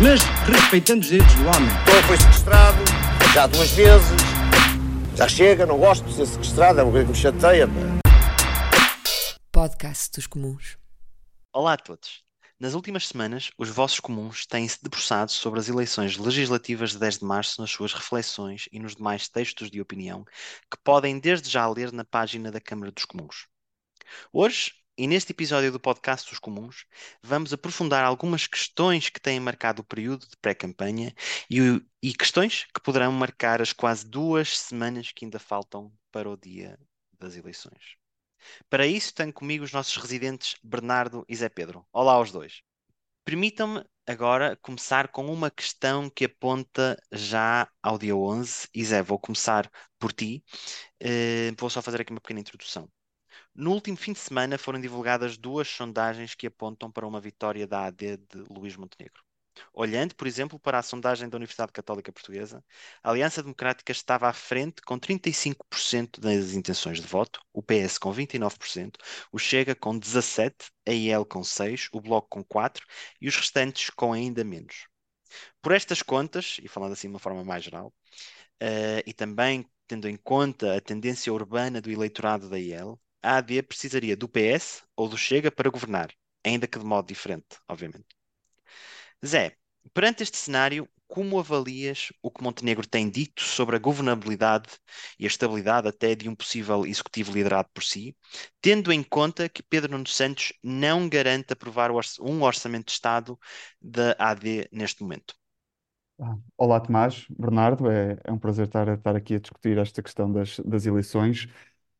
mas 0.00 0.20
respeitando 0.46 1.00
os 1.00 1.08
direitos 1.08 1.34
do 1.34 1.42
homem. 1.42 1.68
Então 1.82 2.02
foi 2.04 2.16
sequestrado, 2.16 2.78
já 3.34 3.46
duas 3.46 3.70
vezes. 3.72 4.20
Já 5.16 5.28
chega, 5.28 5.66
não 5.66 5.78
gosto 5.78 6.04
de 6.04 6.14
ser 6.14 6.26
sequestrado, 6.26 6.78
é 6.78 6.82
uma 6.84 6.92
coisa 6.92 7.06
que 7.06 7.12
me 7.12 7.18
chateia. 7.18 7.68
Podcast 9.50 10.12
dos 10.14 10.28
Comuns. 10.28 10.78
Olá 11.52 11.72
a 11.72 11.76
todos. 11.76 12.22
Nas 12.60 12.74
últimas 12.74 13.08
semanas, 13.08 13.50
os 13.58 13.68
vossos 13.68 14.00
comuns 14.00 14.46
têm-se 14.46 14.82
debruçado 14.82 15.30
sobre 15.30 15.60
as 15.60 15.68
eleições 15.68 16.16
legislativas 16.16 16.90
de 16.90 16.98
10 16.98 17.18
de 17.18 17.24
março 17.24 17.60
nas 17.60 17.70
suas 17.70 17.92
reflexões 17.92 18.68
e 18.72 18.78
nos 18.78 18.94
demais 18.94 19.28
textos 19.28 19.70
de 19.70 19.80
opinião 19.80 20.24
que 20.70 20.78
podem 20.82 21.18
desde 21.18 21.48
já 21.48 21.68
ler 21.68 21.92
na 21.92 22.04
página 22.04 22.50
da 22.50 22.60
Câmara 22.60 22.92
dos 22.92 23.04
Comuns. 23.04 23.46
Hoje 24.32 24.72
e 24.98 25.06
neste 25.06 25.30
episódio 25.30 25.70
do 25.70 25.78
podcast 25.78 26.28
dos 26.28 26.40
Comuns, 26.40 26.84
vamos 27.22 27.52
aprofundar 27.52 28.04
algumas 28.04 28.48
questões 28.48 29.08
que 29.08 29.20
têm 29.20 29.38
marcado 29.38 29.80
o 29.80 29.84
período 29.84 30.26
de 30.26 30.36
pré-campanha 30.38 31.14
e, 31.48 31.80
e, 32.02 32.12
questões 32.12 32.66
que 32.74 32.80
poderão 32.82 33.12
marcar 33.12 33.62
as 33.62 33.72
quase 33.72 34.04
duas 34.04 34.58
semanas 34.58 35.12
que 35.12 35.24
ainda 35.24 35.38
faltam 35.38 35.92
para 36.10 36.28
o 36.28 36.36
dia 36.36 36.76
das 37.16 37.36
eleições. 37.36 37.96
Para 38.68 38.88
isso, 38.88 39.14
tenho 39.14 39.32
comigo 39.32 39.64
os 39.64 39.72
nossos 39.72 39.96
residentes 39.96 40.56
Bernardo 40.64 41.24
e 41.28 41.36
Zé 41.36 41.48
Pedro. 41.48 41.86
Olá 41.92 42.14
aos 42.14 42.32
dois. 42.32 42.62
Permitam-me 43.24 43.84
agora 44.04 44.56
começar 44.56 45.08
com 45.08 45.32
uma 45.32 45.50
questão 45.50 46.10
que 46.10 46.24
aponta 46.24 47.00
já 47.12 47.68
ao 47.80 47.98
dia 47.98 48.16
11. 48.16 48.68
E 48.74 48.84
Zé, 48.84 49.00
vou 49.00 49.18
começar 49.18 49.70
por 49.96 50.12
ti. 50.12 50.42
Uh, 51.00 51.54
vou 51.56 51.70
só 51.70 51.80
fazer 51.82 52.00
aqui 52.00 52.10
uma 52.10 52.20
pequena 52.20 52.40
introdução. 52.40 52.90
No 53.58 53.72
último 53.72 53.96
fim 53.96 54.12
de 54.12 54.20
semana 54.20 54.56
foram 54.56 54.80
divulgadas 54.80 55.36
duas 55.36 55.66
sondagens 55.66 56.32
que 56.32 56.46
apontam 56.46 56.92
para 56.92 57.04
uma 57.04 57.20
vitória 57.20 57.66
da 57.66 57.86
AD 57.86 58.18
de 58.18 58.44
Luís 58.48 58.76
Montenegro. 58.76 59.20
Olhando, 59.74 60.14
por 60.14 60.28
exemplo, 60.28 60.60
para 60.60 60.78
a 60.78 60.82
sondagem 60.82 61.28
da 61.28 61.36
Universidade 61.36 61.72
Católica 61.72 62.12
Portuguesa, 62.12 62.64
a 63.02 63.10
Aliança 63.10 63.42
Democrática 63.42 63.90
estava 63.90 64.28
à 64.28 64.32
frente 64.32 64.80
com 64.82 64.96
35% 64.96 66.20
das 66.20 66.52
intenções 66.52 67.00
de 67.00 67.06
voto, 67.08 67.40
o 67.52 67.60
PS 67.60 67.98
com 67.98 68.12
29%, 68.14 68.94
o 69.32 69.38
Chega 69.40 69.74
com 69.74 69.98
17%, 69.98 70.70
a 70.86 70.92
IEL 70.92 71.26
com 71.26 71.40
6%, 71.40 71.88
o 71.92 72.00
Bloco 72.00 72.28
com 72.28 72.44
4% 72.44 72.80
e 73.20 73.26
os 73.26 73.34
restantes 73.34 73.90
com 73.90 74.12
ainda 74.12 74.44
menos. 74.44 74.86
Por 75.60 75.72
estas 75.72 76.00
contas, 76.00 76.58
e 76.62 76.68
falando 76.68 76.92
assim 76.92 77.08
de 77.08 77.14
uma 77.14 77.18
forma 77.18 77.44
mais 77.44 77.64
geral, 77.64 77.92
uh, 78.62 79.02
e 79.04 79.12
também 79.12 79.68
tendo 79.88 80.08
em 80.08 80.16
conta 80.16 80.76
a 80.76 80.80
tendência 80.80 81.32
urbana 81.32 81.80
do 81.80 81.90
eleitorado 81.90 82.48
da 82.48 82.56
IEL, 82.56 83.00
a 83.22 83.36
AD 83.38 83.62
precisaria 83.62 84.16
do 84.16 84.28
PS 84.28 84.82
ou 84.96 85.08
do 85.08 85.16
Chega 85.16 85.50
para 85.50 85.70
governar, 85.70 86.12
ainda 86.44 86.66
que 86.66 86.78
de 86.78 86.84
modo 86.84 87.06
diferente, 87.08 87.58
obviamente. 87.68 88.06
Zé, 89.24 89.56
perante 89.94 90.22
este 90.22 90.36
cenário, 90.36 90.88
como 91.06 91.38
avalias 91.38 92.12
o 92.22 92.30
que 92.30 92.42
Montenegro 92.42 92.86
tem 92.86 93.08
dito 93.08 93.42
sobre 93.42 93.76
a 93.76 93.78
governabilidade 93.78 94.68
e 95.18 95.24
a 95.24 95.26
estabilidade 95.26 95.88
até 95.88 96.14
de 96.14 96.28
um 96.28 96.34
possível 96.34 96.84
executivo 96.84 97.32
liderado 97.32 97.68
por 97.72 97.82
si, 97.82 98.16
tendo 98.60 98.92
em 98.92 99.02
conta 99.02 99.48
que 99.48 99.62
Pedro 99.62 99.92
Nuno 99.92 100.06
Santos 100.06 100.52
não 100.62 101.08
garante 101.08 101.52
aprovar 101.52 101.90
um 102.20 102.42
orçamento 102.42 102.86
de 102.86 102.92
Estado 102.92 103.38
da 103.80 104.14
AD 104.18 104.68
neste 104.70 105.02
momento? 105.02 105.34
Ah, 106.20 106.36
olá, 106.56 106.80
Tomás, 106.80 107.26
Bernardo, 107.30 107.88
é, 107.90 108.18
é 108.24 108.32
um 108.32 108.38
prazer 108.38 108.66
estar, 108.66 108.88
estar 108.88 109.14
aqui 109.14 109.36
a 109.36 109.38
discutir 109.38 109.78
esta 109.78 110.02
questão 110.02 110.30
das, 110.30 110.58
das 110.60 110.84
eleições. 110.84 111.48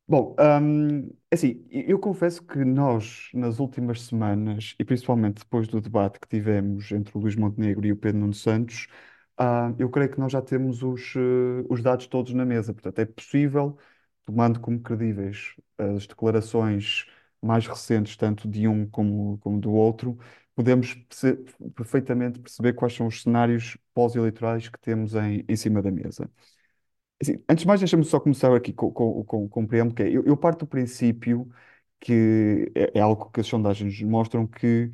Bom, 0.09 0.35
hum, 0.61 1.07
é 1.29 1.35
assim, 1.35 1.63
eu 1.69 1.99
confesso 1.99 2.43
que 2.43 2.57
nós, 2.65 3.29
nas 3.33 3.59
últimas 3.59 4.01
semanas, 4.01 4.75
e 4.79 4.83
principalmente 4.83 5.39
depois 5.43 5.67
do 5.67 5.79
debate 5.79 6.19
que 6.19 6.27
tivemos 6.27 6.91
entre 6.91 7.15
o 7.15 7.21
Luís 7.21 7.35
Montenegro 7.35 7.85
e 7.85 7.91
o 7.91 7.95
Pedro 7.95 8.19
Nuno 8.21 8.33
Santos, 8.33 8.87
ah, 9.37 9.71
eu 9.77 9.87
creio 9.89 10.09
que 10.11 10.19
nós 10.19 10.31
já 10.31 10.41
temos 10.41 10.81
os, 10.81 11.13
eh, 11.15 11.63
os 11.69 11.81
dados 11.83 12.07
todos 12.07 12.33
na 12.33 12.43
mesa. 12.43 12.73
Portanto, 12.73 12.97
é 12.99 13.05
possível, 13.05 13.77
tomando 14.25 14.59
como 14.59 14.79
credíveis 14.81 15.53
as 15.77 16.07
declarações 16.07 17.05
mais 17.41 17.67
recentes, 17.67 18.17
tanto 18.17 18.47
de 18.49 18.67
um 18.67 18.87
como, 18.89 19.37
como 19.39 19.59
do 19.59 19.71
outro, 19.71 20.17
podemos 20.55 20.95
perfeitamente 21.75 22.39
perceber 22.39 22.73
quais 22.73 22.93
são 22.93 23.07
os 23.07 23.21
cenários 23.21 23.77
pós-eleitorais 23.93 24.67
que 24.69 24.79
temos 24.79 25.13
em, 25.15 25.45
em 25.47 25.55
cima 25.55 25.81
da 25.81 25.91
mesa. 25.91 26.29
Assim, 27.21 27.43
antes 27.49 27.63
de 27.63 27.67
mais, 27.67 27.79
deixa-me 27.79 28.03
só 28.05 28.19
começar 28.19 28.55
aqui 28.55 28.71
com, 28.73 28.91
com, 28.91 29.23
com, 29.25 29.49
com 29.49 29.63
o 29.63 29.67
preâmbulo, 29.67 29.95
que 29.95 30.03
é, 30.03 30.09
eu, 30.09 30.23
eu 30.25 30.37
parto 30.37 30.59
do 30.65 30.67
princípio 30.67 31.49
que 31.99 32.71
é, 32.75 32.99
é 32.99 33.01
algo 33.01 33.29
que 33.31 33.41
as 33.41 33.47
sondagens 33.47 34.01
mostram 34.03 34.47
que 34.47 34.91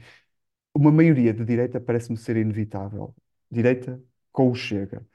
uma 0.74 0.92
maioria 0.92 1.34
de 1.34 1.46
direita 1.46 1.80
parece-me 1.82 2.18
ser 2.18 2.38
inevitável. 2.38 3.16
Direita 3.52 4.02
com 4.32 4.52
o 4.52 4.56
Chega. 4.56 5.06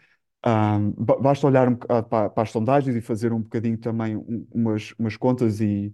Um, 0.47 0.93
basta 0.93 1.47
olhar 1.47 1.69
um, 1.69 1.76
para, 1.76 2.03
para, 2.31 2.43
as 2.43 2.50
sondagens 2.50 2.97
e 2.97 3.00
fazer 3.03 3.32
um 3.32 3.41
bocadinho 3.42 3.77
também 3.78 4.16
um, 4.16 4.47
umas, 4.53 4.92
umas 4.98 5.16
contas 5.16 5.60
e, 5.60 5.92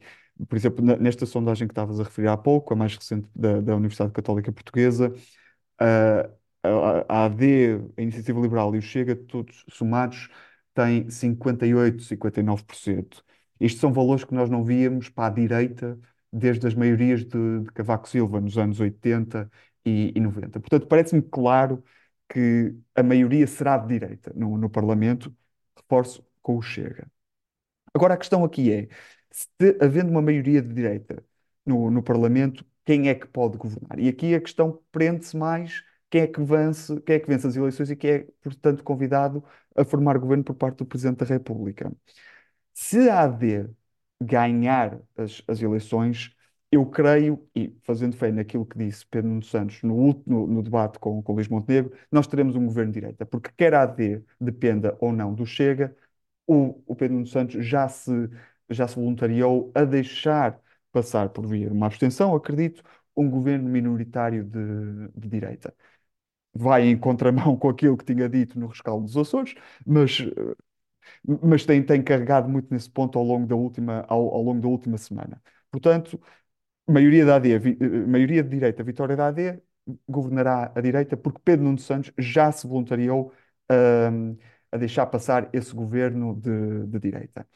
por 0.48 0.56
exemplo, 0.56 0.84
nesta 0.84 1.26
sondagem 1.26 1.66
que 1.66 1.72
estavas 1.72 1.98
a 2.00 2.04
referir 2.04 2.28
há 2.28 2.36
pouco, 2.36 2.72
a 2.72 2.76
mais 2.76 2.94
recente 2.96 3.28
da, 3.34 3.60
da 3.60 3.74
Universidade 3.76 4.12
Católica 4.12 4.52
Portuguesa, 4.52 5.12
uh, 5.80 6.30
a, 6.62 7.22
a 7.22 7.24
AD, 7.26 7.44
a 7.96 8.02
Iniciativa 8.02 8.40
Liberal 8.40 8.74
e 8.74 8.78
o 8.78 8.82
Chega, 8.82 9.16
todos 9.16 9.64
somados, 9.68 10.28
tem 10.76 11.08
58, 11.10 12.04
59%. 12.04 13.24
Estes 13.58 13.80
são 13.80 13.92
valores 13.92 14.24
que 14.24 14.34
nós 14.34 14.50
não 14.50 14.62
víamos 14.62 15.08
para 15.08 15.28
a 15.28 15.30
direita 15.30 15.98
desde 16.32 16.66
as 16.66 16.74
maiorias 16.74 17.24
de, 17.24 17.60
de 17.60 17.72
Cavaco 17.72 18.08
Silva 18.08 18.40
nos 18.40 18.58
anos 18.58 18.78
80 18.78 19.50
e, 19.84 20.12
e 20.14 20.20
90. 20.20 20.60
Portanto, 20.60 20.86
parece-me 20.86 21.22
claro 21.22 21.82
que 22.28 22.76
a 22.94 23.02
maioria 23.02 23.46
será 23.46 23.78
de 23.78 23.88
direita 23.88 24.32
no, 24.36 24.58
no 24.58 24.68
Parlamento, 24.68 25.34
reforço 25.76 26.22
com 26.42 26.58
o 26.58 26.62
Chega. 26.62 27.10
Agora, 27.94 28.14
a 28.14 28.16
questão 28.18 28.44
aqui 28.44 28.70
é: 28.72 28.88
se 29.30 29.48
havendo 29.80 30.10
uma 30.10 30.22
maioria 30.22 30.60
de 30.62 30.74
direita 30.74 31.24
no, 31.64 31.90
no 31.90 32.02
Parlamento, 32.02 32.64
quem 32.84 33.08
é 33.08 33.14
que 33.14 33.26
pode 33.26 33.56
governar? 33.58 33.98
E 33.98 34.08
aqui 34.08 34.34
a 34.34 34.40
questão 34.40 34.82
prende-se 34.92 35.36
mais 35.36 35.82
quem 36.16 36.22
é 36.22 36.26
que 36.26 36.40
vence, 36.42 37.00
quem 37.02 37.16
é 37.16 37.20
que 37.20 37.28
vence 37.28 37.46
as 37.46 37.56
eleições 37.56 37.90
e 37.90 37.96
quem 37.96 38.10
é, 38.10 38.26
portanto, 38.42 38.82
convidado 38.82 39.44
a 39.76 39.84
formar 39.84 40.18
governo 40.18 40.42
por 40.44 40.54
parte 40.54 40.78
do 40.78 40.86
Presidente 40.86 41.18
da 41.18 41.26
República. 41.26 41.92
Se 42.74 43.08
a 43.10 43.22
AD 43.24 43.68
ganhar 44.20 45.00
as, 45.16 45.42
as 45.48 45.62
eleições, 45.62 46.34
eu 46.72 46.86
creio, 46.86 47.46
e 47.54 47.76
fazendo 47.82 48.16
fé 48.16 48.32
naquilo 48.32 48.66
que 48.66 48.78
disse 48.78 49.06
Pedro 49.06 49.30
Nuno 49.30 49.42
Santos 49.42 49.82
no, 49.82 50.22
no, 50.26 50.46
no 50.46 50.62
debate 50.62 50.98
com, 50.98 51.22
com 51.22 51.34
Luís 51.34 51.48
Montenegro, 51.48 51.92
nós 52.10 52.26
teremos 52.26 52.56
um 52.56 52.66
governo 52.66 52.92
de 52.92 53.00
direita, 53.00 53.26
porque 53.26 53.50
quer 53.56 53.74
a 53.74 53.82
AD 53.82 54.24
dependa 54.40 54.96
ou 55.00 55.12
não 55.12 55.34
do 55.34 55.46
Chega, 55.46 55.96
o, 56.46 56.82
o 56.86 56.96
Pedro 56.96 57.14
Nuno 57.16 57.26
Santos 57.26 57.64
já 57.66 57.88
se, 57.88 58.10
já 58.70 58.88
se 58.88 58.96
voluntariou 58.96 59.70
a 59.74 59.84
deixar 59.84 60.60
passar 60.92 61.28
por 61.30 61.46
de 61.46 61.66
uma 61.68 61.86
abstenção, 61.86 62.34
acredito, 62.34 62.82
um 63.16 63.28
governo 63.30 63.68
minoritário 63.68 64.44
de, 64.44 65.08
de 65.14 65.28
direita 65.28 65.74
vai 66.56 66.86
em 66.88 66.98
contramão 66.98 67.56
com 67.56 67.68
aquilo 67.68 67.96
que 67.96 68.04
tinha 68.04 68.28
dito 68.28 68.58
no 68.58 68.66
rescaldo 68.68 69.04
dos 69.04 69.16
Açores, 69.16 69.54
mas, 69.86 70.20
mas 71.42 71.64
tem, 71.64 71.82
tem 71.82 72.02
carregado 72.02 72.48
muito 72.48 72.72
nesse 72.72 72.90
ponto 72.90 73.18
ao 73.18 73.24
longo 73.24 73.46
da 73.46 73.54
última, 73.56 74.04
ao, 74.08 74.34
ao 74.34 74.42
longo 74.42 74.60
da 74.60 74.68
última 74.68 74.98
semana. 74.98 75.42
Portanto, 75.70 76.20
maioria 76.88 77.26
da 77.26 77.36
AD, 77.36 77.58
vi, 77.58 77.78
maioria 78.08 78.42
de 78.42 78.50
direita, 78.50 78.82
vitória 78.84 79.16
da 79.16 79.28
AD, 79.28 79.60
governará 80.08 80.72
a 80.74 80.80
direita, 80.80 81.16
porque 81.16 81.40
Pedro 81.44 81.64
Nuno 81.66 81.78
Santos 81.78 82.12
já 82.18 82.50
se 82.52 82.66
voluntariou 82.66 83.32
um, 83.70 84.36
a 84.72 84.76
deixar 84.76 85.06
passar 85.06 85.48
esse 85.52 85.74
governo 85.74 86.34
de, 86.36 86.86
de 86.88 86.98
direita. 87.00 87.46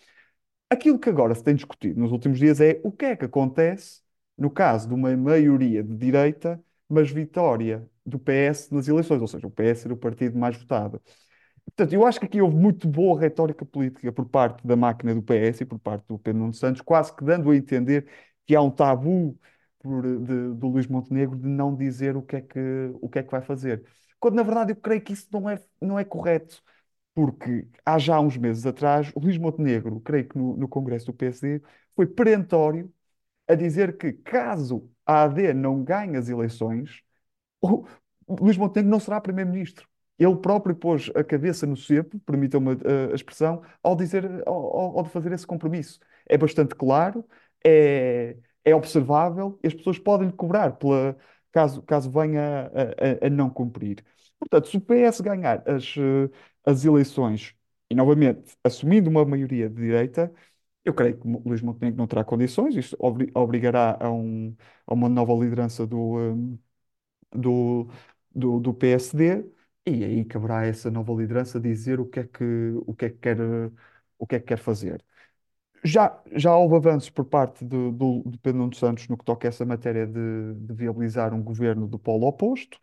Aquilo 0.71 0.99
que 0.99 1.09
agora 1.11 1.35
se 1.35 1.45
tem 1.45 1.55
discutido 1.55 2.01
nos 2.01 2.13
últimos 2.13 2.39
dias 2.39 2.61
é 2.61 2.81
o 2.85 2.93
que 2.93 3.07
é 3.07 3.17
que 3.17 3.25
acontece 3.25 4.03
no 4.39 4.51
caso 4.51 4.89
de 4.89 4.95
uma 4.95 5.17
maioria 5.17 5.83
de 5.83 5.97
direita, 5.97 6.63
mas 6.91 7.11
vitória 7.11 7.89
do 8.05 8.19
PS 8.19 8.75
nas 8.75 8.89
eleições, 8.89 9.21
ou 9.21 9.29
seja, 9.29 9.47
o 9.47 9.51
PS 9.51 9.87
era 9.87 9.95
o 9.95 9.97
partido 9.97 10.39
mais 10.39 10.57
votado. 10.57 11.01
Portanto, 11.65 11.93
eu 11.93 12.05
acho 12.07 12.19
que 12.21 12.27
aqui 12.27 12.41
houve 12.43 12.57
muito 12.57 12.89
boa 12.89 13.19
retórica 13.21 13.65
política 13.65 14.13
por 14.13 14.27
parte 14.29 14.67
da 14.67 14.77
máquina 14.77 15.15
do 15.15 15.23
PS 15.23 15.63
e 15.63 15.67
por 15.67 15.79
parte 15.79 16.07
do 16.09 16.19
Pedro 16.19 16.41
Nuno 16.41 16.55
Santos, 16.55 16.81
quase 16.83 17.15
que 17.15 17.25
dando 17.25 17.51
a 17.51 17.57
entender 17.57 18.07
que 18.47 18.55
há 18.57 18.63
um 18.63 18.71
tabu 18.71 19.39
por, 19.79 20.03
de, 20.03 20.55
do 20.55 20.69
Luís 20.69 20.87
Montenegro 20.87 21.37
de 21.39 21.47
não 21.49 21.75
dizer 21.77 22.17
o 22.17 22.23
que 22.23 22.37
é 22.37 22.41
que, 22.41 22.59
o 23.01 23.09
que, 23.09 23.19
é 23.21 23.23
que 23.23 23.31
vai 23.31 23.43
fazer. 23.43 23.85
quando 24.19 24.35
na 24.37 24.43
verdade 24.43 24.73
eu 24.73 24.77
creio 24.77 25.01
que 25.03 25.13
isso 25.13 25.29
não 25.33 25.49
é, 25.49 25.63
não 25.81 25.99
é 25.99 26.05
correto. 26.05 26.63
Porque 27.15 27.69
há 27.85 27.99
já 27.99 28.21
uns 28.21 28.37
meses 28.37 28.65
atrás, 28.67 29.11
o 29.15 29.21
Luís 29.21 29.37
Montenegro, 29.39 30.01
creio 30.01 30.29
que 30.29 30.39
no, 30.39 30.57
no 30.57 30.69
Congresso 30.69 31.07
do 31.07 31.13
PSD, 31.15 31.61
foi 31.95 32.07
perentório 32.07 32.93
a 33.53 33.55
dizer 33.57 33.97
que 33.99 34.13
caso 34.13 34.89
a 35.07 35.25
AD 35.25 35.53
não 35.55 35.83
ganhe 35.85 36.17
as 36.17 36.29
eleições, 36.29 37.03
o 37.63 37.87
Luís 38.29 38.57
Montenegro 38.57 38.91
não 38.91 39.01
será 39.01 39.21
primeiro-ministro. 39.21 39.89
Ele 40.19 40.37
próprio 40.37 40.75
pôs 40.77 41.11
a 41.15 41.25
cabeça 41.25 41.67
no 41.67 41.77
cepo, 41.77 42.19
permitam-me 42.21 42.73
a, 42.73 43.13
a 43.13 43.15
expressão, 43.15 43.63
ao 43.83 43.97
dizer, 43.97 44.25
ao, 44.47 44.99
ao 44.99 45.05
fazer 45.07 45.33
esse 45.33 45.47
compromisso. 45.47 45.99
É 46.29 46.37
bastante 46.37 46.75
claro, 46.75 47.25
é, 47.65 48.37
é 48.65 48.75
observável, 48.75 49.59
e 49.63 49.67
as 49.69 49.75
pessoas 49.75 49.99
podem 49.99 50.29
lhe 50.29 50.35
cobrar 50.35 50.73
pela, 50.77 51.17
caso, 51.53 51.83
caso 51.83 52.11
venha 52.11 52.71
a, 52.75 53.25
a, 53.25 53.27
a 53.27 53.31
não 53.31 53.49
cumprir. 53.51 54.05
Portanto, 54.39 54.69
se 54.69 54.77
o 54.77 54.81
PS 54.81 55.21
ganhar 55.23 55.63
as, 55.69 55.95
eh, 55.97 56.31
as 56.65 56.85
eleições, 56.85 57.55
e 57.91 57.95
novamente 57.95 58.57
assumindo 58.65 59.11
uma 59.11 59.25
maioria 59.25 59.69
de 59.69 59.75
direita, 59.77 60.33
eu 60.85 60.95
creio 60.95 61.19
que 61.19 61.27
Luís 61.29 61.63
Montenegro 61.63 61.99
não 61.99 62.07
terá 62.07 62.25
condições, 62.25 62.75
isto 62.77 62.97
obri- 63.01 63.31
obrigará 63.35 63.97
a, 64.01 64.11
um- 64.11 64.55
a 64.87 64.95
uma 64.95 65.09
nova 65.09 65.33
liderança 65.35 65.87
do, 65.87 66.19
hum, 66.19 66.59
do, 67.33 67.89
do, 68.35 68.61
do 68.61 68.75
PSD, 68.75 69.45
e 69.87 70.05
aí 70.05 70.25
caberá 70.25 70.61
a 70.61 70.67
essa 70.67 70.91
nova 70.91 71.13
liderança 71.15 71.61
dizer 71.61 72.01
o 72.01 72.07
que 72.07 72.21
é 72.21 72.25
que, 72.27 72.45
o 72.87 72.95
que 72.95 73.07
é 73.07 73.11
que 73.11 73.19
quer, 73.19 73.39
o 74.19 74.27
que 74.27 74.37
é 74.37 74.41
que 74.41 74.47
quer 74.47 74.59
fazer. 74.59 75.05
Já, 75.85 76.21
já 76.33 76.55
houve 76.57 76.77
avanços 76.77 77.11
por 77.11 77.25
parte 77.25 77.65
do, 77.65 77.93
do, 77.93 78.25
Pedro 78.43 78.61
Nuno 78.61 78.75
Santos 78.75 79.09
no 79.09 79.17
que 79.19 79.25
toca 79.25 79.49
a 79.49 79.51
essa 79.51 79.65
matéria 79.67 80.07
de, 80.07 80.55
de 80.57 80.75
viabilizar 80.75 81.35
um 81.35 81.43
governo 81.43 81.89
do 81.89 81.99
polo 81.99 82.27
oposto. 82.27 82.79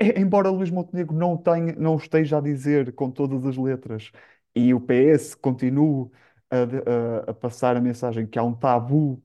E- 0.00 0.14
Embora 0.20 0.50
Luís 0.50 0.70
Montenegro 0.70 1.14
não 1.16 1.36
tenha, 1.36 1.74
não 1.76 1.96
esteja 1.96 2.38
a 2.38 2.40
dizer 2.40 2.92
com 2.94 3.10
todas 3.10 3.44
as 3.46 3.56
letras 3.56 4.10
e 4.54 4.74
o 4.74 4.80
PS 4.80 5.36
continue 5.36 6.10
a, 6.50 7.28
a- 7.28 7.30
a 7.30 7.34
passar 7.34 7.76
a 7.76 7.80
mensagem 7.80 8.26
que 8.26 8.38
há 8.38 8.42
um 8.44 8.54
tabu 8.54 9.22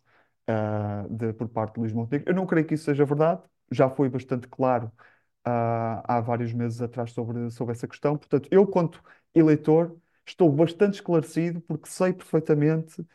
ah, 0.47 1.05
de- 1.09 1.33
por 1.33 1.49
parte 1.49 1.73
de 1.75 1.79
Luís 1.81 1.93
Montenegro, 1.93 2.29
eu 2.31 2.35
não 2.35 2.45
creio 2.45 2.65
que 2.67 2.73
isso 2.75 2.85
seja 2.85 3.05
verdade. 3.05 3.41
Já 3.71 3.89
foi 3.89 4.09
bastante 4.09 4.47
claro 4.47 4.91
ah, 5.43 6.03
há 6.17 6.21
vários 6.21 6.53
meses 6.53 6.81
atrás 6.81 7.11
sobre, 7.11 7.49
sobre 7.51 7.73
essa 7.73 7.87
questão. 7.87 8.17
Portanto, 8.17 8.47
eu, 8.51 8.65
quanto 8.67 9.01
eleitor, 9.33 9.95
estou 10.25 10.51
bastante 10.51 10.95
esclarecido 10.95 11.61
porque 11.61 11.89
sei 11.89 12.13
perfeitamente 12.13 13.05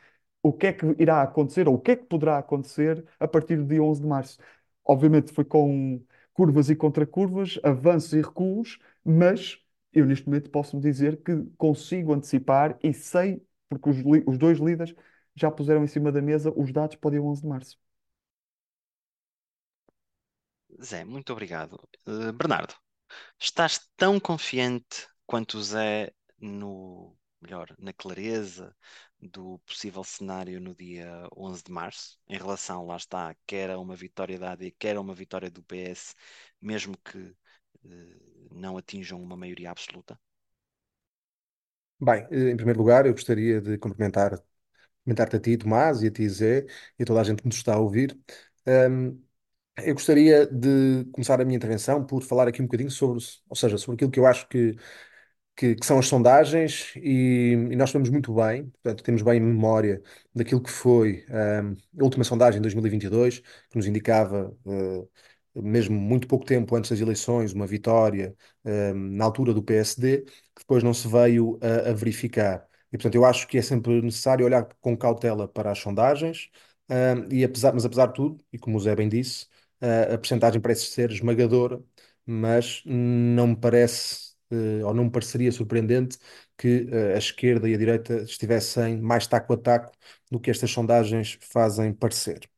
o 0.43 0.53
que 0.53 0.67
é 0.69 0.73
que 0.73 0.87
irá 0.99 1.23
acontecer 1.23 1.69
ou 1.69 1.75
o 1.77 1.81
que 1.81 1.93
é 1.93 1.97
que 1.97 2.05
poderá 2.07 2.39
acontecer 2.39 3.05
a 3.19 3.29
partir 3.29 3.57
do 3.57 3.65
dia 3.67 3.83
11 3.83 4.01
de 4.01 4.07
março. 4.07 4.39
Obviamente 4.85 5.33
foi 5.33 5.45
com 5.45 6.03
curvas 6.33 6.71
e 6.71 6.77
contracurvas, 6.77 7.59
avanços 7.63 8.13
e 8.15 8.21
recuos, 8.23 8.79
mas 9.05 9.59
eu 9.93 10.07
neste 10.07 10.27
momento 10.29 10.51
posso 10.51 10.79
dizer 10.81 11.23
que 11.23 11.45
consigo 11.59 12.13
antecipar 12.15 12.79
e 12.83 12.93
sei, 12.95 13.43
porque 13.71 13.91
os, 13.91 13.99
os 14.29 14.39
dois 14.39 14.61
líderes 14.61 14.95
já 15.37 15.51
puseram 15.53 15.85
em 15.85 15.89
cima 15.89 16.13
da 16.13 16.23
mesa 16.23 16.53
os 16.57 16.73
dados 16.73 16.97
para 16.97 17.09
o 17.09 17.13
dia 17.13 17.23
11 17.23 17.43
de 17.43 17.49
março. 17.49 17.79
Zé, 20.83 21.05
muito 21.05 21.33
obrigado. 21.33 21.79
Eh, 22.07 22.33
Bernardo, 22.33 22.75
estás 23.41 23.81
tão 23.97 24.21
confiante 24.21 25.09
quanto 25.27 25.59
o 25.59 25.63
Zé 25.65 26.13
no, 26.41 27.17
melhor, 27.43 27.75
na 27.79 27.93
clareza 27.93 28.77
do 29.21 29.59
possível 29.61 30.05
cenário 30.05 30.61
no 30.61 30.75
dia 30.75 31.29
11 31.37 31.63
de 31.65 31.73
março, 31.73 32.19
em 32.29 32.39
relação, 32.39 32.87
lá 32.87 32.97
está, 32.97 33.37
quer 33.47 33.71
a 33.71 33.79
uma 33.79 33.97
vitória 33.97 34.39
da 34.39 34.53
AD, 34.53 34.73
quer 34.79 34.97
a 34.97 35.01
uma 35.03 35.15
vitória 35.15 35.51
do 35.51 35.63
PS, 35.63 36.15
mesmo 36.61 36.97
que 36.99 37.19
eh, 37.87 38.49
não 38.53 38.77
atinjam 38.79 39.23
uma 39.23 39.37
maioria 39.37 39.71
absoluta? 39.71 40.19
Bem, 42.01 42.27
em 42.31 42.57
primeiro 42.57 42.79
lugar, 42.81 43.05
eu 43.07 43.13
gostaria 43.13 43.61
de 43.61 43.77
cumprimentar, 43.79 44.39
cumprimentar-te 45.05 45.37
a 45.37 45.41
ti, 45.41 45.57
Tomás, 45.59 46.03
e 46.03 46.09
a 46.09 46.13
ti, 46.13 46.29
Zé, 46.29 46.67
e 46.99 47.03
a 47.05 47.07
toda 47.07 47.21
a 47.21 47.25
gente 47.25 47.43
que 47.43 47.49
nos 47.49 47.57
está 47.59 47.75
a 47.75 47.79
ouvir. 47.81 48.19
Eu 49.83 49.95
gostaria 49.95 50.47
de 50.47 51.05
começar 51.13 51.41
a 51.41 51.45
minha 51.45 51.57
intervenção 51.57 52.05
por 52.05 52.23
falar 52.23 52.47
aqui 52.49 52.61
um 52.61 52.67
bocadinho 52.67 52.91
sobre, 52.91 53.25
ou 53.49 53.57
seja, 53.57 53.79
sobre 53.79 53.95
aquilo 53.97 54.11
que 54.11 54.21
eu 54.21 54.27
acho 54.27 54.47
que 54.49 54.77
que, 55.57 55.75
que 55.77 55.87
são 55.87 55.99
as 55.99 56.09
sondagens 56.09 56.95
e, 56.97 57.53
e 57.73 57.77
nós 57.77 57.91
sabemos 57.91 58.11
muito 58.11 58.35
bem, 58.35 58.67
portanto, 58.71 59.05
temos 59.05 59.23
bem 59.23 59.39
em 59.39 59.41
memória 59.43 60.03
daquilo 60.35 60.63
que 60.63 60.71
foi 60.71 61.25
a 61.31 62.05
última 62.05 62.25
sondagem 62.25 62.61
de 62.61 62.63
2022, 62.63 63.41
que 63.41 63.77
nos 63.77 63.87
indicava, 63.87 64.57
eh, 64.67 65.07
mesmo 65.55 65.99
muito 65.99 66.27
pouco 66.29 66.45
tempo 66.45 66.75
antes 66.77 66.91
das 66.91 67.01
eleições, 67.01 67.53
uma 67.53 67.67
vitória, 67.67 68.35
ahm, 68.65 69.17
na 69.17 69.25
altura 69.25 69.53
do 69.55 69.63
PSD, 69.63 70.23
que 70.23 70.61
depois 70.61 70.83
não 70.83 70.95
se 70.95 71.09
veio 71.09 71.59
a, 71.63 71.91
a 71.91 71.93
verificar. 71.93 72.67
E, 72.93 72.97
portanto, 72.99 73.15
eu 73.15 73.25
acho 73.25 73.47
que 73.49 73.59
é 73.59 73.63
sempre 73.63 74.01
necessário 74.03 74.45
olhar 74.47 74.65
com 74.81 74.97
cautela 74.97 75.47
para 75.49 75.71
as 75.73 75.79
sondagens, 75.79 76.51
ahm, 76.89 77.29
e 77.33 77.45
apesar, 77.45 77.73
mas 77.73 77.85
apesar 77.85 78.07
de 78.07 78.15
tudo, 78.15 78.45
e 78.53 78.59
como 78.59 78.77
o 78.77 78.81
Zé 78.81 78.95
bem 78.97 79.09
disse, 79.09 79.47
a 80.13 80.19
percentagem 80.19 80.61
parece 80.61 80.87
ser 80.87 81.11
esmagadora 81.11 81.83
mas 82.27 82.83
não 82.87 83.49
me 83.49 83.57
parece, 83.57 84.35
eh, 84.51 84.85
ou 84.85 84.95
não 84.95 85.05
me 85.05 85.11
pareceria 85.11 85.51
surpreendente 85.53 86.19
que 86.57 86.89
eh, 86.91 87.15
a 87.15 87.19
esquerda 87.19 87.69
e 87.69 87.75
a 87.75 87.79
direita 87.79 88.23
estivessem 88.23 89.01
mais 89.01 89.27
taco 89.27 89.53
a 89.55 89.57
taco 89.57 89.93
do 90.31 90.39
que 90.41 90.51
estas 90.51 90.71
sondagens 90.71 91.39
fazem 91.41 91.93
parecer. 91.93 92.49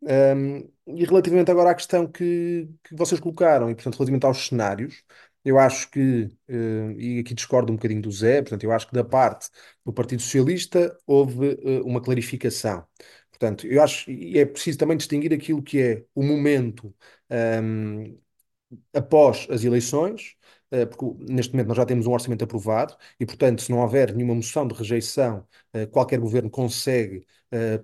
Um, 0.00 0.58
e 0.86 1.04
relativamente 1.04 1.50
agora 1.50 1.70
à 1.70 1.74
questão 1.74 2.06
que, 2.06 2.68
que 2.84 2.94
vocês 2.96 3.20
colocaram, 3.20 3.68
e 3.70 3.74
portanto, 3.74 3.94
relativamente 3.96 4.26
aos 4.26 4.46
cenários, 4.46 5.02
eu 5.44 5.58
acho 5.58 5.90
que, 5.90 6.28
eh, 6.48 6.92
e 6.96 7.18
aqui 7.20 7.34
discordo 7.34 7.72
um 7.72 7.76
bocadinho 7.76 8.02
do 8.02 8.10
Zé, 8.12 8.42
portanto, 8.42 8.64
eu 8.64 8.72
acho 8.72 8.86
que 8.88 8.94
da 8.94 9.04
parte 9.04 9.48
do 9.84 9.92
Partido 9.92 10.20
Socialista 10.22 10.96
houve 11.06 11.58
eh, 11.62 11.80
uma 11.82 12.00
clarificação. 12.00 12.86
Portanto, 13.30 13.66
eu 13.66 13.82
acho, 13.82 14.10
e 14.10 14.38
é 14.38 14.44
preciso 14.46 14.78
também 14.78 14.96
distinguir 14.96 15.32
aquilo 15.32 15.62
que 15.62 15.80
é 15.80 16.04
o 16.14 16.22
momento, 16.22 16.94
um, 17.30 18.18
após 18.94 19.46
as 19.50 19.64
eleições, 19.64 20.36
eh, 20.70 20.86
porque 20.86 21.04
neste 21.32 21.52
momento 21.52 21.68
nós 21.68 21.76
já 21.76 21.86
temos 21.86 22.06
um 22.06 22.12
orçamento 22.12 22.44
aprovado 22.44 22.96
e, 23.18 23.26
portanto, 23.26 23.62
se 23.62 23.70
não 23.70 23.78
houver 23.80 24.14
nenhuma 24.14 24.34
moção 24.34 24.66
de 24.66 24.74
rejeição, 24.74 25.46
qualquer 25.92 26.18
governo 26.20 26.50
consegue, 26.50 27.26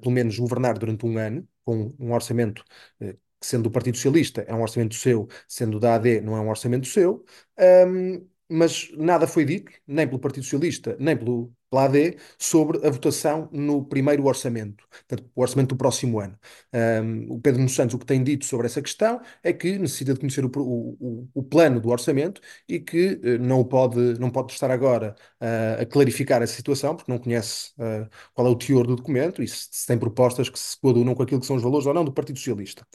pelo 0.01 0.11
menos, 0.13 0.39
governar 0.39 0.79
durante 0.79 1.07
um 1.07 1.17
ano, 1.19 1.47
com 1.65 1.95
um 1.99 2.13
orçamento, 2.13 2.65
eh, 3.01 3.15
que 3.41 3.47
sendo 3.47 3.65
do 3.65 3.71
Partido 3.71 3.97
Socialista, 3.97 4.43
é 4.43 4.55
um 4.55 4.63
orçamento 4.63 4.95
seu, 4.95 5.29
sendo 5.49 5.79
da 5.81 5.95
AD, 5.97 6.21
não 6.21 6.37
é 6.37 6.41
um 6.41 6.49
orçamento 6.49 6.87
seu. 6.87 7.25
Ahm, 7.59 8.27
mas 8.55 8.91
nada 8.97 9.27
foi 9.27 9.45
dito, 9.45 9.73
nem 9.87 10.07
pelo 10.07 10.19
Partido 10.21 10.45
Socialista, 10.45 10.97
nem 10.99 11.17
pelo, 11.17 11.53
pela 11.69 11.85
AD, 11.87 12.17
sobre 12.39 12.87
a 12.87 12.91
votação 12.91 13.49
no 13.53 13.85
primeiro 13.85 14.25
orçamento, 14.27 14.87
portanto, 14.89 15.31
o 15.35 15.41
orçamento 15.43 15.69
do 15.71 15.77
próximo 15.77 16.21
ano. 16.21 16.39
Um, 16.73 17.35
o 17.35 17.41
Pedro 17.41 17.59
Nuno 17.59 17.71
Santos 17.71 17.95
o 17.95 17.99
que 17.99 18.07
tem 18.07 18.23
dito 18.23 18.45
sobre 18.45 18.67
essa 18.67 18.81
questão 18.81 19.21
é 19.43 19.53
que 19.53 19.79
necessita 19.79 20.15
de 20.15 20.21
conhecer 20.21 20.45
o, 20.45 20.51
o, 20.57 21.29
o 21.35 21.43
plano 21.43 21.81
do 21.81 21.89
orçamento 21.91 22.41
e 22.69 22.79
que 22.79 23.21
uh, 23.25 23.39
não 23.41 23.65
pode, 23.65 24.19
não 24.21 24.31
pode 24.31 24.53
estar 24.53 24.71
agora 24.71 25.17
uh, 25.41 25.83
a 25.83 25.87
clarificar 25.87 26.43
a 26.43 26.47
situação, 26.47 26.95
porque 26.95 27.11
não 27.11 27.19
conhece 27.19 27.73
uh, 27.79 28.09
qual 28.35 28.47
é 28.47 28.51
o 28.51 28.57
teor 28.57 28.87
do 28.87 28.95
documento 28.97 29.43
e 29.43 29.49
se, 29.49 29.69
se 29.71 29.87
tem 29.87 29.99
propostas 29.99 30.49
que 30.49 30.59
se 30.59 30.79
coadunam 30.81 31.15
com 31.15 31.23
aquilo 31.23 31.41
que 31.41 31.47
são 31.47 31.57
os 31.57 31.63
valores 31.63 31.87
ou 31.87 31.95
não 31.95 32.05
do 32.05 32.13
Partido 32.13 32.39
Socialista. 32.39 32.87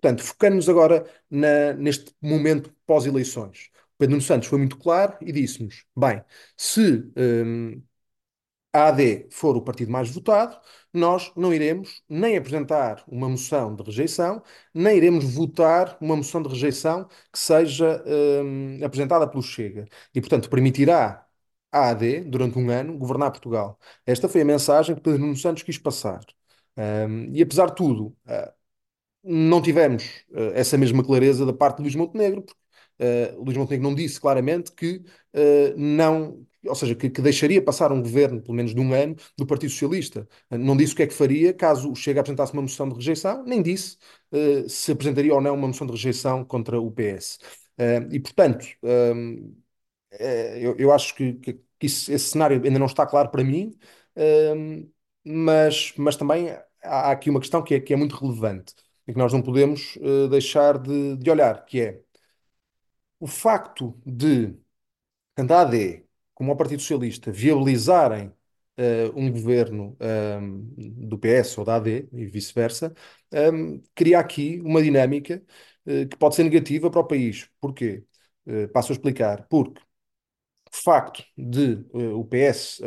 Portanto, 0.00 0.22
focando-nos 0.22 0.68
agora 0.68 1.04
na, 1.30 1.72
neste 1.74 2.12
momento 2.22 2.72
pós-eleições. 2.86 3.70
Pedro 3.98 4.12
Nuno 4.12 4.22
Santos 4.22 4.48
foi 4.48 4.58
muito 4.58 4.78
claro 4.78 5.16
e 5.20 5.32
disse-nos: 5.32 5.84
bem, 5.96 6.22
se 6.56 7.04
um, 7.16 7.82
a 8.72 8.88
AD 8.88 9.28
for 9.30 9.56
o 9.56 9.62
partido 9.62 9.90
mais 9.90 10.10
votado, 10.10 10.58
nós 10.92 11.32
não 11.36 11.52
iremos 11.54 12.02
nem 12.08 12.36
apresentar 12.36 13.02
uma 13.08 13.28
moção 13.28 13.74
de 13.74 13.82
rejeição, 13.82 14.42
nem 14.74 14.96
iremos 14.96 15.24
votar 15.24 15.96
uma 16.00 16.16
moção 16.16 16.42
de 16.42 16.48
rejeição 16.48 17.06
que 17.32 17.38
seja 17.38 18.02
hum, 18.44 18.78
apresentada 18.84 19.26
pelo 19.28 19.42
Chega. 19.42 19.86
E, 20.14 20.20
portanto, 20.20 20.50
permitirá 20.50 21.26
à 21.72 21.90
AD, 21.90 22.20
durante 22.24 22.58
um 22.58 22.70
ano, 22.70 22.96
governar 22.98 23.30
Portugal. 23.30 23.78
Esta 24.06 24.28
foi 24.28 24.42
a 24.42 24.44
mensagem 24.44 24.94
que 24.94 25.00
Pedro 25.02 25.20
Nuno 25.20 25.36
Santos 25.36 25.62
quis 25.62 25.78
passar. 25.78 26.20
Hum, 26.76 27.30
e, 27.34 27.42
apesar 27.42 27.66
de 27.68 27.76
tudo, 27.76 28.16
uh, 28.26 28.52
não 29.22 29.60
tivemos 29.62 30.04
uh, 30.30 30.52
essa 30.54 30.78
mesma 30.78 31.04
clareza 31.04 31.44
da 31.46 31.52
parte 31.52 31.76
de 31.78 31.82
Luís 31.82 31.94
Montenegro, 31.94 32.42
porque 32.42 32.60
uh, 33.00 33.42
Luís 33.42 33.56
Montenegro 33.56 33.88
não 33.88 33.94
disse 33.94 34.20
claramente 34.20 34.72
que 34.72 35.02
não 35.76 36.46
ou 36.66 36.74
seja, 36.74 36.94
que, 36.94 37.10
que, 37.10 37.22
deixaria 37.22 37.62
passar 37.62 37.92
um 37.92 38.02
governo, 38.02 38.40
pelo 38.42 38.54
menos 38.54 38.74
de 38.74 38.80
um 38.80 38.92
ano, 38.92 39.16
do 39.36 39.46
Partido 39.46 39.70
Socialista. 39.70 40.28
Não 40.50 40.76
disse 40.76 40.92
o 40.92 40.96
que 40.96 41.02
é 41.02 41.06
que 41.06 41.14
faria 41.14 41.52
caso 41.54 41.90
o 41.90 41.94
Chega 41.94 42.20
apresentasse 42.20 42.52
uma 42.52 42.62
moção 42.62 42.88
de 42.88 42.94
rejeição, 42.94 43.44
nem 43.44 43.62
disse 43.62 43.96
uh, 44.32 44.68
se 44.68 44.92
apresentaria 44.92 45.34
ou 45.34 45.40
não 45.40 45.54
uma 45.54 45.68
moção 45.68 45.86
de 45.86 45.92
rejeição 45.92 46.44
contra 46.44 46.80
o 46.80 46.90
PS. 46.90 47.38
Uh, 47.78 48.12
e, 48.12 48.20
portanto, 48.20 48.64
uh, 48.82 49.54
eu, 50.58 50.76
eu, 50.78 50.92
acho 50.92 51.14
que, 51.14 51.34
que, 51.34 51.52
que 51.78 51.86
isso, 51.86 52.12
esse 52.12 52.30
cenário 52.30 52.62
ainda 52.64 52.78
não 52.78 52.86
está 52.86 53.06
claro 53.06 53.30
para 53.30 53.44
mim, 53.44 53.76
mas, 55.24 55.92
mas 55.96 56.16
também 56.16 56.50
há 56.82 57.10
aqui 57.10 57.30
uma 57.30 57.40
questão 57.40 57.62
que 57.62 57.74
é, 57.74 57.80
que 57.80 57.92
é 57.92 57.96
muito 57.96 58.16
relevante 58.16 58.74
e 59.06 59.12
que 59.12 59.18
nós 59.18 59.32
não 59.32 59.42
podemos 59.42 59.98
deixar 60.30 60.78
de, 60.78 61.16
de 61.16 61.30
olhar, 61.30 61.64
que 61.64 61.80
é 61.80 62.00
o 63.20 63.26
facto 63.26 64.00
de 64.06 64.56
tanto 65.34 65.52
a 65.54 65.62
AD 65.62 66.06
como 66.34 66.52
o 66.52 66.56
Partido 66.56 66.80
Socialista 66.82 67.32
viabilizarem 67.32 68.32
eh, 68.76 69.10
um 69.14 69.30
governo 69.32 69.96
ehm, 70.00 70.62
do 71.08 71.18
PS 71.18 71.58
ou 71.58 71.66
da 71.66 71.76
AD 71.76 72.08
e 72.12 72.26
vice-versa, 72.26 72.94
ehm, 73.32 73.80
cria 73.94 74.18
aqui 74.20 74.60
uma 74.64 74.82
dinâmica 74.82 75.42
eh, 75.86 76.06
que 76.06 76.16
pode 76.16 76.34
ser 76.36 76.44
negativa 76.44 76.90
para 76.90 77.00
o 77.00 77.04
país. 77.06 77.48
Porquê? 77.60 78.04
Eh, 78.46 78.66
passo 78.68 78.92
a 78.92 78.94
explicar. 78.96 79.46
Porque 79.48 79.80
o 80.72 80.76
facto 80.76 81.24
de 81.36 81.84
o 82.14 82.24
PS 82.24 82.82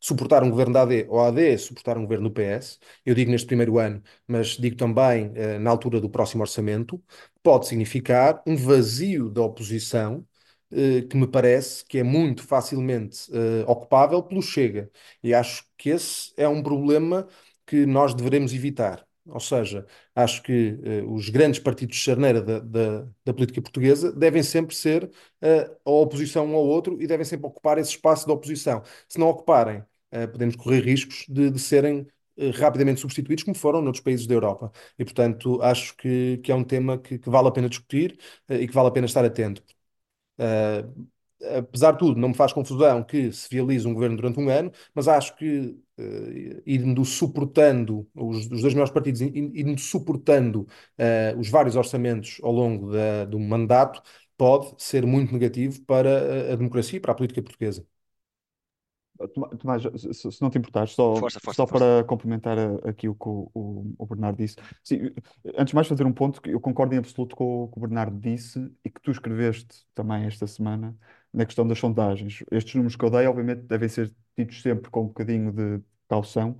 suportar 0.00 0.42
um 0.42 0.50
governo 0.50 0.72
da 0.74 0.82
AD 0.82 1.06
ou 1.08 1.20
a 1.20 1.28
AD 1.28 1.58
suportar 1.58 1.98
um 1.98 2.02
governo 2.02 2.28
do 2.28 2.34
PS, 2.34 2.78
eu 3.04 3.14
digo 3.14 3.30
neste 3.30 3.46
primeiro 3.46 3.78
ano, 3.78 4.02
mas 4.26 4.48
digo 4.56 4.76
também 4.76 5.32
eh, 5.34 5.58
na 5.58 5.70
altura 5.70 6.00
do 6.00 6.08
próximo 6.10 6.42
orçamento, 6.42 7.02
pode 7.42 7.66
significar 7.68 8.42
um 8.46 8.56
vazio 8.56 9.28
da 9.30 9.42
oposição 9.42 10.26
eh, 10.70 11.02
que 11.02 11.16
me 11.16 11.26
parece 11.26 11.84
que 11.84 11.98
é 11.98 12.02
muito 12.02 12.42
facilmente 12.42 13.28
eh, 13.32 13.64
ocupável 13.66 14.22
pelo 14.22 14.42
Chega. 14.42 14.90
E 15.22 15.34
acho 15.34 15.64
que 15.76 15.90
esse 15.90 16.32
é 16.36 16.48
um 16.48 16.62
problema 16.62 17.26
que 17.66 17.86
nós 17.86 18.14
deveremos 18.14 18.52
evitar. 18.52 19.06
Ou 19.26 19.38
seja, 19.38 19.86
acho 20.14 20.42
que 20.42 20.78
eh, 20.82 21.02
os 21.02 21.28
grandes 21.28 21.60
partidos 21.60 21.96
de 21.96 22.02
charneira 22.02 22.40
da, 22.42 22.58
da, 22.60 23.06
da 23.24 23.34
política 23.34 23.60
portuguesa 23.62 24.10
devem 24.12 24.42
sempre 24.42 24.74
ser 24.74 25.10
eh, 25.40 25.70
a 25.84 25.90
oposição 25.90 26.46
um 26.46 26.54
ao 26.56 26.64
outro 26.66 27.00
e 27.00 27.06
devem 27.06 27.24
sempre 27.24 27.46
ocupar 27.46 27.78
esse 27.78 27.90
espaço 27.90 28.26
de 28.26 28.32
oposição. 28.32 28.82
Se 29.08 29.18
não 29.18 29.28
ocuparem, 29.28 29.84
podemos 30.32 30.56
correr 30.56 30.80
riscos 30.80 31.24
de, 31.28 31.50
de 31.50 31.58
serem 31.58 32.06
eh, 32.40 32.50
rapidamente 32.52 33.00
substituídos, 33.00 33.44
como 33.44 33.54
foram 33.56 33.82
noutros 33.82 34.02
países 34.02 34.26
da 34.26 34.34
Europa. 34.34 34.72
E, 34.98 35.04
portanto, 35.04 35.60
acho 35.62 35.94
que, 35.96 36.38
que 36.38 36.50
é 36.50 36.54
um 36.54 36.64
tema 36.64 36.98
que, 36.98 37.18
que 37.18 37.28
vale 37.28 37.48
a 37.48 37.50
pena 37.50 37.68
discutir 37.68 38.18
eh, 38.48 38.62
e 38.62 38.66
que 38.68 38.74
vale 38.74 38.88
a 38.88 38.90
pena 38.90 39.06
estar 39.06 39.24
atento. 39.24 39.62
Uh, 40.38 41.06
apesar 41.58 41.92
de 41.92 41.98
tudo, 41.98 42.20
não 42.20 42.28
me 42.30 42.34
faz 42.34 42.52
confusão 42.52 43.02
que 43.04 43.32
se 43.32 43.48
vialize 43.50 43.86
um 43.86 43.94
governo 43.94 44.16
durante 44.16 44.40
um 44.40 44.48
ano, 44.48 44.72
mas 44.94 45.08
acho 45.08 45.36
que 45.36 45.76
uh, 45.98 46.62
indo 46.66 47.04
suportando 47.04 48.08
os, 48.14 48.46
os 48.50 48.62
dois 48.62 48.74
maiores 48.74 48.92
partidos, 48.92 49.20
indo 49.22 49.78
suportando 49.80 50.66
os 51.38 51.48
vários 51.48 51.76
orçamentos 51.76 52.38
ao 52.42 52.52
longo 52.52 52.92
da, 52.92 53.24
do 53.26 53.38
mandato, 53.38 54.02
pode 54.36 54.74
ser 54.82 55.06
muito 55.06 55.32
negativo 55.32 55.82
para 55.84 56.52
a 56.52 56.56
democracia 56.56 56.96
e 56.98 57.00
para 57.00 57.12
a 57.12 57.14
política 57.14 57.42
portuguesa. 57.42 57.84
Tomás, 59.58 59.82
se, 59.82 60.42
não 60.42 60.50
te 60.50 60.58
importares, 60.58 60.92
só, 60.92 61.20
Força, 61.20 61.38
força, 61.40 61.62
só 61.62 61.66
força. 61.68 61.88
para 61.90 62.04
complementar 62.04 62.56
aqui 62.88 63.08
o 63.08 63.14
que 63.14 63.28
o, 63.28 63.50
o- 63.54 63.94
o 63.98 64.06
Bernardo 64.06 64.36
disse. 64.38 64.56
Sim, 64.82 65.10
antes 65.56 65.70
de 65.70 65.74
mais 65.74 65.86
fazer 65.88 66.06
um 66.06 66.12
ponto 66.12 66.40
que 66.40 66.50
eu 66.50 66.60
concordo 66.60 66.94
em 66.94 66.98
absoluto 66.98 67.36
com 67.36 67.64
o 67.64 67.68
que 67.68 67.78
o 67.78 67.80
Bernardo 67.80 68.18
disse 68.18 68.70
e 68.84 68.90
que 68.90 69.00
tu 69.00 69.10
escreveste 69.10 69.86
também 69.94 70.24
esta 70.26 70.46
semana 70.46 70.96
na 71.32 71.44
questão 71.46 71.66
das 71.66 71.78
sondagens. 71.78 72.42
Estes 72.50 72.74
números 72.74 72.96
que 72.96 73.04
eu 73.04 73.10
dei, 73.10 73.26
obviamente, 73.26 73.62
devem 73.62 73.88
ser 73.88 74.12
tidos 74.36 74.62
sempre 74.62 74.90
com 74.90 75.02
um 75.02 75.06
bocadinho 75.08 75.52
de 75.52 75.82
caução. 76.08 76.58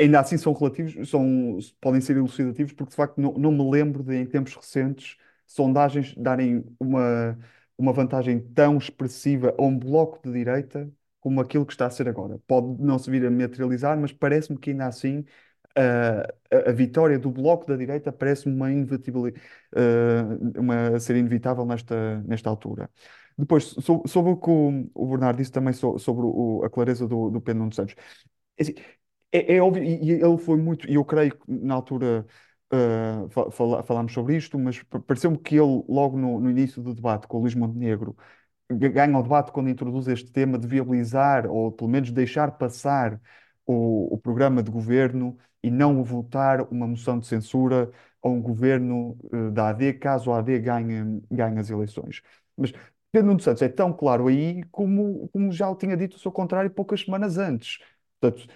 Ainda 0.00 0.18
assim 0.20 0.36
são 0.36 0.52
relativos, 0.52 1.08
são, 1.08 1.58
podem 1.80 2.00
ser 2.00 2.16
elucidativos, 2.16 2.72
porque 2.72 2.90
de 2.90 2.96
facto 2.96 3.20
não, 3.20 3.32
não 3.34 3.52
me 3.52 3.70
lembro 3.70 4.02
de, 4.02 4.16
em 4.16 4.26
tempos 4.26 4.54
recentes, 4.56 5.16
sondagens 5.46 6.12
darem 6.16 6.64
uma, 6.80 7.38
uma 7.78 7.92
vantagem 7.92 8.40
tão 8.52 8.78
expressiva 8.78 9.54
a 9.56 9.62
um 9.62 9.78
bloco 9.78 10.20
de 10.24 10.32
direita 10.36 10.90
como 11.26 11.40
aquilo 11.40 11.66
que 11.66 11.72
está 11.72 11.86
a 11.86 11.90
ser 11.90 12.08
agora. 12.08 12.38
Pode 12.46 12.80
não 12.82 12.98
se 12.98 13.10
vir 13.10 13.24
a 13.26 13.30
materializar, 13.30 13.98
mas 13.98 14.12
parece-me 14.12 14.58
que 14.58 14.70
ainda 14.70 14.86
assim 14.86 15.24
a, 15.76 16.22
a, 16.68 16.70
a 16.70 16.72
vitória 16.72 17.18
do 17.18 17.30
bloco 17.30 17.66
da 17.66 17.76
direita 17.76 18.12
parece-me 18.12 18.54
uma 18.54 18.70
inevitabilidade, 18.72 19.40
uma, 20.58 20.98
ser 21.00 21.16
inevitável 21.16 21.64
nesta, 21.64 22.20
nesta 22.22 22.48
altura. 22.50 22.90
Depois, 23.38 23.64
so- 23.64 24.02
sobre 24.06 24.32
o 24.32 24.36
que 24.36 24.50
o, 24.94 25.06
Bernardo 25.08 25.36
disse 25.38 25.52
também 25.52 25.72
so- 25.74 25.98
sobre 25.98 26.24
o- 26.26 26.62
a 26.64 26.70
clareza 26.70 27.06
do, 27.06 27.30
do 27.30 27.40
Pedro 27.40 27.60
Nuno 27.60 27.72
Santos. 27.74 27.94
É 28.58 28.62
assim, 28.62 28.74
é, 29.32 29.56
é 29.56 29.62
óbvio, 29.62 29.84
e, 29.84 30.12
ele 30.12 30.38
foi 30.38 30.56
muito, 30.58 30.88
e 30.90 30.94
eu 30.94 31.04
creio 31.04 31.36
que 31.38 31.44
na 31.52 31.74
altura 31.74 32.26
uh, 32.72 33.28
fa- 33.30 33.50
fala- 33.50 33.82
falámos 33.84 34.12
sobre 34.12 34.36
isto, 34.36 34.58
mas 34.58 34.82
pa- 34.84 35.00
pareceu-me 35.00 35.38
que 35.38 35.56
ele, 35.56 35.84
logo 35.88 36.18
no, 36.18 36.40
no 36.40 36.50
início 36.50 36.82
do 36.82 36.94
debate 36.94 37.26
com 37.28 37.38
o 37.38 37.40
Luís 37.42 37.54
Montenegro, 37.54 38.16
ganha 38.70 39.18
o 39.18 39.22
debate 39.22 39.52
quando 39.52 39.70
introduz 39.70 40.08
este 40.08 40.30
tema 40.32 40.58
de 40.58 40.66
viabilizar, 40.66 41.46
ou 41.46 41.70
pelo 41.72 41.90
menos 41.90 42.10
deixar 42.10 42.52
passar 42.52 43.20
o, 43.66 44.14
o 44.14 44.18
programa 44.18 44.62
de 44.62 44.70
governo 44.70 45.36
e 45.62 45.70
não 45.70 46.02
votar 46.04 46.62
uma 46.72 46.86
moção 46.86 47.18
de 47.18 47.26
censura 47.26 47.90
a 48.22 48.28
um 48.28 48.40
governo 48.40 49.16
uh, 49.32 49.50
da 49.52 49.68
AD, 49.68 49.94
caso 49.94 50.32
a 50.32 50.38
AD 50.38 50.58
ganhe, 50.60 51.22
ganhe 51.30 51.58
as 51.58 51.70
eleições. 51.70 52.22
Mas 52.56 52.72
Pedro 53.12 53.28
Nuno 53.28 53.40
Santos 53.40 53.62
é 53.62 53.68
tão 53.68 53.92
claro 53.92 54.26
aí 54.28 54.62
como, 54.70 55.28
como 55.28 55.50
já 55.52 55.68
o 55.70 55.76
tinha 55.76 55.96
dito 55.96 56.16
o 56.16 56.18
seu 56.18 56.32
contrário 56.32 56.70
poucas 56.70 57.00
semanas 57.00 57.38
antes. 57.38 57.78
Portanto, 58.20 58.46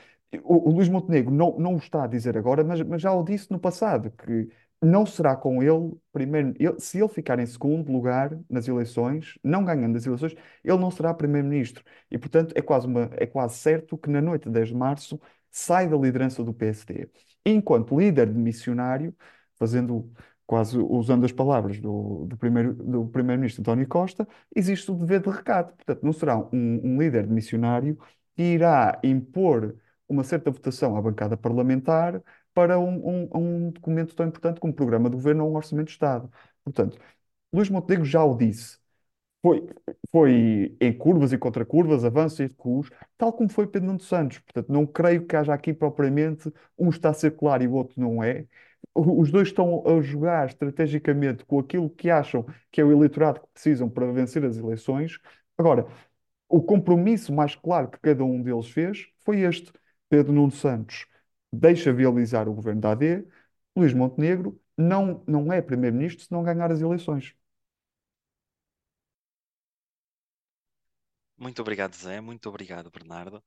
o, 0.45 0.69
o 0.71 0.73
Luís 0.73 0.89
Montenegro 0.89 1.33
não, 1.33 1.59
não 1.59 1.75
o 1.75 1.79
está 1.79 2.05
a 2.05 2.07
dizer 2.07 2.37
agora, 2.37 2.63
mas, 2.65 2.81
mas 2.83 3.03
já 3.03 3.13
o 3.13 3.25
disse 3.25 3.51
no 3.51 3.59
passado, 3.59 4.11
que 4.11 4.49
não 4.83 5.05
será 5.05 5.37
com 5.37 5.63
ele, 5.63 5.93
primeiro, 6.13 6.55
ele- 6.59 6.81
se 6.81 6.99
ele 6.99 7.09
ficar 7.09 7.39
em 7.39 7.47
segundo 7.47 7.93
lugar 7.93 8.39
nas 8.49 8.67
eleições, 8.69 9.39
não 9.45 9.65
ganhando 9.65 9.97
as 9.97 10.07
eleições, 10.07 10.35
ele 10.65 10.79
não 10.79 10.91
será 10.91 11.13
primeiro-ministro. 11.15 11.85
E, 12.11 12.19
portanto, 12.19 12.53
é 12.57 12.63
quase, 12.63 12.87
uma, 12.87 13.11
é 13.13 13.27
quase 13.27 13.57
certo 13.59 13.99
que 13.99 14.09
na 14.11 14.21
noite 14.23 14.45
de 14.45 14.51
10 14.51 14.69
de 14.69 14.75
março 14.75 15.21
sai 15.51 15.89
da 15.89 15.97
liderança 15.97 16.43
do 16.45 16.55
PSD. 16.55 17.09
Enquanto 17.45 17.99
líder 17.99 18.33
de 18.33 18.39
missionário, 18.39 19.15
fazendo 19.59 20.11
quase 20.47 20.79
usando 20.79 21.25
as 21.25 21.33
palavras 21.33 21.79
do, 21.79 22.27
do 22.27 22.37
primeiro, 22.37 22.75
do 22.75 23.07
primeiro-ministro 23.07 23.63
António 23.63 23.87
Costa, 23.87 24.27
existe 24.55 24.91
o 24.91 24.95
dever 24.95 25.21
de 25.21 25.31
recado. 25.31 25.73
Portanto, 25.77 26.03
não 26.03 26.13
será 26.13 26.37
um, 26.39 26.49
um 26.95 26.99
líder 27.01 27.27
de 27.27 27.33
missionário 27.33 27.97
que 28.37 28.43
irá 28.43 28.99
impor 29.05 29.77
uma 30.09 30.25
certa 30.25 30.51
votação 30.51 30.97
à 30.97 31.03
bancada 31.03 31.37
parlamentar 31.37 32.21
para 32.55 32.79
um, 32.79 33.27
um- 33.27 33.31
um 33.69 33.71
documento 33.71 34.15
tão 34.15 34.27
importante 34.27 34.61
como 34.61 34.73
o 34.73 34.77
Programa 34.77 35.09
de 35.11 35.17
Governo 35.17 35.45
ou 35.45 35.53
um 35.53 35.57
Orçamento 35.57 35.87
de 35.89 35.93
Estado. 35.93 36.31
Portanto, 36.65 36.99
Luís 37.53 37.71
Montenegro 37.71 38.05
já 38.07 38.25
o 38.25 38.37
disse. 38.37 38.79
Foi, 39.43 39.67
foi 40.11 40.77
em 40.81 40.93
curvas 40.93 41.33
e 41.33 41.39
contracurvas, 41.39 42.05
avanços 42.05 42.41
e 42.41 42.43
recuos, 42.45 42.91
tal 43.17 43.33
como 43.33 43.49
foi 43.51 43.67
Pedro 43.67 43.87
Nuno 43.89 44.01
Santos. 44.01 44.39
Portanto, 44.41 44.71
não 44.71 44.87
creio 44.87 45.27
que 45.27 45.35
haja 45.37 45.55
aqui 45.55 45.73
propriamente 45.73 46.53
um 46.79 46.91
está 46.91 47.13
claro 47.39 47.63
e 47.63 47.67
o 47.69 47.73
outro 47.73 47.99
não 48.01 48.23
é. 48.23 48.47
Os 48.95 49.31
dois 49.31 49.49
estão 49.49 49.83
a 49.87 50.01
jogar 50.03 50.49
estrategicamente 50.49 51.45
com 51.45 51.59
aquilo 51.59 51.89
que 51.89 52.11
acham 52.11 52.45
que 52.71 52.81
é 52.81 52.85
o 52.85 52.93
eleitorado 52.93 53.41
que 53.41 53.47
precisam 53.55 53.89
para 53.89 54.13
vencer 54.13 54.45
as 54.45 54.57
eleições. 54.59 55.19
Agora, 55.57 55.87
o 56.49 56.63
compromisso 56.63 57.33
mais 57.33 57.55
claro 57.55 57.89
que 57.91 57.99
cada 58.01 58.25
um 58.25 58.43
deles 58.43 58.69
fez 58.71 59.09
foi 59.25 59.41
este. 59.41 59.73
Pedro 60.09 60.33
Nuno 60.33 60.51
Santos 60.53 61.07
deixa 61.53 61.93
viabilizar 61.93 62.49
o 62.49 62.55
governo 62.55 62.81
da 62.81 62.93
AD, 62.93 63.27
Luís 63.77 63.93
Montenegro 63.95 64.61
não, 64.77 65.23
não 65.27 65.53
é 65.53 65.61
primeiro-ministro 65.63 66.25
se 66.25 66.33
não 66.33 66.43
ganhar 66.43 66.71
as 66.73 66.81
eleições. 66.81 67.35
Muito 71.37 71.61
obrigado, 71.63 71.95
Zé. 71.97 72.21
Muito 72.21 72.49
obrigado, 72.49 72.91
Bernardo. 72.91 73.43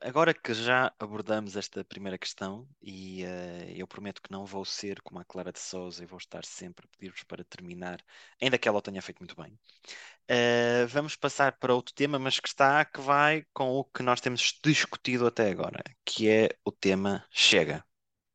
Agora 0.00 0.32
que 0.32 0.54
já 0.54 0.92
abordamos 0.98 1.56
esta 1.56 1.84
primeira 1.84 2.16
questão, 2.16 2.68
e 2.80 3.24
eh, 3.24 3.72
eu 3.76 3.86
prometo 3.86 4.22
que 4.22 4.30
não 4.30 4.46
vou 4.46 4.64
ser 4.64 5.00
como 5.02 5.18
a 5.18 5.24
Clara 5.24 5.52
de 5.52 5.58
Souza 5.58 6.02
e 6.02 6.06
vou 6.06 6.18
estar 6.18 6.44
sempre 6.44 6.86
a 6.86 6.96
pedir-vos 6.96 7.24
para 7.24 7.44
terminar, 7.44 8.00
ainda 8.40 8.56
que 8.58 8.68
ela 8.68 8.78
o 8.78 8.82
tenha 8.82 9.02
feito 9.02 9.18
muito 9.18 9.34
bem. 9.34 9.58
Eh, 10.28 10.86
vamos 10.86 11.16
passar 11.16 11.58
para 11.58 11.74
outro 11.74 11.94
tema, 11.94 12.18
mas 12.18 12.38
que 12.38 12.48
está, 12.48 12.84
que 12.84 13.00
vai 13.00 13.44
com 13.52 13.70
o 13.70 13.84
que 13.84 14.02
nós 14.02 14.20
temos 14.20 14.58
discutido 14.64 15.26
até 15.26 15.50
agora, 15.50 15.82
que 16.04 16.28
é 16.28 16.50
o 16.64 16.70
tema 16.70 17.26
Chega. 17.30 17.84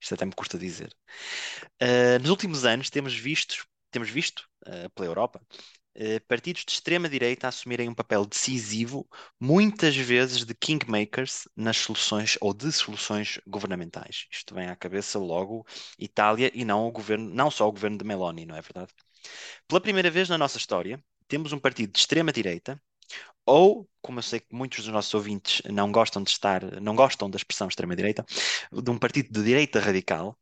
Isto 0.01 0.15
até 0.15 0.25
me 0.25 0.33
custa 0.33 0.57
dizer. 0.57 0.93
Eh, 1.79 2.19
nos 2.19 2.29
últimos 2.29 2.65
anos 2.65 2.89
temos 2.89 3.15
visto, 3.15 3.65
temos 3.91 4.09
visto 4.09 4.49
pela 4.95 5.07
Europa 5.07 5.41
partidos 6.27 6.63
de 6.65 6.71
extrema-direita 6.71 7.47
assumirem 7.47 7.89
um 7.89 7.93
papel 7.93 8.25
decisivo, 8.25 9.07
muitas 9.39 9.95
vezes 9.95 10.45
de 10.45 10.53
kingmakers 10.53 11.47
nas 11.55 11.77
soluções 11.77 12.37
ou 12.41 12.53
de 12.53 12.71
soluções 12.71 13.39
governamentais. 13.47 14.27
Isto 14.31 14.55
vem 14.55 14.67
à 14.67 14.75
cabeça 14.75 15.19
logo 15.19 15.65
Itália 15.97 16.51
e 16.53 16.65
não 16.65 16.87
o 16.87 16.91
governo, 16.91 17.29
não 17.33 17.51
só 17.51 17.67
o 17.67 17.71
governo 17.71 17.97
de 17.97 18.05
Meloni, 18.05 18.45
não 18.45 18.55
é 18.55 18.61
verdade? 18.61 18.91
Pela 19.67 19.81
primeira 19.81 20.09
vez 20.09 20.29
na 20.29 20.37
nossa 20.37 20.57
história, 20.57 21.03
temos 21.27 21.53
um 21.53 21.59
partido 21.59 21.93
de 21.93 21.99
extrema-direita 21.99 22.81
ou, 23.45 23.89
como 24.01 24.19
eu 24.19 24.23
sei 24.23 24.39
que 24.39 24.55
muitos 24.55 24.83
dos 24.85 24.93
nossos 24.93 25.13
ouvintes 25.13 25.61
não 25.65 25.91
gostam 25.91 26.23
de 26.23 26.29
estar, 26.29 26.63
não 26.81 26.95
gostam 26.95 27.29
da 27.29 27.37
expressão 27.37 27.67
extrema-direita, 27.67 28.25
de 28.71 28.89
um 28.89 28.97
partido 28.97 29.29
de 29.31 29.43
direita 29.43 29.79
radical, 29.79 30.37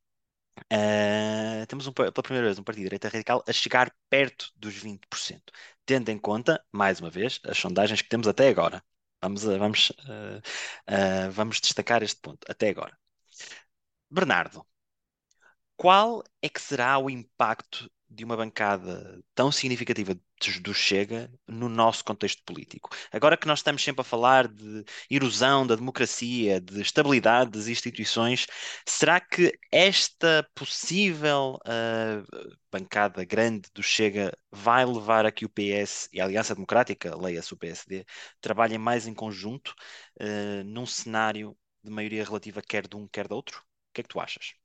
Uh, 0.72 1.65
temos 1.67 1.88
um, 1.88 1.93
pela 1.93 2.12
primeira 2.12 2.48
vez 2.48 2.60
um 2.60 2.63
partido 2.63 2.84
de 2.84 2.89
direita 2.89 3.10
radical 3.10 3.43
a 3.48 3.53
chegar 3.53 3.93
perto 4.10 4.51
dos 4.55 4.75
20%, 4.75 5.41
tendo 5.86 6.10
em 6.10 6.20
conta, 6.20 6.63
mais 6.72 7.00
uma 7.00 7.10
vez, 7.10 7.39
as 7.46 7.58
sondagens 7.58 8.01
que 8.01 8.10
temos 8.10 8.27
até 8.27 8.50
agora. 8.50 8.84
Vamos, 9.22 9.43
uh, 9.46 9.58
vamos, 9.60 9.89
uh, 9.91 11.31
vamos 11.31 11.60
destacar 11.62 12.03
este 12.03 12.20
ponto 12.22 12.39
até 12.50 12.70
agora. 12.70 12.98
Bernardo, 14.10 14.65
qual 15.75 16.24
é 16.41 16.48
que 16.50 16.62
será 16.62 16.98
o 16.98 17.10
impacto 17.10 17.91
de 18.11 18.25
uma 18.25 18.35
bancada 18.35 19.23
tão 19.33 19.51
significativa 19.51 20.13
do 20.61 20.73
Chega 20.73 21.31
no 21.47 21.69
nosso 21.69 22.03
contexto 22.03 22.43
político. 22.43 22.89
Agora 23.11 23.37
que 23.37 23.47
nós 23.47 23.59
estamos 23.59 23.83
sempre 23.83 24.01
a 24.01 24.03
falar 24.03 24.47
de 24.47 24.83
erosão 25.09 25.65
da 25.65 25.75
democracia, 25.75 26.59
de 26.59 26.81
estabilidade 26.81 27.51
das 27.51 27.67
instituições, 27.67 28.47
será 28.85 29.19
que 29.19 29.57
esta 29.71 30.47
possível 30.53 31.57
uh, 31.65 32.57
bancada 32.71 33.23
grande 33.23 33.69
do 33.73 33.81
Chega 33.83 34.35
vai 34.51 34.85
levar 34.85 35.25
a 35.25 35.31
que 35.31 35.45
o 35.45 35.49
PS 35.49 36.09
e 36.11 36.19
a 36.19 36.25
Aliança 36.25 36.53
Democrática, 36.53 37.15
leia-se 37.15 37.53
o 37.53 37.57
PSD, 37.57 38.05
trabalhem 38.41 38.77
mais 38.77 39.07
em 39.07 39.13
conjunto 39.13 39.73
uh, 40.19 40.63
num 40.65 40.85
cenário 40.85 41.57
de 41.83 41.89
maioria 41.91 42.23
relativa 42.23 42.61
quer 42.61 42.87
de 42.87 42.95
um, 42.95 43.07
quer 43.07 43.27
do 43.27 43.35
outro? 43.35 43.59
O 43.59 43.93
que 43.93 44.01
é 44.01 44.03
que 44.03 44.09
tu 44.09 44.19
achas? 44.19 44.60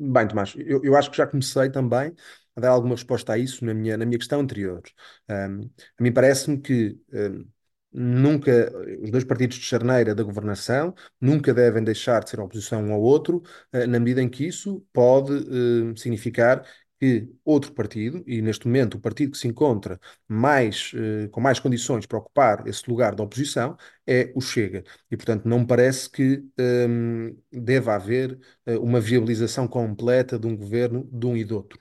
Bem, 0.00 0.28
Tomás, 0.28 0.54
eu, 0.56 0.80
eu 0.84 0.96
acho 0.96 1.10
que 1.10 1.16
já 1.16 1.26
comecei 1.26 1.68
também 1.70 2.14
a 2.54 2.60
dar 2.60 2.70
alguma 2.70 2.94
resposta 2.94 3.32
a 3.32 3.38
isso 3.38 3.64
na 3.64 3.74
minha, 3.74 3.96
na 3.96 4.04
minha 4.06 4.18
questão 4.18 4.40
anterior. 4.40 4.80
Um, 5.28 5.62
a 5.98 6.02
mim 6.02 6.12
parece-me 6.12 6.60
que 6.60 6.96
um, 7.12 7.44
nunca, 7.92 8.70
os 9.02 9.10
dois 9.10 9.24
partidos 9.24 9.56
de 9.56 9.64
charneira 9.64 10.14
da 10.14 10.22
governação 10.22 10.94
nunca 11.20 11.52
devem 11.52 11.82
deixar 11.82 12.22
de 12.22 12.30
ser 12.30 12.38
oposição 12.40 12.80
um 12.84 12.92
ao 12.92 13.00
outro, 13.00 13.42
uh, 13.74 13.86
na 13.88 13.98
medida 13.98 14.22
em 14.22 14.28
que 14.28 14.46
isso 14.46 14.86
pode 14.92 15.32
uh, 15.32 15.96
significar 15.96 16.64
que 17.00 17.28
outro 17.44 17.72
partido, 17.72 18.22
e 18.26 18.42
neste 18.42 18.66
momento 18.66 18.94
o 18.94 19.00
partido 19.00 19.32
que 19.32 19.38
se 19.38 19.48
encontra 19.48 20.00
mais, 20.26 20.92
eh, 20.94 21.28
com 21.28 21.40
mais 21.40 21.60
condições 21.60 22.06
para 22.06 22.18
ocupar 22.18 22.66
esse 22.66 22.88
lugar 22.88 23.14
da 23.14 23.22
oposição, 23.22 23.76
é 24.06 24.32
o 24.34 24.40
Chega. 24.40 24.84
E, 25.10 25.16
portanto, 25.16 25.48
não 25.48 25.60
me 25.60 25.66
parece 25.66 26.10
que 26.10 26.42
um, 26.88 27.36
deva 27.52 27.94
haver 27.94 28.38
uh, 28.66 28.80
uma 28.80 29.00
viabilização 29.00 29.68
completa 29.68 30.38
de 30.38 30.46
um 30.46 30.56
governo 30.56 31.08
de 31.12 31.26
um 31.26 31.36
e 31.36 31.44
do 31.44 31.56
outro. 31.56 31.78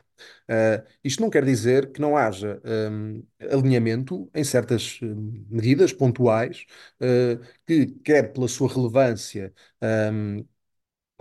Uh, 0.50 0.84
isto 1.04 1.22
não 1.22 1.30
quer 1.30 1.44
dizer 1.46 1.92
que 1.92 2.02
não 2.02 2.18
haja 2.18 2.62
um, 2.92 3.24
alinhamento 3.52 4.30
em 4.34 4.44
certas 4.44 5.00
uh, 5.02 5.06
medidas 5.50 5.94
pontuais 5.94 6.66
uh, 7.02 7.40
que, 7.66 7.88
quer 8.04 8.34
pela 8.34 8.48
sua 8.48 8.68
relevância, 8.74 9.54
um, 10.12 10.46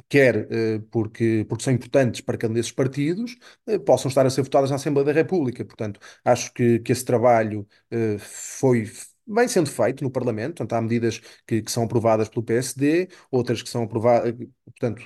quer 0.08 0.46
eh, 0.50 0.78
porque, 0.90 1.44
porque 1.48 1.64
são 1.64 1.72
importantes 1.72 2.20
para 2.20 2.38
cada 2.38 2.50
um 2.52 2.54
desses 2.54 2.72
partidos, 2.72 3.36
eh, 3.66 3.78
possam 3.78 4.08
estar 4.08 4.24
a 4.26 4.30
ser 4.30 4.42
votadas 4.42 4.70
na 4.70 4.76
Assembleia 4.76 5.06
da 5.06 5.12
República. 5.12 5.64
Portanto, 5.64 6.00
acho 6.24 6.52
que, 6.52 6.78
que 6.80 6.92
esse 6.92 7.04
trabalho 7.04 7.66
eh, 7.90 8.16
foi. 8.18 8.90
Vem 9.28 9.48
sendo 9.48 9.68
feito 9.68 10.04
no 10.04 10.10
Parlamento, 10.10 10.50
portanto, 10.58 10.72
há 10.74 10.80
medidas 10.80 11.20
que, 11.46 11.60
que 11.60 11.70
são 11.72 11.82
aprovadas 11.82 12.28
pelo 12.28 12.44
PSD, 12.44 13.08
outras 13.28 13.60
que 13.60 13.68
são 13.68 13.82
aprovadas, 13.82 14.32
portanto, 14.64 15.02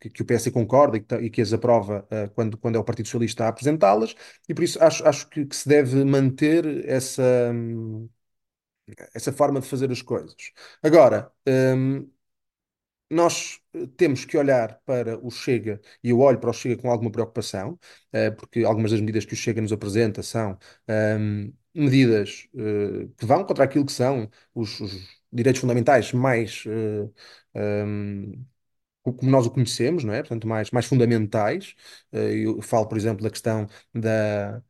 que, 0.00 0.10
que 0.10 0.22
o 0.22 0.24
PSD 0.24 0.50
concorda 0.50 0.96
e 1.20 1.30
que, 1.30 1.40
as 1.40 1.52
aprova 1.52 2.04
quando, 2.34 2.58
quando 2.58 2.74
é 2.76 2.78
o 2.80 2.84
Partido 2.84 3.06
Socialista 3.06 3.44
a 3.44 3.48
apresentá-las, 3.48 4.16
e 4.48 4.54
por 4.54 4.64
isso 4.64 4.82
acho, 4.82 5.06
acho 5.06 5.28
que, 5.28 5.46
que 5.46 5.54
se 5.54 5.68
deve 5.68 6.04
manter 6.04 6.64
essa, 6.88 7.22
essa 9.14 9.32
forma 9.32 9.60
de 9.60 9.66
fazer 9.68 9.90
as 9.90 10.02
coisas. 10.02 10.34
Agora, 10.82 11.30
hum, 11.46 12.08
nós 13.10 13.60
eh, 13.74 13.86
temos 13.96 14.24
que 14.24 14.36
olhar 14.36 14.80
para 14.84 15.18
o 15.24 15.30
Chega, 15.30 15.80
e 16.02 16.10
eu 16.10 16.20
olho 16.20 16.38
para 16.40 16.50
o 16.50 16.52
Chega 16.52 16.80
com 16.80 16.90
alguma 16.90 17.10
preocupação, 17.10 17.78
eh, 18.12 18.30
porque 18.30 18.64
algumas 18.64 18.90
das 18.90 19.00
medidas 19.00 19.24
que 19.24 19.34
o 19.34 19.36
Chega 19.36 19.60
nos 19.60 19.72
apresenta 19.72 20.22
são 20.22 20.58
um, 21.18 21.52
medidas 21.74 22.48
uh, 22.54 23.08
que 23.16 23.26
vão 23.26 23.44
contra 23.44 23.64
aquilo 23.64 23.84
que 23.84 23.92
são 23.92 24.30
os, 24.54 24.78
os 24.80 25.08
direitos 25.32 25.60
fundamentais 25.60 26.12
mais. 26.12 26.64
Como 29.02 29.30
nós 29.30 29.46
o 29.46 29.50
conhecemos, 29.50 30.02
não 30.04 30.14
é? 30.14 30.20
Portanto, 30.22 30.46
mais, 30.48 30.70
mais 30.70 30.86
fundamentais. 30.86 31.74
Eu 32.10 32.62
falo, 32.62 32.86
por 32.88 32.96
exemplo, 32.96 33.22
da 33.22 33.30
questão 33.30 33.66
da, 33.92 34.62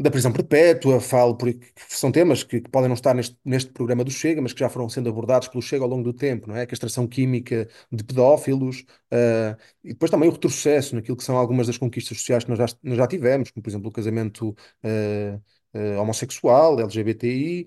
da 0.00 0.10
prisão 0.10 0.32
perpétua, 0.32 1.00
falo 1.00 1.36
por, 1.36 1.54
são 1.88 2.10
temas 2.10 2.42
que, 2.42 2.60
que, 2.60 2.70
podem 2.70 2.88
não 2.88 2.94
estar 2.94 3.14
neste, 3.14 3.36
neste 3.44 3.70
programa 3.72 4.02
do 4.02 4.10
Chega, 4.10 4.40
mas 4.40 4.52
que 4.52 4.60
já 4.60 4.68
foram 4.68 4.88
sendo 4.88 5.08
abordados 5.10 5.48
pelo 5.48 5.62
Chega 5.62 5.84
ao 5.84 5.90
longo 5.90 6.02
do 6.02 6.12
tempo, 6.12 6.48
não 6.48 6.56
é? 6.56 6.62
A 6.62 6.66
castração 6.66 7.06
química 7.06 7.68
de 7.92 8.02
pedófilos, 8.02 8.80
uh, 9.12 9.56
e 9.84 9.90
depois 9.90 10.10
também 10.10 10.28
o 10.28 10.32
retrocesso 10.32 10.94
naquilo 10.94 11.16
que 11.16 11.24
são 11.24 11.36
algumas 11.36 11.66
das 11.66 11.78
conquistas 11.78 12.16
sociais 12.18 12.44
que 12.44 12.50
nós 12.50 12.58
já, 12.58 12.66
nós 12.82 12.96
já 12.96 13.06
tivemos, 13.06 13.50
como 13.50 13.62
por 13.62 13.70
exemplo 13.70 13.88
o 13.88 13.92
casamento 13.92 14.50
uh, 14.84 15.42
uh, 15.74 16.00
homossexual, 16.00 16.80
LGBTI, 16.80 17.66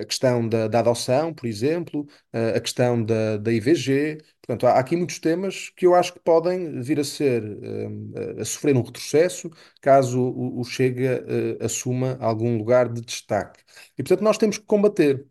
a 0.00 0.04
questão 0.04 0.48
da, 0.48 0.68
da, 0.68 0.78
adoção, 0.78 1.34
por 1.34 1.46
exemplo, 1.46 2.06
a 2.32 2.60
questão 2.60 3.02
da, 3.02 3.36
da 3.36 3.52
IVG. 3.52 4.18
Portanto, 4.46 4.66
há, 4.66 4.78
aqui 4.78 4.96
muitos 4.96 5.18
temas 5.18 5.70
que 5.70 5.86
eu 5.86 5.94
acho 5.94 6.12
que 6.12 6.20
podem 6.20 6.80
vir 6.80 7.00
a 7.00 7.04
ser, 7.04 7.42
a, 8.38 8.42
a 8.42 8.44
sofrer 8.44 8.76
um 8.76 8.82
retrocesso 8.82 9.50
caso 9.80 10.20
o, 10.20 10.64
Chega 10.64 11.24
assuma 11.64 12.16
algum 12.20 12.56
lugar 12.58 12.88
de 12.92 13.00
destaque. 13.00 13.60
E, 13.98 14.02
portanto, 14.02 14.22
nós 14.22 14.38
temos 14.38 14.58
que 14.58 14.64
combater. 14.64 15.26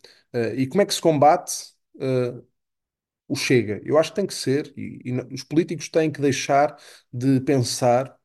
e 0.55 0.67
como 0.67 0.81
é 0.81 0.85
que 0.85 0.93
se 0.93 1.01
combate? 1.01 1.73
o 3.27 3.35
Chega. 3.35 3.81
Eu 3.83 3.97
acho 3.97 4.11
que 4.11 4.15
tem 4.17 4.27
que 4.27 4.33
ser, 4.33 4.73
e 4.77 5.11
os 5.33 5.43
políticos 5.43 5.89
têm 5.89 6.11
que 6.11 6.21
deixar 6.21 6.77
de 7.11 7.39
pensar 7.41 8.17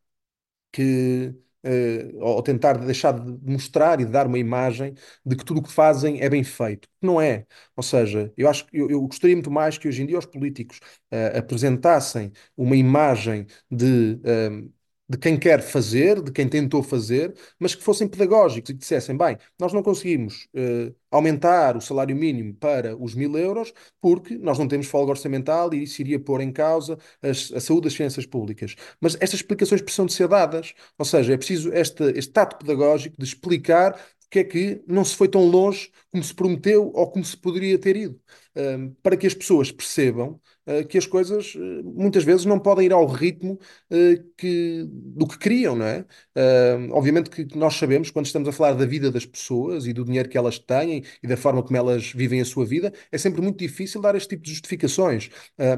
que 0.72 1.34
uh, 1.64 2.18
ou 2.20 2.42
tentar 2.42 2.74
deixar 2.78 3.12
de 3.12 3.50
mostrar 3.52 4.00
e 4.00 4.04
de 4.04 4.10
dar 4.12 4.26
uma 4.26 4.38
imagem 4.38 4.94
de 5.24 5.36
que 5.36 5.44
tudo 5.44 5.60
o 5.60 5.62
que 5.62 5.72
fazem 5.72 6.20
é 6.20 6.28
bem 6.28 6.44
feito. 6.44 6.88
Não 7.00 7.20
é. 7.20 7.46
Ou 7.76 7.82
seja, 7.82 8.32
eu 8.36 8.48
acho 8.48 8.66
eu, 8.72 8.90
eu 8.90 9.00
gostaria 9.06 9.36
muito 9.36 9.50
mais 9.50 9.78
que 9.78 9.88
hoje 9.88 10.02
em 10.02 10.06
dia 10.06 10.18
os 10.18 10.26
políticos 10.26 10.78
uh, 11.12 11.38
apresentassem 11.38 12.32
uma 12.56 12.76
imagem 12.76 13.46
de. 13.70 14.14
Uh, 14.24 14.79
de 15.10 15.18
quem 15.18 15.36
quer 15.36 15.60
fazer, 15.60 16.22
de 16.22 16.30
quem 16.30 16.48
tentou 16.48 16.84
fazer, 16.84 17.34
mas 17.58 17.74
que 17.74 17.82
fossem 17.82 18.06
pedagógicos 18.06 18.70
e 18.70 18.74
que 18.74 18.78
dissessem: 18.78 19.16
bem, 19.16 19.36
nós 19.58 19.72
não 19.72 19.82
conseguimos 19.82 20.46
uh, 20.54 20.94
aumentar 21.10 21.76
o 21.76 21.80
salário 21.80 22.14
mínimo 22.14 22.54
para 22.54 22.96
os 22.96 23.12
mil 23.12 23.36
euros 23.36 23.74
porque 24.00 24.38
nós 24.38 24.56
não 24.56 24.68
temos 24.68 24.86
folga 24.86 25.10
orçamental 25.10 25.74
e 25.74 25.82
isso 25.82 26.00
iria 26.00 26.20
pôr 26.20 26.40
em 26.40 26.52
causa 26.52 26.96
as, 27.20 27.50
a 27.52 27.58
saúde 27.58 27.88
das 27.88 27.94
finanças 27.96 28.24
públicas. 28.24 28.76
Mas 29.00 29.16
estas 29.16 29.40
explicações 29.40 29.82
precisam 29.82 30.06
de 30.06 30.12
ser 30.12 30.28
dadas, 30.28 30.74
ou 30.96 31.04
seja, 31.04 31.34
é 31.34 31.36
preciso 31.36 31.72
este, 31.72 32.04
este 32.16 32.30
tato 32.32 32.56
pedagógico 32.58 33.16
de 33.18 33.24
explicar 33.24 33.98
porque 34.30 34.38
é 34.38 34.44
que 34.44 34.84
não 34.86 35.04
se 35.04 35.16
foi 35.16 35.28
tão 35.28 35.44
longe 35.44 35.90
como 36.08 36.22
se 36.22 36.32
prometeu 36.32 36.92
ou 36.94 37.10
como 37.10 37.24
se 37.24 37.36
poderia 37.36 37.76
ter 37.76 37.96
ido, 37.96 38.20
para 39.02 39.16
que 39.16 39.26
as 39.26 39.34
pessoas 39.34 39.72
percebam 39.72 40.40
uh, 40.66 40.86
que 40.86 40.96
as 40.96 41.04
coisas 41.06 41.54
uh, 41.56 41.82
muitas 41.84 42.22
vezes 42.22 42.44
não 42.44 42.60
podem 42.60 42.86
ir 42.86 42.92
ao 42.92 43.06
ritmo 43.06 43.58
que, 44.36 44.86
do 44.88 45.26
que 45.26 45.36
queriam, 45.38 45.74
não 45.74 45.84
é? 45.84 46.04
obviamente 46.92 47.28
que 47.28 47.56
nós 47.56 47.74
sabemos, 47.74 48.10
quando 48.10 48.26
estamos 48.26 48.48
a 48.48 48.52
falar 48.52 48.74
da 48.74 48.86
vida 48.86 49.10
das 49.10 49.26
pessoas 49.26 49.86
e 49.86 49.92
do 49.92 50.04
dinheiro 50.04 50.28
que 50.28 50.38
elas 50.38 50.58
têm 50.60 51.02
e 51.22 51.26
da 51.26 51.36
forma 51.36 51.62
como 51.62 51.76
elas 51.76 52.12
vivem 52.12 52.40
a 52.40 52.44
sua 52.44 52.64
vida, 52.64 52.92
é 53.10 53.18
sempre 53.18 53.42
muito 53.42 53.58
difícil 53.58 54.00
dar 54.00 54.14
este 54.14 54.28
tipo 54.30 54.44
de 54.44 54.50
justificações. 54.50 55.28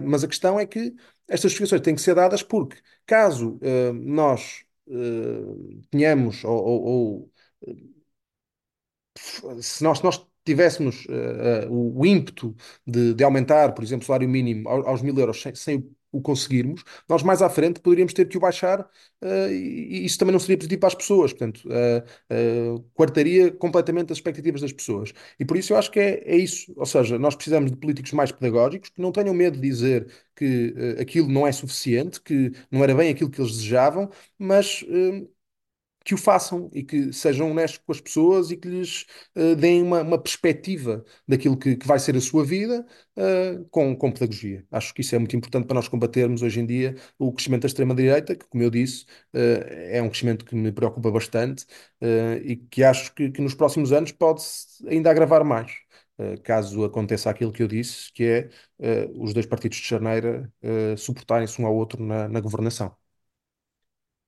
mas 0.05 0.25
a 0.25 0.29
questão 0.29 0.61
é 0.61 0.67
que 0.67 0.95
estas 1.27 1.53
justificações 1.53 1.81
têm 1.81 1.95
que 1.95 2.03
ser 2.03 2.15
dadas 2.15 2.43
porque, 2.43 2.77
caso 3.07 3.59
nós 3.95 4.65
tenhamos 5.91 6.45
ou, 6.45 6.83
ou 6.83 7.33
se 9.61 9.83
nós, 9.83 9.99
se 9.99 10.05
nós 10.05 10.27
tivéssemos 10.45 11.07
uh, 11.07 11.69
uh, 11.69 11.99
o 12.01 12.05
ímpeto 12.07 12.55
de, 12.87 13.15
de, 13.15 13.25
aumentar, 13.25 13.73
por 13.75 13.85
exemplo, 13.85 14.05
o 14.05 14.07
salário 14.07 14.29
mínimo 14.29 14.69
aos, 14.69 14.87
aos 14.87 15.03
mil 15.03 15.17
euros 15.19 15.41
sem, 15.41 15.55
sem, 15.55 15.91
o 16.15 16.21
conseguirmos, 16.21 16.85
nós 17.09 17.23
mais 17.23 17.41
à 17.41 17.49
frente 17.49 17.81
poderíamos 17.81 18.13
ter 18.13 18.29
que 18.29 18.37
o 18.37 18.41
baixar 18.41 18.81
uh, 18.81 19.51
e, 19.51 20.05
isso 20.05 20.19
também 20.19 20.33
não 20.33 20.39
seria 20.39 20.59
positivo 20.59 20.81
para 20.81 20.89
as 20.89 20.95
pessoas, 20.95 21.33
portanto, 21.33 21.63
quartaria 22.93 23.51
completamente 23.53 24.13
as 24.13 24.19
expectativas 24.19 24.61
das 24.61 24.73
pessoas. 24.73 25.13
E 25.41 25.45
por 25.45 25.57
isso 25.57 25.73
eu 25.73 25.79
acho 25.79 25.91
que 25.91 26.01
é, 26.01 26.23
é 26.27 26.37
isso, 26.37 26.73
ou 26.77 26.85
seja, 26.85 27.19
nós 27.19 27.35
precisamos 27.35 27.71
de 27.71 27.77
políticos 27.77 28.13
mais 28.13 28.31
pedagógicos 28.31 28.91
que 28.91 29.01
não 29.01 29.11
tenham 29.13 29.33
medo 29.33 29.59
de 29.59 29.63
dizer 29.63 30.07
que 30.37 30.75
aquilo 31.01 31.29
não 31.29 31.47
é 31.47 31.53
suficiente, 31.53 32.21
que 32.21 32.53
não 32.71 32.83
era 32.83 32.95
bem 32.95 33.11
aquilo 33.11 33.31
que 33.31 33.41
eles 33.41 33.53
desejavam, 33.53 34.11
mas 34.39 34.85
que 36.05 36.15
o 36.15 36.19
façam 36.19 36.71
e 36.73 36.83
que 36.83 37.13
sejam 37.13 37.51
honestos 37.51 37.81
com 37.85 37.93
as 37.93 38.01
pessoas 38.01 38.51
e 38.51 38.57
que 38.57 38.69
lhes 38.69 39.07
uh, 39.37 39.55
deem 39.57 39.83
uma, 39.83 40.03
uma, 40.03 40.19
perspectiva 40.19 41.05
daquilo 41.27 41.57
que, 41.57 41.77
que, 41.77 41.87
vai 41.87 41.99
ser 41.99 42.17
a 42.17 42.21
sua 42.21 42.45
vida 42.45 42.87
uh, 43.17 43.65
com, 43.71 43.97
com 43.97 44.13
pedagogia. 44.13 44.65
Acho 44.71 44.95
que 44.95 45.01
isso 45.01 45.15
é 45.15 45.19
muito 45.19 45.37
importante 45.37 45.67
para 45.67 45.75
nós 45.75 45.89
combatermos 45.89 46.43
hoje 46.43 46.61
em 46.61 46.67
dia 46.67 46.97
o 47.19 47.33
crescimento 47.33 47.63
da 47.63 47.69
extrema-direita, 47.69 48.35
que, 48.37 48.47
como 48.49 48.63
eu 48.63 48.71
disse, 48.71 49.05
uh, 49.35 49.65
é 49.69 50.03
um 50.03 50.09
crescimento 50.09 50.45
que 50.45 50.55
me 50.55 50.73
preocupa 50.73 51.11
bastante 51.11 51.67
e 52.45 52.57
que 52.57 52.83
acho 52.83 53.15
que, 53.15 53.31
que, 53.31 53.41
nos 53.41 53.55
próximos 53.55 53.93
anos 53.93 54.13
pode 54.13 54.43
ainda 54.87 55.11
agravar 55.11 55.45
mais. 55.45 55.73
caso 56.43 56.85
aconteça 56.85 57.31
aquilo 57.31 57.53
que 57.53 57.63
eu 57.63 57.69
disse, 57.69 58.13
que 58.13 58.25
é 58.25 58.51
os 59.15 59.33
dois 59.33 59.47
partidos 59.47 59.79
de 59.79 59.85
charneira 59.85 60.53
suportarem-se 60.97 61.61
um 61.61 61.67
ao 61.67 61.75
outro 61.75 62.03
na, 62.05 62.29
na 62.29 62.41
governação. 62.41 62.95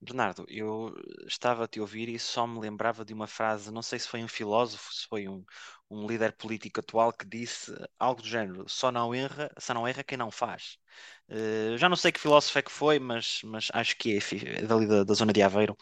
Bernardo, 0.04 0.44
eu 0.48 0.94
estava 1.26 1.64
a 1.64 1.68
te 1.68 1.80
ouvir 1.80 2.08
e 2.08 2.18
só 2.18 2.46
me 2.46 2.60
lembrava 2.60 3.04
de 3.04 3.14
uma 3.14 3.26
frase, 3.26 3.70
não 3.72 3.82
sei 3.82 3.98
se 3.98 4.08
foi 4.08 4.22
um 4.22 4.28
filósofo, 4.28 4.92
se 4.92 5.06
foi 5.08 5.26
um, 5.28 5.44
um 5.90 6.06
líder 6.06 6.32
político 6.36 6.80
atual 6.80 7.12
que 7.12 7.26
disse 7.26 7.72
algo 7.98 8.20
do 8.22 8.28
género: 8.28 8.68
só 8.68 8.92
não 8.92 9.14
erra, 9.14 9.50
só 9.58 9.72
não 9.74 9.86
erra 9.88 10.04
quem 10.04 10.18
não 10.18 10.30
faz. 10.30 10.78
Uh, 11.28 11.78
já 11.78 11.88
não 11.88 11.96
sei 11.96 12.12
que 12.12 12.20
filósofo 12.20 12.58
é 12.58 12.62
que 12.62 12.70
foi, 12.70 12.98
mas, 12.98 13.40
mas 13.44 13.68
acho 13.72 13.96
que 13.96 14.16
é, 14.16 14.18
é 14.58 14.62
dali 14.66 14.86
da, 14.86 15.04
da 15.04 15.14
zona 15.14 15.32
de 15.32 15.42
Aveiro. 15.42 15.76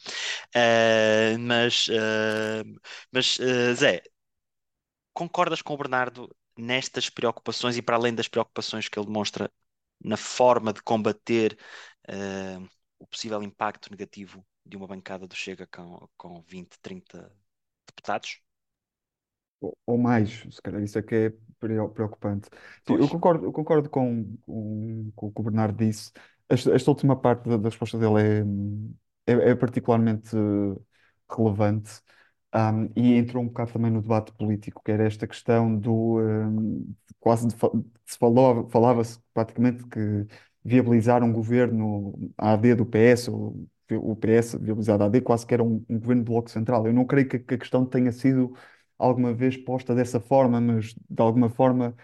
Uh, 0.54 1.38
mas, 1.40 1.88
uh, 1.88 2.80
mas 3.12 3.38
Zé, 3.76 4.02
concordas 5.12 5.62
com 5.62 5.74
o 5.74 5.76
Bernardo 5.76 6.34
nestas 6.56 7.08
preocupações 7.10 7.76
e 7.76 7.82
para 7.82 7.96
além 7.96 8.14
das 8.14 8.28
preocupações 8.28 8.88
que 8.88 8.98
ele 8.98 9.06
demonstra 9.06 9.50
na 10.04 10.16
forma 10.16 10.72
de 10.72 10.82
combater 10.82 11.56
o 13.02 13.06
possível 13.06 13.42
impacto 13.42 13.90
negativo 13.90 14.46
de 14.64 14.76
uma 14.76 14.86
bancada 14.86 15.26
do 15.26 15.34
Chega 15.34 15.66
com, 15.66 16.08
com 16.16 16.40
20, 16.42 16.78
30 16.80 17.32
deputados? 17.86 18.40
Ou, 19.60 19.76
ou 19.86 19.98
mais, 19.98 20.30
se 20.50 20.62
calhar 20.62 20.82
isso 20.82 20.98
é 20.98 21.02
que 21.02 21.14
é 21.14 21.32
preocupante. 21.58 22.48
Sim, 22.86 22.94
eu 22.94 23.08
concordo, 23.08 23.44
eu 23.44 23.52
concordo 23.52 23.90
com, 23.90 24.36
com, 24.42 25.12
com 25.14 25.26
o 25.26 25.32
que 25.32 25.40
o 25.40 25.44
Bernardo 25.44 25.76
disse. 25.84 26.12
Esta, 26.48 26.74
esta 26.74 26.90
última 26.90 27.16
parte 27.16 27.48
da, 27.48 27.56
da 27.56 27.68
resposta 27.68 27.98
dele 27.98 28.46
é, 29.26 29.32
é, 29.32 29.50
é 29.50 29.54
particularmente 29.54 30.30
relevante. 31.30 32.00
Um, 32.54 32.90
e 32.94 33.14
entrou 33.14 33.42
um 33.42 33.46
bocado 33.46 33.72
também 33.72 33.90
no 33.90 34.02
debate 34.02 34.30
político, 34.32 34.82
que 34.84 34.92
era 34.92 35.04
esta 35.06 35.26
questão 35.26 35.74
do 35.74 36.20
um, 36.20 36.94
quase 37.18 37.46
de, 37.48 37.54
se 38.04 38.18
falou, 38.18 38.68
falava-se 38.68 39.18
praticamente 39.32 39.86
que 39.88 40.26
viabilizar 40.64 41.22
um 41.24 41.32
governo 41.32 42.32
AD 42.38 42.74
do 42.74 42.86
PS, 42.86 43.30
ou 43.30 43.66
o 43.90 44.16
PS 44.16 44.56
viabilizado 44.58 45.04
AD, 45.04 45.20
quase 45.20 45.46
que 45.46 45.54
era 45.54 45.62
um, 45.62 45.84
um 45.88 45.98
governo 45.98 46.22
de 46.24 46.30
bloco 46.30 46.50
central. 46.50 46.86
Eu 46.86 46.92
não 46.94 47.04
creio 47.06 47.28
que, 47.28 47.38
que 47.38 47.54
a 47.54 47.58
questão 47.58 47.84
tenha 47.86 48.12
sido 48.12 48.56
alguma 48.98 49.34
vez 49.34 49.56
posta 49.56 49.94
dessa 49.94 50.20
forma, 50.20 50.60
mas 50.60 50.94
de 50.94 51.22
alguma 51.22 51.48
forma 51.50 51.94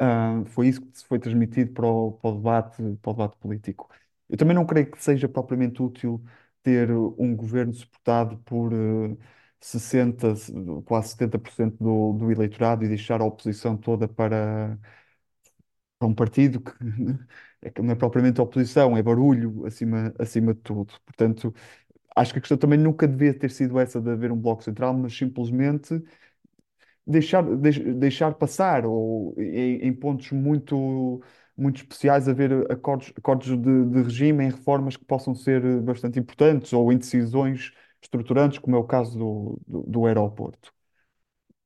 uh, 0.00 0.44
foi 0.46 0.68
isso 0.68 0.80
que 0.82 0.98
se 0.98 1.04
foi 1.06 1.18
transmitido 1.18 1.72
para 1.72 1.86
o, 1.86 2.12
para 2.12 2.30
o 2.30 2.34
debate, 2.36 2.76
para 3.02 3.10
o 3.10 3.14
debate 3.14 3.36
político. 3.38 3.88
Eu 4.28 4.36
também 4.36 4.54
não 4.54 4.66
creio 4.66 4.90
que 4.90 5.02
seja 5.02 5.28
propriamente 5.28 5.82
útil 5.82 6.22
ter 6.62 6.90
um 6.92 7.34
governo 7.36 7.72
suportado 7.74 8.38
por 8.38 8.72
uh, 8.72 9.18
60, 9.60 10.34
quase 10.84 11.10
70% 11.10 11.76
do, 11.78 12.12
do 12.14 12.30
eleitorado 12.32 12.84
e 12.84 12.88
deixar 12.88 13.20
a 13.20 13.24
oposição 13.24 13.76
toda 13.76 14.08
para, 14.08 14.78
para 15.98 16.08
um 16.08 16.14
partido 16.14 16.60
que 16.60 16.72
não 17.82 17.92
é 17.92 17.94
propriamente 17.94 18.40
oposição, 18.40 18.96
é 18.96 19.02
barulho 19.02 19.66
acima, 19.66 20.14
acima 20.18 20.54
de 20.54 20.60
tudo. 20.60 20.94
Portanto, 21.04 21.54
acho 22.16 22.32
que 22.32 22.38
a 22.38 22.42
questão 22.42 22.58
também 22.58 22.78
nunca 22.78 23.08
devia 23.08 23.34
ter 23.34 23.50
sido 23.50 23.78
essa 23.78 24.00
de 24.00 24.10
haver 24.10 24.32
um 24.32 24.36
bloco 24.40 24.62
central, 24.64 24.94
mas 24.94 25.16
simplesmente 25.16 26.02
deixar, 27.06 27.42
deix, 27.56 27.78
deixar 27.96 28.34
passar, 28.34 28.84
ou 28.86 29.34
em, 29.38 29.76
em, 29.88 29.92
pontos 29.92 30.30
muito, 30.32 31.22
muito 31.56 31.76
especiais, 31.78 32.28
haver 32.28 32.70
acordos, 32.70 33.12
acordos 33.16 33.48
de, 33.48 33.84
de 33.86 34.02
regime 34.02 34.44
em 34.44 34.50
reformas 34.50 34.96
que 34.96 35.04
possam 35.04 35.34
ser 35.34 35.80
bastante 35.82 36.18
importantes, 36.18 36.72
ou 36.72 36.92
em 36.92 36.98
decisões 36.98 37.72
estruturantes, 38.02 38.58
como 38.58 38.76
é 38.76 38.78
o 38.78 38.84
caso 38.84 39.18
do, 39.18 39.60
do, 39.66 39.82
do 39.90 40.06
aeroporto. 40.06 40.72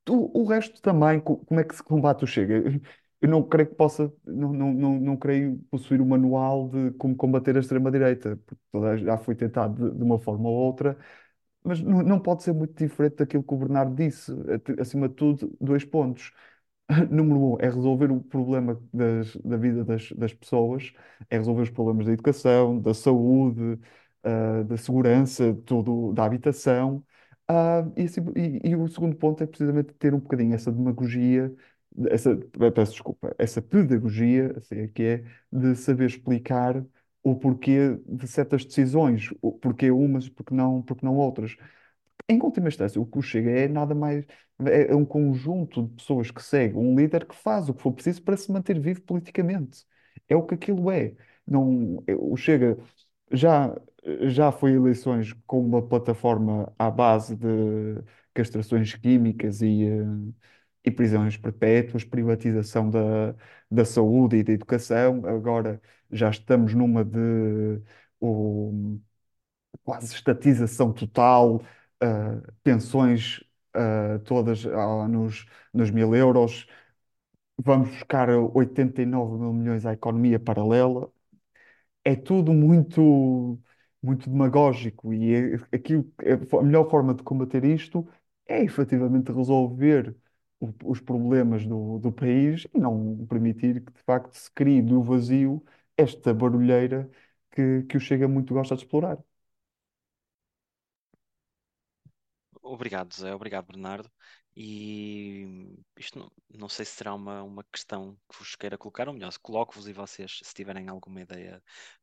O 0.09 0.45
resto 0.47 0.81
também, 0.83 1.21
como 1.21 1.61
é 1.61 1.65
que 1.65 1.75
se 1.75 1.83
combate 1.83 2.25
o 2.25 2.27
Chega? 2.27 2.63
Eu 3.25 3.29
não 3.31 3.43
creio 3.43 3.71
que 3.71 3.75
possa, 3.75 4.13
não, 4.27 4.53
não, 4.53 4.75
não, 4.75 5.01
não 5.01 5.17
creio 5.17 5.59
possuir 5.71 5.99
o 6.01 6.05
um 6.05 6.09
manual 6.09 6.69
de 6.69 6.91
como 6.93 7.17
combater 7.17 7.57
a 7.57 7.61
extrema-direita, 7.61 8.37
porque 8.45 8.61
toda, 8.71 8.99
já 8.99 9.17
foi 9.17 9.35
tentado 9.35 9.91
de, 9.93 9.97
de, 9.99 10.05
uma 10.05 10.19
forma 10.19 10.47
ou 10.49 10.55
outra, 10.55 10.99
mas 11.65 11.81
não, 11.83 12.03
não 12.03 12.21
pode 12.21 12.43
ser 12.45 12.53
muito 12.55 12.75
diferente 12.75 13.17
daquilo 13.17 13.43
que 13.45 13.55
o 13.55 13.59
Bernardo 13.59 13.95
disse. 13.97 14.33
Acima 14.81 15.09
de 15.09 15.15
tudo, 15.15 15.57
dois 15.61 15.85
pontos. 15.85 16.33
Número 17.11 17.55
um, 17.55 17.57
é 17.61 17.67
resolver 17.67 18.11
o 18.13 18.21
problema 18.23 18.81
das, 18.93 19.37
da 19.39 19.57
vida 19.57 19.85
das, 19.85 20.13
das 20.13 20.35
pessoas, 20.35 20.93
é 21.31 21.39
resolver 21.39 21.63
os 21.63 21.71
problemas 21.71 22.07
da 22.07 22.13
educação, 22.13 22.79
da 22.81 22.95
saúde, 22.95 23.79
uh, 24.25 24.65
da 24.65 24.77
segurança, 24.77 25.55
tudo, 25.67 26.13
da 26.13 26.25
habitação. 26.25 27.05
Uh, 27.51 27.93
e, 27.97 28.05
assim, 28.05 28.21
e, 28.37 28.71
e 28.71 28.77
o 28.77 28.89
segundo 28.89 29.17
ponto 29.17 29.43
é 29.43 29.47
precisamente 29.47 29.93
ter 29.95 30.15
um 30.15 30.19
bocadinho 30.21 30.55
essa 30.55 30.73
demagogia 30.73 31.55
essa, 32.11 32.37
peço 32.75 32.93
desculpa, 32.93 33.35
essa 33.39 33.63
pedagogia, 33.63 34.53
assim 34.57 34.77
é 34.81 34.89
que 34.89 35.03
é, 35.03 35.25
de 35.53 35.77
saber 35.77 36.07
explicar 36.07 36.85
o 37.23 37.35
porquê 37.37 37.99
de 38.07 38.27
certas 38.29 38.65
decisões, 38.65 39.31
o 39.41 39.53
porquê 39.53 39.91
umas, 39.91 40.29
porque 40.29 40.55
não, 40.55 40.83
porque 40.83 41.05
não 41.07 41.17
outras. 41.17 41.57
Em 42.29 42.41
última 42.43 42.69
instância, 42.69 43.01
o 43.01 43.07
que 43.07 43.19
o 43.19 43.23
Chega 43.23 43.51
é 43.51 43.69
nada 43.69 43.95
mais, 43.95 44.25
é, 44.67 44.93
é 44.93 44.97
um 44.97 45.05
conjunto 45.05 45.83
de 45.85 45.95
pessoas 45.97 46.31
que 46.31 46.43
segue 46.43 46.77
um 46.77 46.95
líder 46.97 47.27
que 47.27 47.35
faz 47.35 47.69
o 47.69 47.75
que 47.75 47.83
for 47.83 47.93
preciso 47.93 48.23
para 48.23 48.37
se 48.37 48.51
manter 48.53 48.79
vivo 48.81 49.03
politicamente. 49.03 49.85
É 50.29 50.37
o 50.37 50.43
que 50.45 50.55
aquilo 50.55 50.91
é. 50.91 51.15
Não, 51.47 52.03
é, 52.07 52.15
o 52.15 52.37
Chega 52.37 52.79
já, 53.33 53.75
já 54.29 54.53
foi 54.53 54.73
eleições 54.75 55.33
com 55.47 55.61
uma 55.61 55.83
plataforma 55.87 56.73
à 56.79 56.91
base 56.91 57.37
de 57.37 57.47
castrações 58.35 58.95
químicas 58.95 59.63
e, 59.63 59.85
eh, 59.85 60.05
e 60.85 60.91
prisões 60.91 61.37
perpétuas, 61.37 62.05
privatização 62.05 62.91
da, 62.91 63.35
da 63.71 63.85
saúde 63.85 64.37
e 64.39 64.43
da 64.45 64.53
educação. 64.53 65.25
Agora 65.27 65.81
já 66.11 66.31
estamos 66.31 66.75
numa 66.75 67.05
de 67.05 67.81
o, 68.21 68.99
quase 69.85 70.15
estatização 70.15 70.93
total, 70.93 71.57
uh, 72.03 72.53
pensões 72.63 73.41
uh, 73.77 74.19
todas 74.25 74.65
uh, 74.65 75.09
nos, 75.09 75.47
nos 75.73 75.91
mil 75.91 76.15
euros. 76.15 76.67
Vamos 77.59 77.91
buscar 77.91 78.29
89 78.31 79.39
mil 79.39 79.53
milhões 79.53 79.87
à 79.87 79.93
economia 79.93 80.41
paralela. 80.41 81.11
É 82.05 82.15
tudo 82.17 82.53
muito, 82.53 83.59
muito 84.03 84.29
demagógico 84.31 85.13
e 85.15 85.35
é, 85.35 85.55
a 86.59 86.63
melhor 86.63 86.91
forma 86.91 87.15
de 87.15 87.23
combater 87.23 87.65
isto 87.65 88.07
é 88.47 88.63
efetivamente 88.63 89.33
resolver 89.33 90.15
os 90.85 91.01
problemas 91.01 91.67
do, 91.67 91.99
do 91.99 92.13
país 92.13 92.67
e 92.75 92.79
não 92.79 93.27
permitir 93.27 93.85
que, 93.85 93.93
de 93.93 94.03
facto, 94.03 94.33
se 94.35 94.51
crie 94.53 94.83
do 94.83 95.03
vazio 95.03 95.65
esta 95.97 96.33
barulheira 96.35 97.11
que, 97.51 97.83
que 97.85 97.97
o 97.97 98.01
Chega 98.01 98.27
muito 98.29 98.55
gosta 98.55 98.75
de 98.77 98.83
explorar. 98.83 99.19
Obrigado, 102.63 103.13
Zé. 103.15 103.35
Obrigado, 103.35 103.67
Bernardo. 103.67 104.11
E 104.57 105.77
isto 105.99 106.19
não, 106.19 106.33
não 106.49 106.69
sei 106.69 106.85
se 106.85 106.93
será 106.93 107.13
uma, 107.15 107.43
uma 107.43 107.65
questão 107.65 108.17
que 108.31 108.39
vos 108.39 108.55
queira 108.55 108.79
colocar, 108.79 109.09
ou 109.09 109.15
melhor, 109.15 109.33
coloco-vos 109.43 109.89
e 109.89 109.93
vocês, 109.93 110.41
se 110.43 110.55
tiverem 110.55 110.89
alguma 110.89 111.21
ideia, 111.23 111.63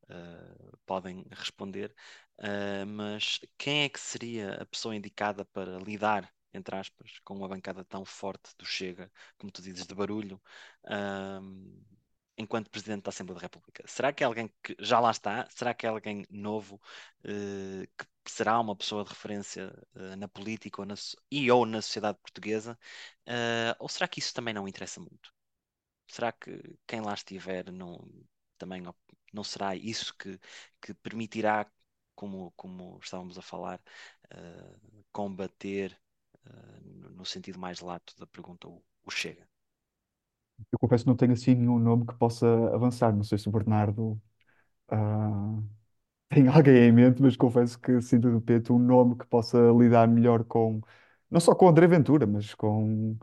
uh, 0.10 0.78
podem 0.86 1.26
responder. 1.32 1.94
Uh, 2.40 2.86
mas 2.88 3.40
quem 3.58 3.84
é 3.84 3.90
que 3.90 4.00
seria 4.00 4.56
a 4.62 4.66
pessoa 4.66 4.96
indicada 4.96 5.46
para 5.46 5.78
lidar 5.80 6.30
entre 6.54 6.76
aspas, 6.76 7.20
com 7.24 7.36
uma 7.36 7.48
bancada 7.48 7.84
tão 7.86 8.06
forte 8.06 8.56
do 8.58 8.66
Chega, 8.66 9.12
como 9.38 9.52
tu 9.52 9.62
dizes, 9.62 9.86
de 9.86 9.96
barulho, 9.96 10.42
um, 10.86 11.84
enquanto 12.38 12.70
Presidente 12.70 13.04
da 13.04 13.10
Assembleia 13.10 13.40
da 13.40 13.44
República? 13.46 13.84
Será 13.88 14.12
que 14.14 14.24
é 14.24 14.26
alguém 14.28 14.52
que 14.64 14.76
já 14.80 15.00
lá 15.00 15.12
está? 15.12 15.48
Será 15.50 15.74
que 15.74 15.86
é 15.86 15.90
alguém 15.90 16.26
novo 16.30 16.76
uh, 17.26 17.88
que 17.98 18.32
será 18.32 18.60
uma 18.60 18.76
pessoa 18.76 19.04
de 19.04 19.10
referência 19.10 19.74
uh, 19.96 20.16
na 20.18 20.28
política 20.28 20.82
ou 20.82 20.86
na, 20.86 20.96
e 21.30 21.52
ou 21.52 21.66
na 21.66 21.82
sociedade 21.82 22.18
portuguesa? 22.20 22.78
Uh, 23.28 23.76
ou 23.80 23.90
será 23.90 24.08
que 24.08 24.20
isso 24.20 24.34
também 24.34 24.54
não 24.54 24.68
interessa 24.68 25.00
muito? 25.00 25.34
Será 26.08 26.32
que 26.32 26.62
quem 26.88 27.02
lá 27.02 27.14
estiver 27.14 27.72
não, 27.72 28.08
também 28.58 28.84
não 29.34 29.44
será 29.44 29.76
isso 29.76 30.14
que, 30.18 30.40
que 30.82 30.94
permitirá, 30.96 31.70
como, 32.16 32.52
como 32.58 33.00
estávamos 33.02 33.38
a 33.38 33.42
falar, 33.42 33.82
combater 35.12 35.92
uh, 35.94 36.01
no 37.18 37.26
sentido 37.26 37.60
mais 37.60 37.80
lato 37.80 38.16
da 38.20 38.28
pergunta, 38.28 38.68
o, 38.68 38.84
Chega? 39.10 39.48
Eu 40.72 40.80
confesso 40.80 41.04
que 41.04 41.10
não 41.10 41.16
tenho 41.18 41.34
assim 41.34 41.56
nenhum 41.56 41.80
nome 41.80 42.06
que 42.06 42.14
possa 42.16 42.46
avançar. 42.74 43.14
Não 43.14 43.24
sei 43.24 43.38
se 43.38 43.48
o 43.50 43.52
Bernardo 43.52 44.22
uh, 44.92 45.64
tem 46.30 46.48
alguém 46.50 46.76
em 46.90 46.92
mente, 46.92 47.22
mas 47.22 47.38
confesso 47.38 47.80
que 47.80 47.94
assim 47.94 48.20
de 48.20 48.30
repente 48.32 48.72
um 48.74 48.80
nome 48.80 49.18
que 49.18 49.26
possa 49.28 49.58
lidar 49.72 50.08
melhor 50.08 50.44
com, 50.46 50.82
não 51.32 51.40
só 51.40 51.56
com 51.56 51.66
o 51.68 51.70
André 51.70 51.88
Ventura, 51.88 52.28
mas 52.28 52.54
com 52.56 53.18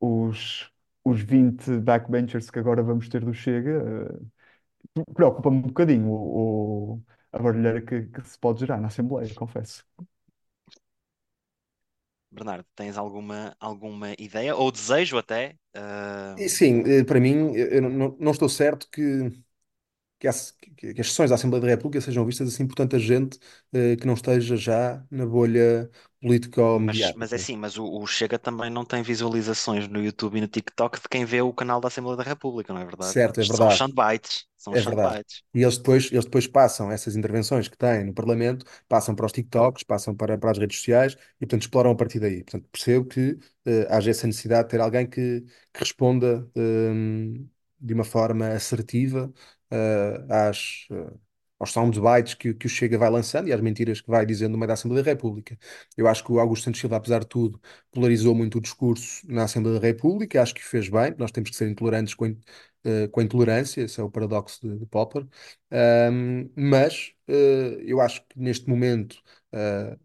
os, 0.00 0.70
os 1.04 1.20
20 1.22 1.78
backbenchers 1.80 2.50
que 2.50 2.58
agora 2.58 2.82
vamos 2.82 3.08
ter 3.08 3.24
do 3.24 3.34
Chega, 3.34 4.20
uh, 4.96 5.04
preocupa-me 5.14 5.58
um 5.58 5.62
bocadinho 5.62 6.08
o, 6.10 6.94
o, 6.96 7.04
a 7.32 7.38
barulheira 7.42 7.82
que, 7.82 8.04
que 8.08 8.22
se 8.28 8.38
pode 8.38 8.60
gerar 8.60 8.80
na 8.80 8.88
Assembleia, 8.88 9.32
confesso. 9.34 9.84
Bernardo, 12.30 12.66
tens 12.74 12.96
alguma, 12.96 13.56
alguma 13.60 14.12
ideia 14.18 14.54
ou 14.56 14.70
desejo 14.70 15.18
até? 15.18 15.56
Uh... 15.76 16.48
Sim, 16.48 16.82
eh, 16.86 17.04
para 17.04 17.18
mim, 17.20 17.52
eu 17.56 17.82
não, 17.82 18.16
não 18.18 18.30
estou 18.32 18.48
certo 18.48 18.88
que 18.90 19.32
que, 20.18 20.28
a- 20.28 20.32
que- 20.76 20.94
que 20.94 21.00
as 21.00 21.08
sessões 21.08 21.30
da 21.30 21.36
Assembleia 21.36 21.62
da 21.62 21.68
República 21.68 22.00
sejam 22.04 22.24
vistas 22.26 22.48
assim 22.54 22.66
por 22.66 22.74
tanta 22.74 22.98
gente 22.98 23.38
eh, 23.72 23.96
que 23.96 24.06
não 24.06 24.14
esteja 24.14 24.56
já 24.56 25.04
na 25.10 25.26
bolha 25.26 25.90
Mas, 26.80 27.12
mas 27.12 27.32
é 27.32 27.36
assim, 27.36 27.56
mas 27.56 27.76
o, 27.76 27.84
o 27.84 28.06
Chega 28.06 28.38
também 28.38 28.70
não 28.70 28.84
tem 28.84 29.02
visualizações 29.02 29.86
no 29.88 30.02
YouTube 30.02 30.38
e 30.38 30.40
no 30.40 30.48
TikTok 30.48 31.00
de 31.00 31.08
quem 31.08 31.24
vê 31.24 31.42
o 31.42 31.52
canal 31.52 31.80
da 31.80 31.88
Assembleia 31.88 32.16
da 32.16 32.22
República, 32.22 32.72
não 32.72 32.80
é 32.80 32.84
verdade? 32.84 33.18
Certo, 33.18 33.40
é 33.40 33.44
Isto 33.44 33.56
são 33.56 33.66
os 33.66 33.74
verdade. 33.74 33.76
soundbites, 33.76 34.46
são 34.56 34.72
os 34.72 34.78
É 34.78 34.82
verdade. 34.82 35.20
soundbites. 35.20 35.42
E 35.54 35.62
eles 35.62 35.78
depois, 35.78 36.12
eles 36.12 36.24
depois 36.26 36.46
passam 36.46 36.90
essas 36.92 37.16
intervenções 37.16 37.68
que 37.68 37.76
têm 37.78 38.04
no 38.04 38.14
Parlamento, 38.14 38.66
passam 38.88 39.14
para 39.14 39.26
os 39.26 39.32
TikToks, 39.32 39.84
passam 39.84 40.14
para, 40.16 40.38
para 40.38 40.50
as 40.52 40.58
redes 40.58 40.78
sociais 40.78 41.14
e, 41.40 41.46
portanto, 41.46 41.62
exploram 41.62 41.90
a 41.92 41.96
partir 41.96 42.20
daí. 42.20 42.44
Portanto, 42.44 42.68
percebo 42.72 43.06
que 43.06 43.38
eh, 43.66 43.86
haja 43.90 44.10
essa 44.10 44.26
necessidade 44.26 44.64
de 44.68 44.70
ter 44.72 44.80
alguém 44.80 45.06
que, 45.08 45.42
que 45.42 45.80
responda 45.80 46.48
hum, 46.56 47.48
de 47.80 47.94
uma 47.94 48.04
forma 48.04 48.48
assertiva 48.48 49.32
eh, 49.70 50.24
às, 50.28 50.86
eh, 50.90 51.10
aos 51.58 51.72
soundbites 51.72 52.34
que, 52.34 52.54
que 52.54 52.66
o 52.66 52.68
Chega 52.68 52.96
vai 52.98 53.10
lançando 53.10 53.48
e 53.48 53.52
às 53.52 53.60
mentiras 53.60 54.00
que 54.00 54.08
vai 54.10 54.24
dizendo 54.24 54.52
no 54.52 54.58
meio 54.58 54.68
da 54.68 54.74
Assembleia 54.74 55.02
da 55.04 55.10
República. 55.10 55.58
Eu 55.96 56.06
acho 56.08 56.24
que 56.24 56.32
o 56.32 56.38
Augusto 56.38 56.64
Santos 56.64 56.80
Silva, 56.80 56.96
apesar 56.96 57.20
de 57.20 57.26
tudo, 57.28 57.60
polarizou 57.92 58.34
muito 58.34 58.58
o 58.58 58.60
discurso 58.60 59.26
na 59.30 59.44
Assembleia 59.44 59.80
da 59.80 59.86
República, 59.86 60.40
acho 60.42 60.54
que 60.54 60.64
fez 60.64 60.88
bem, 60.88 61.14
nós 61.18 61.30
temos 61.32 61.50
que 61.50 61.56
ser 61.56 61.68
intolerantes 61.68 62.14
com 62.14 62.26
eh, 62.84 63.08
com 63.08 63.20
a 63.20 63.22
intolerância, 63.24 63.82
esse 63.82 64.00
é 64.00 64.02
o 64.04 64.10
paradoxo 64.10 64.60
de, 64.66 64.78
de 64.78 64.86
Popper. 64.86 65.26
Ahm, 65.70 66.48
mas 66.56 67.12
eh, 67.26 67.78
eu 67.84 68.00
acho 68.00 68.22
que 68.28 68.38
neste 68.38 68.68
momento 68.68 69.20
eh, 69.52 69.96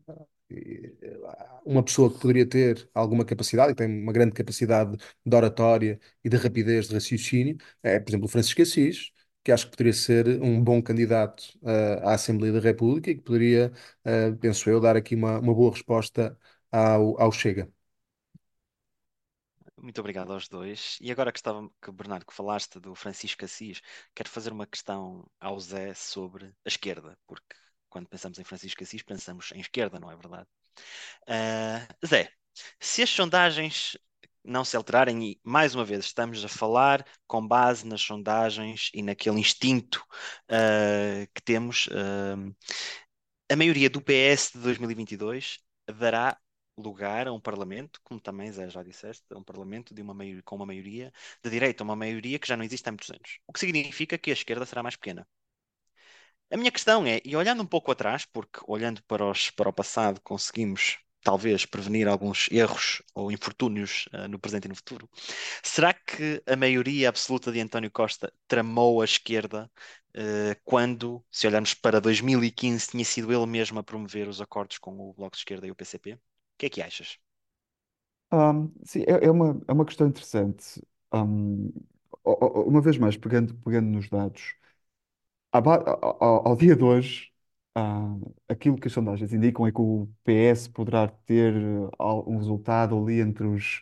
uma 1.65 1.83
pessoa 1.83 2.11
que 2.11 2.19
poderia 2.19 2.45
ter 2.47 2.89
alguma 2.93 3.25
capacidade, 3.25 3.71
e 3.71 3.75
tem 3.75 3.87
uma 3.87 4.11
grande 4.13 4.33
capacidade 4.33 4.97
de 5.25 5.35
oratória 5.35 5.99
e 6.23 6.29
de 6.29 6.37
rapidez 6.37 6.87
de 6.87 6.93
raciocínio, 6.95 7.57
é, 7.81 7.99
por 7.99 8.09
exemplo, 8.11 8.25
o 8.25 8.29
Francisco 8.29 8.61
Assis, 8.61 9.11
que 9.43 9.51
acho 9.51 9.65
que 9.65 9.71
poderia 9.71 9.93
ser 9.93 10.27
um 10.41 10.63
bom 10.63 10.81
candidato 10.81 11.43
eh, 11.63 11.99
à 12.03 12.13
Assembleia 12.13 12.53
da 12.53 12.59
República 12.59 13.11
e 13.11 13.15
que 13.15 13.21
poderia, 13.21 13.71
eh, 14.03 14.31
penso 14.33 14.69
eu, 14.69 14.79
dar 14.79 14.95
aqui 14.95 15.15
uma, 15.15 15.39
uma 15.39 15.53
boa 15.53 15.71
resposta 15.71 16.37
ao, 16.71 17.19
ao 17.21 17.31
Chega. 17.31 17.69
Muito 19.77 19.99
obrigado 19.99 20.31
aos 20.33 20.47
dois. 20.47 20.97
E 21.01 21.11
agora 21.11 21.31
que 21.31 21.39
estava, 21.39 21.69
que 21.81 21.91
Bernardo, 21.91 22.25
que 22.25 22.33
falaste 22.33 22.79
do 22.79 22.95
Francisco 22.95 23.45
Assis, 23.45 23.81
quero 24.15 24.29
fazer 24.29 24.51
uma 24.51 24.67
questão 24.67 25.25
ao 25.39 25.59
Zé 25.59 25.93
sobre 25.93 26.45
a 26.65 26.67
esquerda, 26.69 27.17
porque 27.27 27.55
quando 27.89 28.07
pensamos 28.07 28.39
em 28.39 28.43
Francisco 28.43 28.83
Assis, 28.83 29.03
pensamos 29.03 29.51
em 29.53 29.59
esquerda, 29.59 29.99
não 29.99 30.09
é 30.11 30.15
verdade? 30.15 30.47
Ah, 31.27 31.87
Zé, 32.05 32.31
se 32.79 33.03
as 33.03 33.09
sondagens 33.09 33.97
não 34.43 34.65
se 34.65 34.75
alterarem, 34.75 35.23
e 35.31 35.41
mais 35.43 35.75
uma 35.75 35.85
vez 35.85 36.05
estamos 36.05 36.43
a 36.43 36.47
falar 36.47 37.05
com 37.27 37.45
base 37.47 37.85
nas 37.87 38.01
sondagens 38.01 38.89
e 38.93 39.01
naquele 39.01 39.39
instinto 39.39 40.05
ah, 40.49 41.27
que 41.33 41.41
temos, 41.41 41.89
ah, 41.91 42.35
a 43.51 43.55
maioria 43.55 43.89
do 43.89 44.01
PS 44.01 44.51
de 44.53 44.59
2022 44.59 45.59
dará 45.99 46.37
lugar 46.77 47.27
a 47.27 47.33
um 47.33 47.39
Parlamento, 47.39 47.99
como 48.03 48.19
também 48.19 48.51
Zé 48.51 48.69
já 48.69 48.83
disseste, 48.83 49.23
a 49.31 49.37
um 49.37 49.43
Parlamento 49.43 49.93
de 49.93 50.01
uma 50.01 50.13
maioria, 50.13 50.41
com 50.43 50.55
uma 50.55 50.65
maioria 50.65 51.11
de 51.43 51.49
direita, 51.49 51.83
uma 51.83 51.95
maioria 51.95 52.39
que 52.39 52.47
já 52.47 52.57
não 52.57 52.63
existe 52.65 52.87
há 52.89 52.91
muitos 52.91 53.09
anos. 53.11 53.39
O 53.47 53.53
que 53.53 53.59
significa 53.59 54.17
que 54.17 54.31
a 54.31 54.33
esquerda 54.33 54.65
será 54.65 54.81
mais 54.83 54.95
pequena. 54.95 55.27
A 56.51 56.57
minha 56.57 56.71
questão 56.71 57.05
é, 57.05 57.19
e 57.25 57.35
olhando 57.35 57.63
um 57.63 57.65
pouco 57.65 57.91
atrás, 57.91 58.25
porque 58.25 58.59
olhando 58.67 59.03
para, 59.03 59.25
os, 59.29 59.49
para 59.51 59.69
o 59.69 59.73
passado 59.73 60.21
conseguimos 60.21 60.99
talvez 61.23 61.65
prevenir 61.65 62.07
alguns 62.07 62.47
erros 62.51 63.01
ou 63.15 63.31
infortúnios 63.31 64.07
uh, 64.13 64.27
no 64.27 64.39
presente 64.39 64.65
e 64.65 64.69
no 64.69 64.75
futuro, 64.75 65.09
será 65.63 65.93
que 65.93 66.41
a 66.47 66.55
maioria 66.55 67.09
absoluta 67.09 67.51
de 67.51 67.59
António 67.61 67.91
Costa 67.91 68.31
tramou 68.47 69.01
a 69.01 69.05
esquerda 69.05 69.69
uh, 70.17 70.55
quando, 70.63 71.23
se 71.31 71.47
olharmos 71.47 71.73
para 71.73 71.99
2015, 72.01 72.89
tinha 72.91 73.05
sido 73.05 73.31
ele 73.33 73.45
mesmo 73.47 73.79
a 73.79 73.83
promover 73.83 74.27
os 74.27 74.41
acordos 74.41 74.77
com 74.77 74.91
o 74.99 75.13
Bloco 75.13 75.35
de 75.35 75.39
Esquerda 75.41 75.67
e 75.67 75.71
o 75.71 75.75
PCP? 75.75 76.13
O 76.13 76.19
que 76.57 76.65
é 76.67 76.69
que 76.69 76.81
achas? 76.81 77.17
Um, 78.31 78.71
sim, 78.83 79.01
é, 79.07 79.25
é 79.27 79.31
uma, 79.31 79.61
é 79.67 79.71
uma 79.73 79.85
questão 79.85 80.07
interessante. 80.07 80.81
Um, 81.13 81.71
uma 82.25 82.81
vez 82.81 82.97
mais, 82.97 83.15
pegando, 83.17 83.53
pegando 83.55 83.87
nos 83.89 84.09
dados, 84.09 84.55
ao, 85.51 85.63
ao- 86.23 86.49
ao 86.49 86.57
dia 86.57 86.75
de 86.77 86.83
hoje, 86.85 87.32
ah, 87.75 88.15
aquilo 88.47 88.77
que 88.77 88.87
as 88.87 88.93
sondagens 88.93 89.33
indicam 89.33 89.65
é 89.67 89.71
que 89.71 89.81
o 89.81 90.07
PS 90.23 90.69
poderá 90.69 91.07
ter 91.07 91.53
al- 91.99 92.27
um 92.29 92.37
resultado 92.37 92.97
ali 93.01 93.19
entre 93.21 93.45
os 93.47 93.81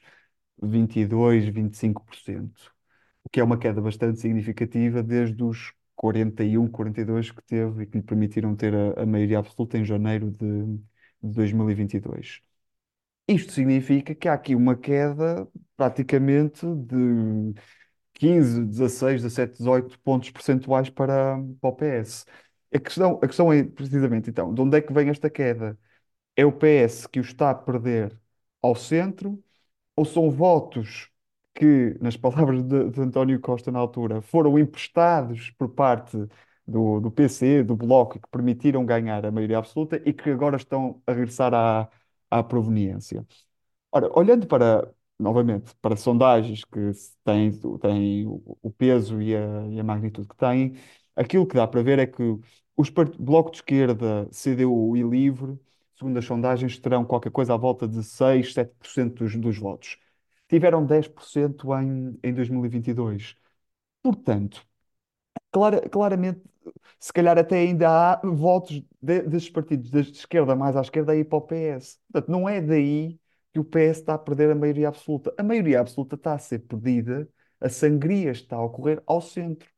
22% 0.62 1.58
e 1.58 1.62
25%, 1.62 2.74
o 3.24 3.30
que 3.30 3.40
é 3.40 3.44
uma 3.44 3.58
queda 3.60 3.82
bastante 3.82 4.20
significativa 4.20 5.04
desde 5.04 5.44
os 5.44 5.74
41, 5.96 6.68
42% 6.70 7.42
que 7.44 7.48
teve 7.50 7.84
e 7.84 7.88
que 7.88 7.98
lhe 7.98 8.04
permitiram 8.04 8.56
ter 8.56 8.74
a, 8.76 9.04
a 9.04 9.06
maioria 9.06 9.40
absoluta 9.40 9.78
em 9.78 9.86
janeiro 9.86 10.32
de, 10.32 10.66
de 11.24 11.34
2022. 11.34 12.42
Isto 13.28 13.54
significa 13.54 14.14
que 14.16 14.28
há 14.28 14.34
aqui 14.34 14.56
uma 14.56 14.76
queda 14.76 15.48
praticamente 15.78 16.66
de 16.66 17.54
15, 18.14 18.66
16, 18.66 19.22
17, 19.22 19.58
18 19.60 20.00
pontos 20.02 20.30
percentuais 20.32 20.90
para, 20.90 21.38
para 21.62 21.70
o 21.70 21.74
PS. 21.76 22.26
A 22.74 22.80
questão, 22.80 23.20
a 23.22 23.28
questão 23.28 23.52
é 23.52 23.64
precisamente 23.64 24.30
então, 24.30 24.54
de 24.54 24.62
onde 24.62 24.78
é 24.78 24.82
que 24.82 24.94
vem 24.94 25.10
esta 25.10 25.30
queda? 25.30 25.78
É 26.36 26.46
o 26.46 26.52
PS 26.54 27.08
que 27.10 27.20
o 27.20 27.24
está 27.24 27.52
a 27.52 27.56
perder 27.56 28.18
ao 28.62 28.76
centro 28.76 29.44
ou 29.96 30.06
são 30.06 30.32
votos 30.32 31.10
que, 31.56 31.98
nas 32.02 32.18
palavras 32.18 32.64
de, 32.64 32.92
de 32.92 33.02
António 33.02 33.40
Costa 33.42 33.72
na 33.72 33.80
altura, 33.80 34.22
foram 34.22 34.60
emprestados 34.60 35.52
por 35.52 35.70
parte 35.70 36.18
do, 36.68 37.00
do 37.02 37.12
PC, 37.12 37.64
do 37.64 37.76
Bloco, 37.76 38.20
que 38.20 38.30
permitiram 38.30 38.86
ganhar 38.86 39.26
a 39.26 39.32
maioria 39.32 39.60
absoluta 39.60 40.02
e 40.06 40.14
que 40.14 40.30
agora 40.32 40.58
estão 40.58 41.02
a 41.08 41.14
regressar 41.14 41.54
à, 41.54 41.90
à 42.32 42.44
proveniência? 42.44 43.26
Ora, 43.92 44.10
olhando 44.18 44.48
para, 44.48 44.94
novamente, 45.20 45.76
para 45.82 45.96
sondagens 45.96 46.64
que 46.66 46.92
têm, 47.24 47.52
têm 47.80 48.28
o 48.28 48.58
o 48.62 48.72
peso 48.72 49.22
e 49.22 49.36
a, 49.36 49.68
e 49.68 49.80
a 49.80 49.84
magnitude 49.84 50.28
que 50.28 50.36
têm, 50.36 50.76
aquilo 51.22 51.46
que 51.48 51.56
dá 51.56 51.68
para 51.68 51.84
ver 51.84 52.00
é 52.00 52.08
que 52.08 52.22
os 52.78 52.90
part- 52.90 53.18
Bloco 53.20 53.52
de 53.52 53.58
Esquerda, 53.58 54.28
CDU 54.32 54.96
e 54.98 55.04
Livre, 55.04 55.58
segundo 55.98 56.18
as 56.20 56.26
sondagens, 56.26 56.78
terão 56.80 57.06
qualquer 57.06 57.32
coisa 57.32 57.54
à 57.54 57.58
volta 57.58 57.88
de 57.88 58.04
6, 58.04 58.54
7% 58.54 59.24
dos, 59.24 59.36
dos 59.38 59.58
votos. 59.58 59.98
Tiveram 60.50 60.86
10% 60.86 61.74
em, 61.76 62.18
em 62.24 62.34
2022. 62.34 63.36
Portanto, 64.04 64.66
clara- 65.52 65.88
claramente, 65.90 66.42
se 67.00 67.14
calhar 67.14 67.38
até 67.38 67.58
ainda 67.60 67.90
há 68.14 68.22
votos 68.24 68.84
de- 69.02 69.22
desses 69.24 69.50
partidos 69.50 69.90
de 69.92 70.00
esquerda 70.02 70.56
mais 70.56 70.76
à 70.76 70.82
esquerda 70.82 71.14
a 71.14 71.16
ir 71.16 71.26
para 71.26 71.38
o 71.38 71.42
PS. 71.42 72.00
Portanto, 72.12 72.32
não 72.32 72.48
é 72.50 72.62
daí 72.62 73.20
que 73.54 73.60
o 73.60 73.64
PS 73.64 74.02
está 74.02 74.16
a 74.16 74.20
perder 74.20 74.52
a 74.52 74.56
maioria 74.56 74.88
absoluta. 74.90 75.34
A 75.38 75.44
maioria 75.44 75.80
absoluta 75.82 76.16
está 76.16 76.34
a 76.34 76.40
ser 76.40 76.60
perdida, 76.62 77.28
a 77.60 77.70
sangria 77.70 78.32
está 78.32 78.56
a 78.58 78.64
ocorrer 78.66 79.02
ao 79.06 79.22
centro, 79.22 79.70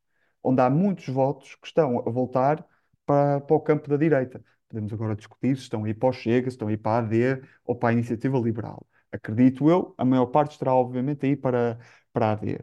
onde 0.44 0.62
há 0.62 0.70
muitos 0.70 1.08
votos 1.08 1.56
que 1.56 1.68
estão 1.68 2.00
a 2.00 2.12
voltar 2.12 2.66
para, 3.06 3.42
para 3.42 3.56
o 3.56 3.60
campo 3.60 3.90
da 3.90 3.98
direita. 3.98 4.44
Podemos 4.70 4.92
agora 4.94 5.16
discutir 5.16 5.56
se 5.56 5.64
estão 5.64 5.84
a 5.84 5.90
ir 5.90 5.94
para 5.96 6.10
o 6.10 6.14
Chega, 6.14 6.50
se 6.50 6.56
estão 6.56 6.68
a 6.68 6.74
ir 6.74 6.78
para 6.78 7.04
a 7.04 7.08
AD 7.08 7.42
ou 7.66 7.76
para 7.76 7.90
a 7.90 7.94
Iniciativa 7.94 8.38
Liberal. 8.40 8.86
Acredito 9.12 9.70
eu, 9.70 9.94
a 9.98 10.04
maior 10.06 10.26
parte 10.28 10.54
estará 10.54 10.74
obviamente 10.74 11.26
a 11.26 11.30
ir 11.30 11.38
para, 11.38 11.80
para 12.12 12.28
a 12.28 12.32
AD. 12.32 12.60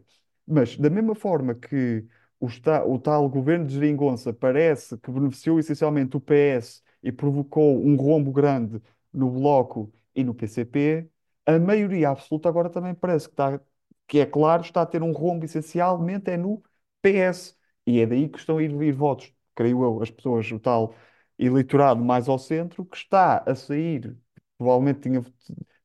Mas, 0.46 0.76
da 0.76 0.90
mesma 0.90 1.14
forma 1.14 1.54
que 1.54 2.06
o, 2.40 2.46
o 2.86 2.98
tal 2.98 3.28
governo 3.28 3.66
de 3.66 3.74
Geringonça 3.74 4.32
parece 4.32 4.98
que 4.98 5.10
beneficiou 5.10 5.58
essencialmente 5.58 6.16
o 6.16 6.20
PS 6.20 6.82
e 7.02 7.12
provocou 7.12 7.78
um 7.84 7.96
rombo 7.96 8.32
grande 8.32 8.80
no 9.12 9.30
Bloco 9.30 9.92
e 10.14 10.24
no 10.24 10.34
PCP, 10.34 11.08
a 11.46 11.58
maioria 11.58 12.10
absoluta 12.10 12.48
agora 12.48 12.68
também 12.70 12.94
parece 12.94 13.26
que 13.28 13.32
está, 13.34 13.60
que 14.06 14.18
é 14.20 14.26
claro, 14.26 14.62
está 14.62 14.82
a 14.82 14.86
ter 14.86 15.02
um 15.02 15.12
rombo 15.12 15.44
essencialmente 15.44 16.30
é 16.30 16.36
no 16.36 16.62
PS. 17.02 17.56
E 17.90 18.00
é 18.00 18.06
daí 18.06 18.28
que 18.28 18.38
estão 18.38 18.58
a 18.58 18.62
ir, 18.62 18.92
votos, 18.92 19.32
creio 19.54 19.82
eu, 19.82 20.02
as 20.02 20.10
pessoas, 20.10 20.50
o 20.52 20.58
tal 20.60 20.94
eleitorado 21.38 22.04
mais 22.04 22.28
ao 22.28 22.38
centro, 22.38 22.84
que 22.84 22.96
está 22.96 23.38
a 23.46 23.54
sair, 23.54 24.16
provavelmente 24.58 25.00
tinha, 25.00 25.22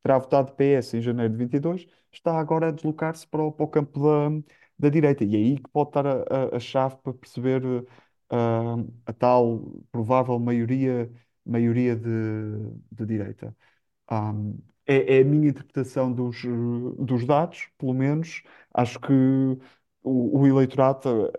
terá 0.02 0.18
votado 0.18 0.52
PS 0.52 0.96
em 0.96 1.02
janeiro 1.02 1.32
de 1.32 1.38
22, 1.38 1.86
está 2.12 2.38
agora 2.38 2.68
a 2.68 2.70
deslocar-se 2.70 3.26
para 3.26 3.50
para 3.52 3.64
o 3.64 3.68
campo 3.68 3.98
da, 4.00 4.42
da 4.78 4.88
direita. 4.88 5.24
E 5.24 5.34
é 5.34 5.38
aí 5.38 5.58
que 5.58 5.68
pode 5.70 5.90
estar 5.90 6.06
a, 6.06 6.12
a- 6.54 6.56
a 6.56 6.60
chave 6.60 6.96
para 7.02 7.12
perceber 7.14 7.62
ah, 8.30 8.76
a 9.06 9.12
tal 9.12 9.60
provável 9.90 10.38
maioria, 10.38 11.10
maioria 11.44 11.96
de, 11.96 12.08
de 12.92 13.06
direita. 13.06 13.56
Ah, 14.08 14.32
é, 14.86 15.18
é 15.18 15.22
a 15.22 15.24
minha 15.24 15.50
interpretação 15.50 16.12
dos, 16.12 16.42
dos 16.98 17.26
dados, 17.26 17.68
pelo 17.78 17.94
menos. 17.94 18.42
Acho 18.74 19.00
que 19.00 19.12
o, 20.02 20.40
o 20.40 20.46
eleitorado 20.46 21.32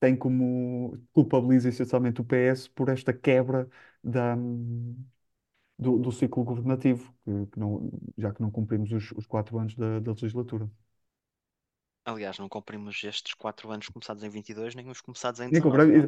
tem 0.00 0.16
como 0.16 0.98
culpabiliza 1.12 1.68
essencialmente 1.68 2.20
o 2.20 2.24
PS 2.24 2.68
por 2.70 2.88
esta 2.88 3.12
quebra 3.12 3.68
da, 4.02 4.36
do, 5.78 5.98
do 5.98 6.12
ciclo 6.12 6.44
governativo, 6.44 7.12
que, 7.24 7.46
que 7.52 7.58
não, 7.60 7.90
já 8.16 8.32
que 8.32 8.40
não 8.42 8.50
cumprimos 8.50 8.92
os, 8.92 9.12
os 9.12 9.26
quatro 9.26 9.58
anos 9.58 9.74
da, 9.74 10.00
da 10.00 10.12
legislatura. 10.12 10.68
Aliás, 12.04 12.38
não 12.40 12.48
cumprimos 12.48 13.04
estes 13.04 13.34
quatro 13.34 13.70
anos 13.70 13.88
começados 13.88 14.24
em 14.24 14.28
22, 14.28 14.74
nem 14.74 14.88
os 14.90 15.00
começados 15.00 15.38
em 15.38 15.48
Nem 15.50 15.62
19, 15.62 15.62
comprei, 15.62 15.86
não 15.86 16.02
é 16.02 16.06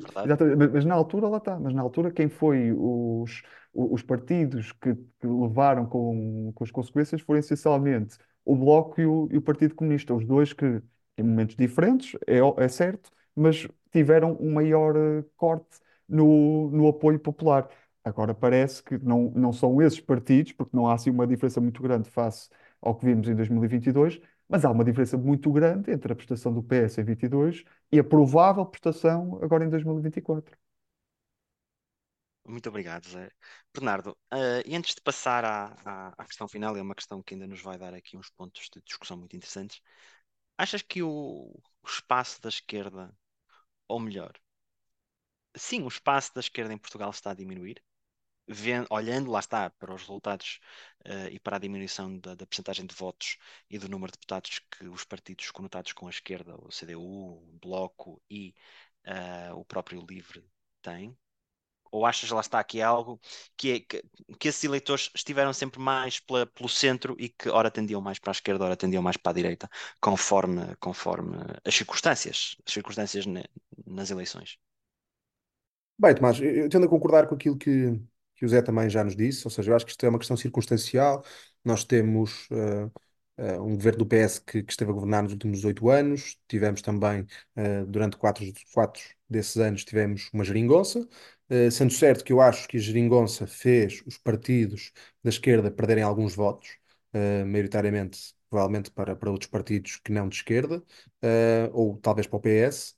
mas 0.56 0.70
mas 0.72 0.84
na 0.84 0.94
altura, 0.94 1.28
lá 1.28 1.38
está, 1.38 1.58
mas 1.58 1.72
na 1.74 1.80
altura 1.82 2.10
quem 2.12 2.28
foi 2.28 2.72
os, 2.72 3.42
os 3.72 4.02
partidos 4.02 4.72
que, 4.72 4.94
que 4.94 5.26
levaram 5.26 5.86
com, 5.86 6.52
com 6.54 6.64
as 6.64 6.70
consequências 6.70 7.22
foram 7.22 7.40
essencialmente 7.40 8.18
o 8.44 8.54
Bloco 8.56 9.00
e 9.00 9.06
o, 9.06 9.28
e 9.30 9.36
o 9.38 9.42
Partido 9.42 9.74
Comunista, 9.74 10.14
os 10.14 10.26
dois 10.26 10.52
que, 10.52 10.82
em 11.16 11.22
momentos 11.22 11.56
diferentes, 11.56 12.18
é, 12.26 12.38
é 12.62 12.68
certo, 12.68 13.10
mas 13.40 13.66
tiveram 13.92 14.36
um 14.40 14.52
maior 14.52 14.96
eh, 14.96 15.24
corte 15.36 15.78
no, 16.08 16.70
no 16.70 16.88
apoio 16.88 17.18
popular. 17.18 17.68
Agora 18.04 18.34
parece 18.34 18.82
que 18.82 18.98
não, 18.98 19.30
não 19.32 19.52
são 19.52 19.80
esses 19.82 20.00
partidos, 20.00 20.52
porque 20.52 20.76
não 20.76 20.86
há 20.88 20.94
assim 20.94 21.10
uma 21.10 21.26
diferença 21.26 21.60
muito 21.60 21.82
grande 21.82 22.08
face 22.10 22.48
ao 22.80 22.94
que 22.96 23.04
vimos 23.04 23.28
em 23.28 23.34
2022, 23.34 24.20
mas 24.48 24.64
há 24.64 24.70
uma 24.70 24.84
diferença 24.84 25.16
muito 25.18 25.52
grande 25.52 25.90
entre 25.92 26.12
a 26.12 26.16
prestação 26.16 26.52
do 26.52 26.62
PS 26.62 27.00
em 27.00 27.04
22 27.04 27.64
e 27.92 27.98
a 27.98 28.04
provável 28.04 28.64
prestação 28.66 29.38
agora 29.42 29.64
em 29.64 29.68
2024. 29.70 30.56
Muito 32.46 32.68
obrigado, 32.68 33.08
Zé. 33.08 33.30
Bernardo, 33.72 34.16
eh, 34.32 34.62
e 34.66 34.74
antes 34.76 34.94
de 34.94 35.00
passar 35.00 35.44
à, 35.44 35.66
à, 35.84 36.08
à 36.18 36.24
questão 36.24 36.48
final, 36.48 36.76
é 36.76 36.82
uma 36.82 36.94
questão 36.94 37.22
que 37.22 37.34
ainda 37.34 37.46
nos 37.46 37.60
vai 37.60 37.78
dar 37.78 37.94
aqui 37.94 38.16
uns 38.16 38.30
pontos 38.30 38.68
de 38.74 38.80
discussão 38.82 39.16
muito 39.16 39.36
interessantes. 39.36 39.80
Achas 40.58 40.82
que 40.82 41.02
o, 41.02 41.10
o 41.82 41.86
espaço 41.88 42.40
da 42.42 42.48
esquerda, 42.50 43.14
ou 43.94 44.00
melhor, 44.00 44.32
sim, 45.56 45.82
o 45.82 45.88
espaço 45.88 46.34
da 46.34 46.40
esquerda 46.40 46.72
em 46.72 46.78
Portugal 46.78 47.10
está 47.10 47.30
a 47.30 47.34
diminuir? 47.34 47.82
Ven- 48.48 48.86
olhando, 48.90 49.30
lá 49.30 49.40
está, 49.40 49.70
para 49.70 49.94
os 49.94 50.02
resultados 50.02 50.60
eh, 51.04 51.30
e 51.32 51.40
para 51.40 51.56
a 51.56 51.60
diminuição 51.60 52.18
da, 52.20 52.34
da 52.36 52.46
percentagem 52.46 52.86
de 52.86 52.94
votos 52.94 53.38
e 53.70 53.78
do 53.78 53.88
número 53.88 54.12
de 54.12 54.18
deputados 54.18 54.60
que 54.72 54.86
os 54.88 55.04
partidos 55.04 55.50
conotados 55.52 55.92
com 55.94 56.06
a 56.08 56.10
esquerda, 56.10 56.56
o 56.56 56.70
CDU, 56.72 57.02
o 57.02 57.58
Bloco 57.62 58.22
e 58.30 58.54
eh, 59.04 59.52
o 59.54 59.64
próprio 59.64 60.04
LIVRE 60.08 60.44
têm? 60.82 61.16
Ou 61.90 62.06
achas, 62.06 62.30
lá 62.30 62.40
está, 62.40 62.62
que 62.64 62.80
é 62.80 62.82
algo 62.82 63.20
que, 63.56 63.72
é, 63.72 63.80
que, 63.80 64.02
que 64.38 64.48
esses 64.48 64.62
eleitores 64.64 65.10
estiveram 65.14 65.52
sempre 65.52 65.80
mais 65.80 66.20
pela- 66.20 66.46
pelo 66.46 66.68
centro 66.68 67.16
e 67.18 67.28
que 67.28 67.48
ora 67.48 67.70
tendiam 67.70 68.00
mais 68.00 68.18
para 68.18 68.30
a 68.30 68.32
esquerda, 68.32 68.64
ora 68.64 68.76
tendiam 68.76 69.02
mais 69.02 69.16
para 69.16 69.32
a 69.32 69.34
direita, 69.34 69.68
conforme, 70.00 70.74
conforme 70.76 71.36
as 71.64 71.74
circunstâncias, 71.74 72.56
as 72.66 72.72
circunstâncias 72.72 73.26
ne- 73.26 73.44
nas 73.86 74.10
eleições? 74.10 74.58
Bem, 75.98 76.14
Tomás, 76.14 76.40
eu 76.40 76.68
tendo 76.70 76.86
a 76.86 76.88
concordar 76.88 77.28
com 77.28 77.34
aquilo 77.34 77.58
que, 77.58 78.00
que 78.34 78.44
o 78.44 78.48
Zé 78.48 78.62
também 78.62 78.88
já 78.88 79.04
nos 79.04 79.14
disse, 79.14 79.46
ou 79.46 79.50
seja, 79.50 79.70
eu 79.70 79.76
acho 79.76 79.84
que 79.84 79.90
isto 79.92 80.04
é 80.06 80.08
uma 80.08 80.18
questão 80.18 80.36
circunstancial. 80.36 81.22
Nós 81.62 81.84
temos 81.84 82.48
eh, 82.50 82.90
eh, 83.40 83.60
um 83.60 83.74
governo 83.76 83.98
do 84.00 84.06
PS 84.06 84.40
que, 84.42 84.62
que 84.62 84.72
esteve 84.72 84.90
a 84.90 84.94
governar 84.94 85.22
nos 85.22 85.32
últimos 85.32 85.64
oito 85.64 85.88
anos, 85.90 86.38
tivemos 86.48 86.82
também, 86.82 87.26
eh, 87.56 87.84
durante 87.86 88.16
quatro, 88.16 88.44
quatro 88.72 89.02
desses 89.28 89.56
anos, 89.56 89.84
tivemos 89.84 90.30
uma 90.32 90.44
geringonça, 90.44 91.08
Eh, 91.52 91.68
sendo 91.70 91.92
certo 91.92 92.24
que 92.24 92.32
eu 92.32 92.40
acho 92.40 92.68
que 92.68 92.76
a 92.76 92.80
geringonça 92.80 93.44
fez 93.46 94.02
os 94.06 94.16
partidos 94.16 94.92
da 95.22 95.30
esquerda 95.30 95.68
perderem 95.70 96.04
alguns 96.04 96.34
votos, 96.34 96.78
eh, 97.12 97.44
maioritariamente, 97.44 98.34
provavelmente 98.48 98.90
para, 98.90 99.16
para 99.16 99.30
outros 99.30 99.50
partidos 99.50 99.96
que 99.96 100.12
não 100.12 100.28
de 100.28 100.36
esquerda, 100.36 100.82
ou 101.72 101.96
talvez 101.98 102.26
para 102.26 102.36
o 102.36 102.40
PS. 102.40 102.94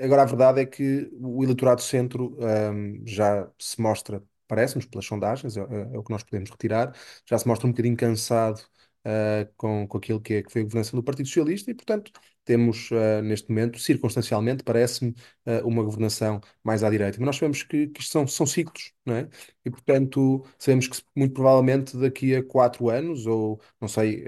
Agora, 0.00 0.22
a 0.22 0.24
verdade 0.26 0.60
é 0.60 0.66
que 0.66 1.10
o 1.20 1.42
eleitorado 1.42 1.82
centro, 1.82 2.36
hum, 2.72 3.02
já 3.06 3.50
se 3.58 3.80
mostra, 3.80 4.22
parece-nos, 4.48 4.86
pelas 4.86 5.06
sondagens, 5.06 5.56
é, 5.56 5.60
é- 5.60 5.94
é 5.94 5.98
o 5.98 6.02
que 6.02 6.10
nós 6.12 6.22
podemos 6.24 6.50
retirar, 6.50 6.92
já 7.26 7.38
se 7.38 7.46
mostra 7.46 7.66
um 7.66 7.70
bocadinho 7.70 7.96
cansado, 7.96 8.60
ah, 9.04 9.48
com, 9.56 9.86
com 9.86 9.98
aquilo 9.98 10.20
que, 10.20 10.34
é, 10.34 10.42
que 10.42 10.50
foi 10.52 10.62
a 10.62 10.64
governança 10.64 10.96
do 10.96 11.02
Partido 11.02 11.26
Socialista 11.26 11.70
e, 11.70 11.74
portanto, 11.74 12.10
temos, 12.44 12.90
ah, 12.92 13.22
neste 13.22 13.48
momento, 13.50 13.78
circunstancialmente, 13.78 14.62
parece-me, 14.64 15.14
ah, 15.46 15.62
uma 15.64 15.82
governação 15.82 16.40
mais 16.64 16.82
à 16.82 16.90
direita. 16.90 17.18
Mas 17.18 17.26
nós 17.26 17.36
sabemos 17.36 17.62
que, 17.62 17.88
que 17.88 18.00
isto 18.00 18.12
são, 18.12 18.26
são 18.26 18.46
ciclos, 18.46 18.92
não 19.04 19.14
é? 19.16 19.28
E, 19.64 19.70
portanto, 19.70 20.44
sabemos 20.58 20.88
que 20.88 21.02
muito 21.16 21.34
provavelmente 21.34 21.96
daqui 21.96 22.34
a 22.34 22.42
quatro 22.44 22.88
anos, 22.90 23.26
ou 23.26 23.60
não 23.80 23.88
sei. 23.88 24.24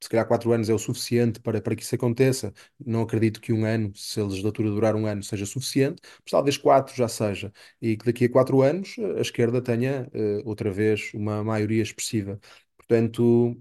Eh, 0.00 0.04
Se 0.04 0.08
calhar 0.08 0.26
quatro 0.26 0.52
anos 0.52 0.68
é 0.68 0.74
o 0.74 0.78
suficiente 0.78 1.40
para, 1.40 1.60
para 1.60 1.74
que 1.76 1.82
isso 1.82 1.94
aconteça, 1.94 2.52
não 2.84 3.02
acredito 3.02 3.40
que 3.40 3.52
um 3.52 3.64
ano, 3.64 3.92
se 3.96 4.20
a 4.20 4.24
legislatura 4.24 4.70
durar 4.70 4.94
um 4.96 5.06
ano, 5.06 5.22
seja 5.22 5.46
suficiente, 5.46 6.00
mas 6.24 6.30
talvez 6.30 6.56
quatro 6.56 6.94
já 6.96 7.08
seja. 7.08 7.52
E 7.80 7.96
que 7.96 8.04
daqui 8.06 8.24
a 8.26 8.30
quatro 8.30 8.62
anos 8.62 8.96
a 9.18 9.20
esquerda 9.20 9.60
tenha 9.62 10.08
eh, 10.12 10.42
outra 10.44 10.70
vez 10.70 11.12
uma 11.14 11.42
maioria 11.44 11.82
expressiva. 11.82 12.38
Portanto, 12.76 13.56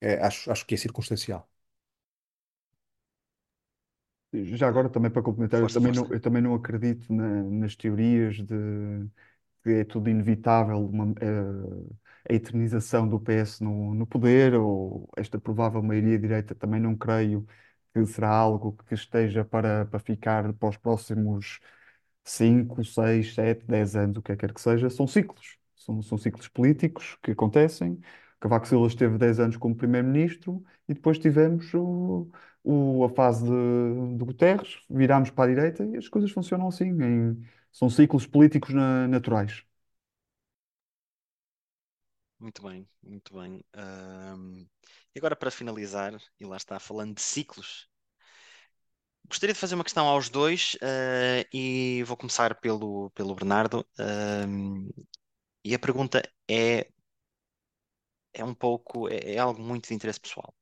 é, 0.00 0.14
acho, 0.24 0.50
acho 0.52 0.66
que 0.66 0.74
é 0.74 0.78
circunstancial. 0.78 1.48
Já 4.34 4.66
agora, 4.68 4.88
também 4.88 5.10
para 5.10 5.22
complementar, 5.22 5.60
eu 5.60 5.68
Força, 5.68 5.70
também 5.70 5.92
força. 5.92 5.92
não, 5.92 6.10
eu 6.12 6.18
também 6.20 6.40
não 6.42 6.54
acredito 6.54 7.12
na- 7.12 7.42
nas 7.42 7.76
teorias 7.76 8.36
de 8.36 9.06
que 9.62 9.70
é 9.70 9.84
tudo 9.84 10.10
inevitável, 10.10 10.78
uma- 10.86 11.14
eh, 11.20 11.94
a 12.28 12.32
eternização 12.34 13.08
do 13.08 13.18
PS 13.20 13.62
no, 13.62 13.94
no 13.94 14.06
poder, 14.06 14.54
ou 14.54 15.08
esta 15.16 15.38
provável 15.40 15.82
maioria 15.82 16.18
direita, 16.18 16.54
também 16.54 16.80
não 16.80 16.96
creio 16.96 17.46
que 17.94 18.04
será 18.06 18.30
algo 18.30 18.72
que 18.88 18.94
esteja 18.94 19.44
para, 19.44 19.84
para 19.86 19.98
ficar 20.00 20.52
para 20.54 20.68
os 20.68 20.76
próximos 20.76 21.60
5 22.24 22.84
6 22.84 23.34
7 23.34 23.64
10 23.66 23.96
anos, 23.96 24.16
o 24.18 24.22
que 24.22 24.32
é 24.32 24.36
que 24.36 24.40
quer 24.46 24.54
que 24.54 24.60
seja. 24.60 24.88
São 24.90 25.06
ciclos, 25.06 25.58
são, 25.76 26.02
são 26.02 26.18
ciclos 26.18 26.48
políticos 26.48 27.16
que 27.22 27.32
acontecem. 27.32 28.00
Cavaco 28.40 28.66
Silva 28.66 28.86
esteve 28.86 29.18
10 29.18 29.38
anos 29.40 29.56
como 29.56 29.74
primeiro-ministro 29.76 30.64
e 30.88 30.94
depois 30.94 31.18
tivemos 31.18 31.72
o, 31.74 32.28
o- 32.64 33.04
a 33.04 33.08
fase 33.10 33.44
de, 33.44 34.16
de 34.18 34.24
Guterres, 34.24 34.80
virámos 34.90 35.30
para 35.30 35.50
a 35.50 35.54
direita 35.54 35.84
e 35.84 35.96
as 35.96 36.08
coisas 36.08 36.30
funcionam 36.30 36.68
assim. 36.68 36.86
em- 37.02 37.42
são 37.72 37.88
ciclos 37.88 38.26
políticos 38.26 38.74
na- 38.74 39.08
naturais. 39.08 39.64
Muito 42.42 42.62
bem, 42.62 42.86
muito 43.02 43.34
bem. 43.40 43.64
Ahm, 43.72 44.66
e 45.14 45.18
agora, 45.18 45.34
para 45.36 45.50
finalizar, 45.50 46.12
e 46.40 46.44
lá 46.44 46.56
está, 46.58 46.78
falando 46.80 47.14
de 47.14 47.22
ciclos, 47.22 47.88
gostaria 49.28 49.54
de 49.54 49.58
fazer 49.60 49.74
uma 49.74 49.84
questão 49.84 50.06
aos 50.06 50.28
dois, 50.28 50.76
ah, 50.82 51.46
e 51.52 52.02
vou 52.04 52.16
começar 52.16 52.54
pelo, 52.60 53.10
pelo 53.10 53.34
Bernardo. 53.34 53.86
Ahm, 53.98 54.88
e 55.64 55.74
a 55.74 55.78
pergunta 55.78 56.22
é, 56.50 56.88
é 58.34 58.44
um 58.44 58.54
pouco, 58.54 59.08
é, 59.08 59.34
é 59.34 59.38
algo 59.38 59.60
muito 59.62 59.88
de 59.88 59.94
interesse 59.94 60.20
pessoal. 60.20 60.54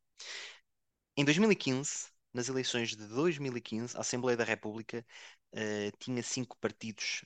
Em 1.16 1.24
2015, 1.24 2.08
nas 2.32 2.48
eleições 2.48 2.90
de 2.90 3.06
2015, 3.08 3.96
a 3.96 4.00
Assembleia 4.00 4.36
da 4.36 4.44
República 4.44 5.04
eh, 5.52 5.90
tinha 5.98 6.22
cinco 6.22 6.56
partidos. 6.58 7.24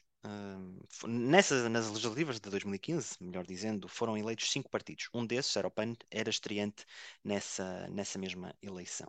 Nessas, 1.07 1.71
nas 1.71 1.89
legislativas 1.89 2.41
de 2.41 2.51
2015, 2.51 3.17
melhor 3.21 3.45
dizendo, 3.47 3.89
foram 3.89 4.17
eleitos 4.17 4.51
cinco 4.51 4.71
partidos. 4.71 5.09
Um 5.13 5.27
desses, 5.27 5.57
era 5.57 5.69
o 5.69 5.71
PAN, 5.71 5.95
era 6.11 6.31
estreante 6.31 6.85
nessa, 7.23 7.87
nessa 7.89 8.19
mesma 8.19 8.55
eleição. 8.63 9.09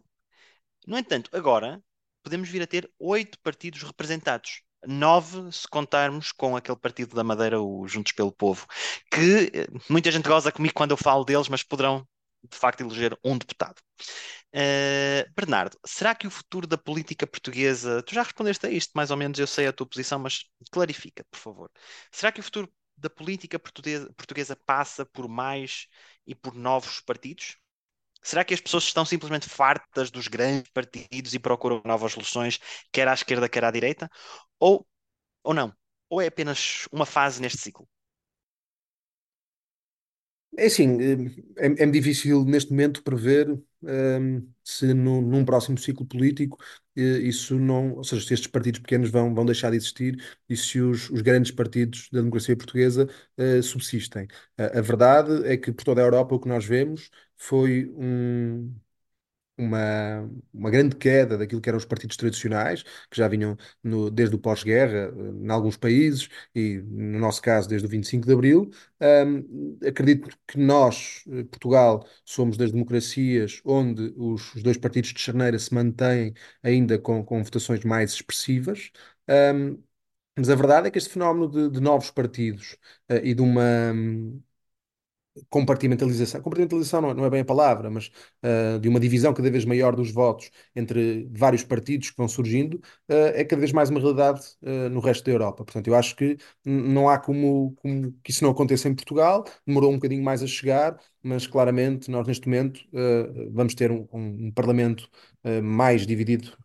No 0.87 0.97
entanto, 0.97 1.29
agora 1.33 1.83
podemos 2.23 2.49
vir 2.49 2.61
a 2.61 2.67
ter 2.67 2.91
oito 2.99 3.39
partidos 3.39 3.83
representados. 3.83 4.61
Nove, 4.87 5.51
se 5.51 5.67
contarmos 5.67 6.31
com 6.31 6.55
aquele 6.55 6.77
partido 6.77 7.15
da 7.15 7.23
Madeira, 7.23 7.59
o 7.61 7.87
Juntos 7.87 8.11
pelo 8.11 8.31
Povo, 8.31 8.67
que 9.11 9.51
eh, 9.53 9.67
muita 9.89 10.11
gente 10.11 10.27
goza 10.27 10.51
comigo 10.51 10.75
quando 10.75 10.91
eu 10.91 10.97
falo 10.97 11.23
deles, 11.23 11.49
mas 11.49 11.63
poderão 11.63 12.07
de 12.49 12.57
facto 12.57 12.81
eleger 12.81 13.17
um 13.23 13.37
deputado. 13.37 13.81
Uh, 14.53 15.29
Bernardo, 15.35 15.77
será 15.85 16.15
que 16.15 16.27
o 16.27 16.31
futuro 16.31 16.65
da 16.67 16.77
política 16.77 17.27
portuguesa. 17.27 18.01
Tu 18.03 18.15
já 18.15 18.23
respondeste 18.23 18.65
a 18.65 18.69
isto, 18.69 18.91
mais 18.95 19.11
ou 19.11 19.17
menos, 19.17 19.37
eu 19.39 19.47
sei 19.47 19.67
a 19.67 19.73
tua 19.73 19.87
posição, 19.87 20.19
mas 20.19 20.45
clarifica, 20.71 21.25
por 21.29 21.39
favor. 21.39 21.71
Será 22.11 22.31
que 22.31 22.39
o 22.39 22.43
futuro 22.43 22.71
da 22.97 23.09
política 23.09 23.59
portuguesa, 23.59 24.11
portuguesa 24.15 24.55
passa 24.65 25.05
por 25.05 25.27
mais 25.27 25.87
e 26.25 26.33
por 26.33 26.55
novos 26.55 27.01
partidos? 27.01 27.57
Será 28.23 28.43
que 28.43 28.53
as 28.53 28.61
pessoas 28.61 28.85
estão 28.85 29.05
simplesmente 29.05 29.49
fartas 29.49 30.09
dos 30.11 30.27
grandes 30.27 30.71
partidos 30.71 31.33
e 31.33 31.39
procuram 31.39 31.81
novas 31.85 32.13
soluções, 32.13 32.59
quer 32.91 33.07
à 33.07 33.13
esquerda, 33.13 33.47
quer 33.49 33.63
à 33.63 33.71
direita? 33.71 34.09
Ou, 34.59 34.87
ou 35.43 35.53
não? 35.53 35.73
Ou 36.09 36.21
é 36.21 36.27
apenas 36.27 36.87
uma 36.91 37.05
fase 37.05 37.41
neste 37.41 37.59
ciclo? 37.61 37.87
É 40.57 40.67
assim, 40.67 40.97
eh, 41.57 41.67
é, 41.79 41.83
é 41.83 41.85
difícil 41.87 42.45
neste 42.45 42.71
momento 42.71 43.03
prever 43.03 43.47
ehm, 43.85 44.41
se 44.63 44.93
no- 44.93 45.21
num 45.21 45.43
próximo 45.45 45.77
ciclo 45.77 46.05
político 46.05 46.57
eh, 46.95 47.01
isso 47.19 47.59
não, 47.59 47.93
ou 47.95 48.03
seja, 48.03 48.25
se 48.25 48.33
estes 48.33 48.47
partidos 48.49 48.79
pequenos 48.79 49.09
vão, 49.09 49.33
vão 49.35 49.45
deixar 49.45 49.69
de 49.71 49.77
existir 49.77 50.15
e 50.49 50.55
se 50.55 50.79
os, 50.79 51.09
os 51.09 51.21
grandes 51.21 51.51
partidos 51.51 52.09
da 52.11 52.19
democracia 52.19 52.55
portuguesa 52.55 53.07
eh, 53.37 53.61
subsistem. 53.61 54.27
A 54.57 54.81
verdade 54.81 55.45
é 55.45 55.57
que 55.57 55.71
por 55.73 55.83
toda 55.83 56.01
a 56.01 56.05
Europa 56.05 56.35
o 56.35 56.39
que 56.39 56.47
nós 56.47 56.63
vemos 56.65 57.09
foi 57.37 57.91
um, 57.97 58.73
uma, 59.57 60.29
uma 60.53 60.69
grande 60.69 60.95
queda 60.95 61.37
daquilo 61.37 61.61
que 61.61 61.69
eram 61.69 61.77
os 61.77 61.85
partidos 61.85 62.17
tradicionais, 62.17 62.83
que 62.83 63.17
já 63.17 63.27
vinham 63.27 63.57
no- 63.83 64.09
desde 64.09 64.35
o 64.35 64.39
pós-guerra, 64.39 65.13
eh, 65.15 65.45
em 65.45 65.49
alguns 65.51 65.77
países, 65.77 66.29
e 66.53 66.77
no 66.87 67.19
nosso 67.19 67.41
caso 67.41 67.67
desde 67.69 67.85
o 67.87 67.89
25 67.89 68.25
de 68.27 68.33
Abril. 68.33 68.69
Ahm, 68.99 69.77
acredito 69.87 70.29
que 70.47 70.57
nós, 70.57 71.23
eh, 71.29 71.43
Portugal, 71.45 72.05
somos 72.25 72.57
das 72.57 72.71
democracias 72.71 73.61
onde 73.65 74.13
os, 74.17 74.53
os 74.55 74.63
dois 74.63 74.77
partidos 74.77 75.13
de 75.13 75.19
charneira 75.19 75.57
se 75.59 75.73
mantêm 75.73 76.33
ainda 76.63 76.97
com, 76.99 77.23
com 77.23 77.43
votações 77.43 77.83
mais 77.83 78.13
expressivas. 78.13 78.91
Ahm, 79.27 79.77
mas 80.37 80.49
a 80.49 80.55
verdade 80.55 80.87
é 80.87 80.91
que 80.91 80.97
este 80.97 81.11
fenómeno 81.11 81.49
de, 81.49 81.69
de 81.71 81.79
novos 81.81 82.11
partidos, 82.11 82.77
eh, 83.09 83.21
e 83.25 83.33
de 83.35 83.41
uma, 83.41 83.61
compartimentalização, 85.49 86.41
compartimentalização 86.41 87.01
não 87.01 87.09
é, 87.09 87.13
não 87.13 87.25
é 87.25 87.29
bem 87.29 87.41
a 87.41 87.45
palavra, 87.45 87.89
mas 87.89 88.09
uh, 88.43 88.79
de 88.79 88.87
uma 88.87 88.99
divisão 88.99 89.33
cada 89.33 89.49
vez 89.51 89.65
maior 89.65 89.95
dos 89.95 90.11
votos 90.11 90.49
entre 90.75 91.27
vários 91.31 91.63
partidos 91.63 92.09
que 92.09 92.17
vão 92.17 92.27
surgindo, 92.27 92.75
uh, 93.09 93.33
é 93.33 93.43
cada 93.43 93.59
vez 93.59 93.71
mais 93.71 93.89
uma 93.89 93.99
realidade 93.99 94.41
uh, 94.61 94.89
no 94.89 94.99
resto 94.99 95.25
da 95.25 95.31
Europa. 95.31 95.65
Portanto, 95.65 95.87
eu 95.87 95.95
acho 95.95 96.15
que 96.15 96.37
não 96.63 97.09
há 97.09 97.17
como, 97.19 97.75
como, 97.81 98.11
que 98.23 98.31
isso 98.31 98.43
não 98.43 98.51
aconteça 98.51 98.87
em 98.87 98.95
Portugal, 98.95 99.43
demorou 99.65 99.91
um 99.91 99.95
bocadinho 99.95 100.23
mais 100.23 100.41
a 100.41 100.47
chegar, 100.47 100.97
mas 101.21 101.47
claramente 101.47 102.09
nós 102.09 102.27
neste 102.27 102.47
momento 102.47 102.81
vamos 103.51 103.73
ter 103.75 103.91
um, 103.91 104.07
um, 104.13 104.47
um 104.47 104.51
Parlamento 104.51 105.09
mais 105.63 106.05
dividido. 106.05 106.55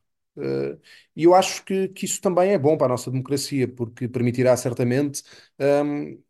e 1.16 1.24
eu 1.24 1.34
acho 1.34 1.64
que, 1.64 1.88
que 1.88 2.04
isso 2.04 2.20
também 2.20 2.52
é 2.52 2.58
bom 2.58 2.76
para 2.76 2.86
a 2.86 2.88
nossa 2.90 3.10
democracia, 3.10 3.66
porque 3.68 4.08
permitirá 4.08 4.56
certamente 4.56 5.22
um, 5.58 6.20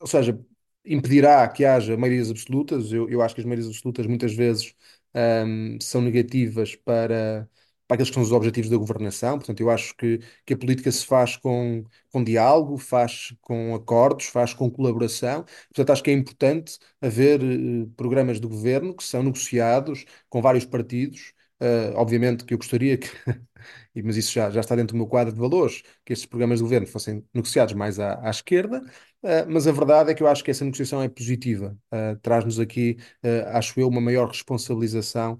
ou 0.00 0.06
seja, 0.06 0.38
impedirá 0.84 1.46
que 1.48 1.64
haja 1.64 1.96
maiorias 1.96 2.30
absolutas. 2.30 2.92
Eu, 2.92 3.08
eu 3.08 3.22
acho 3.22 3.34
que 3.34 3.40
as 3.40 3.46
maiorias 3.46 3.68
absolutas 3.68 4.06
muitas 4.06 4.34
vezes 4.34 4.74
ahm, 5.14 5.78
são 5.80 6.00
negativas 6.00 6.74
para, 6.76 7.48
para 7.86 7.94
aqueles 7.96 8.10
que 8.10 8.14
são 8.14 8.22
os 8.22 8.32
objetivos 8.32 8.70
da 8.70 8.76
governação. 8.76 9.38
Portanto, 9.38 9.60
eu 9.60 9.70
acho 9.70 9.94
que, 9.96 10.18
que 10.44 10.54
a 10.54 10.56
política 10.58 10.90
se 10.90 11.04
faz 11.06 11.36
com, 11.36 11.84
com 12.10 12.24
diálogo, 12.24 12.78
faz 12.78 13.34
com 13.40 13.74
acordos, 13.74 14.26
faz 14.26 14.54
com 14.54 14.70
colaboração. 14.70 15.44
Portanto, 15.68 15.90
acho 15.90 16.02
que 16.02 16.10
é 16.10 16.14
importante 16.14 16.78
haver 17.00 17.40
eh, 17.42 17.86
programas 17.96 18.40
de 18.40 18.46
governo 18.46 18.94
que 18.96 19.04
são 19.04 19.22
negociados 19.22 20.04
com 20.28 20.40
vários 20.42 20.64
partidos. 20.64 21.32
Uh, 21.60 21.94
obviamente 21.94 22.44
que 22.44 22.54
eu 22.54 22.58
gostaria 22.58 22.98
que 22.98 23.06
e- 23.94 24.02
mas 24.02 24.16
isso 24.16 24.32
já, 24.32 24.50
já 24.50 24.60
está 24.60 24.74
dentro 24.76 24.94
do 24.94 24.98
meu 24.98 25.06
quadro 25.06 25.32
de 25.32 25.40
valores, 25.40 25.82
que 26.04 26.12
estes 26.12 26.26
programas 26.26 26.58
de 26.58 26.62
governo 26.64 26.86
fossem 26.86 27.24
negociados 27.34 27.74
mais 27.74 27.98
à, 27.98 28.20
à 28.26 28.30
esquerda, 28.30 28.82
eh, 29.22 29.44
mas 29.46 29.66
a 29.66 29.72
verdade 29.72 30.10
é 30.10 30.14
que 30.14 30.22
eu 30.22 30.26
acho 30.28 30.42
que 30.44 30.50
essa 30.50 30.64
negociação 30.64 31.02
é 31.02 31.08
positiva. 31.08 31.76
Eh, 31.90 32.16
traz-nos 32.22 32.58
aqui, 32.60 32.96
eh, 33.22 33.42
acho 33.48 33.78
eu, 33.80 33.88
uma 33.88 34.00
maior 34.00 34.28
responsabilização, 34.28 35.38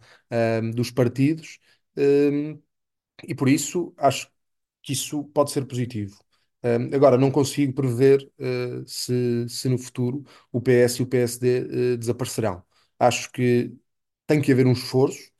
dos 0.75 0.91
partidos, 0.91 1.59
e 3.27 3.35
por 3.35 3.49
isso 3.49 3.95
acho 3.97 4.29
que 4.83 4.93
isso 4.93 5.25
pode 5.27 5.51
ser 5.53 5.65
positivo. 5.67 6.17
Agora, 6.95 7.19
não 7.19 7.31
consigo 7.31 7.73
prever, 7.75 8.31
eh, 8.39 8.83
se, 8.87 9.49
se 9.49 9.69
no 9.69 9.77
futuro 9.79 10.25
o 10.53 10.61
PS 10.61 11.01
e 11.01 11.05
o 11.05 11.07
PSD, 11.09 11.95
eh, 11.95 11.97
desaparecerão. 11.97 12.63
Acho 12.99 13.31
que 13.33 13.75
tem 14.27 14.41
que 14.41 14.53
haver 14.53 14.67
um 14.67 14.73
esforço 14.73 15.31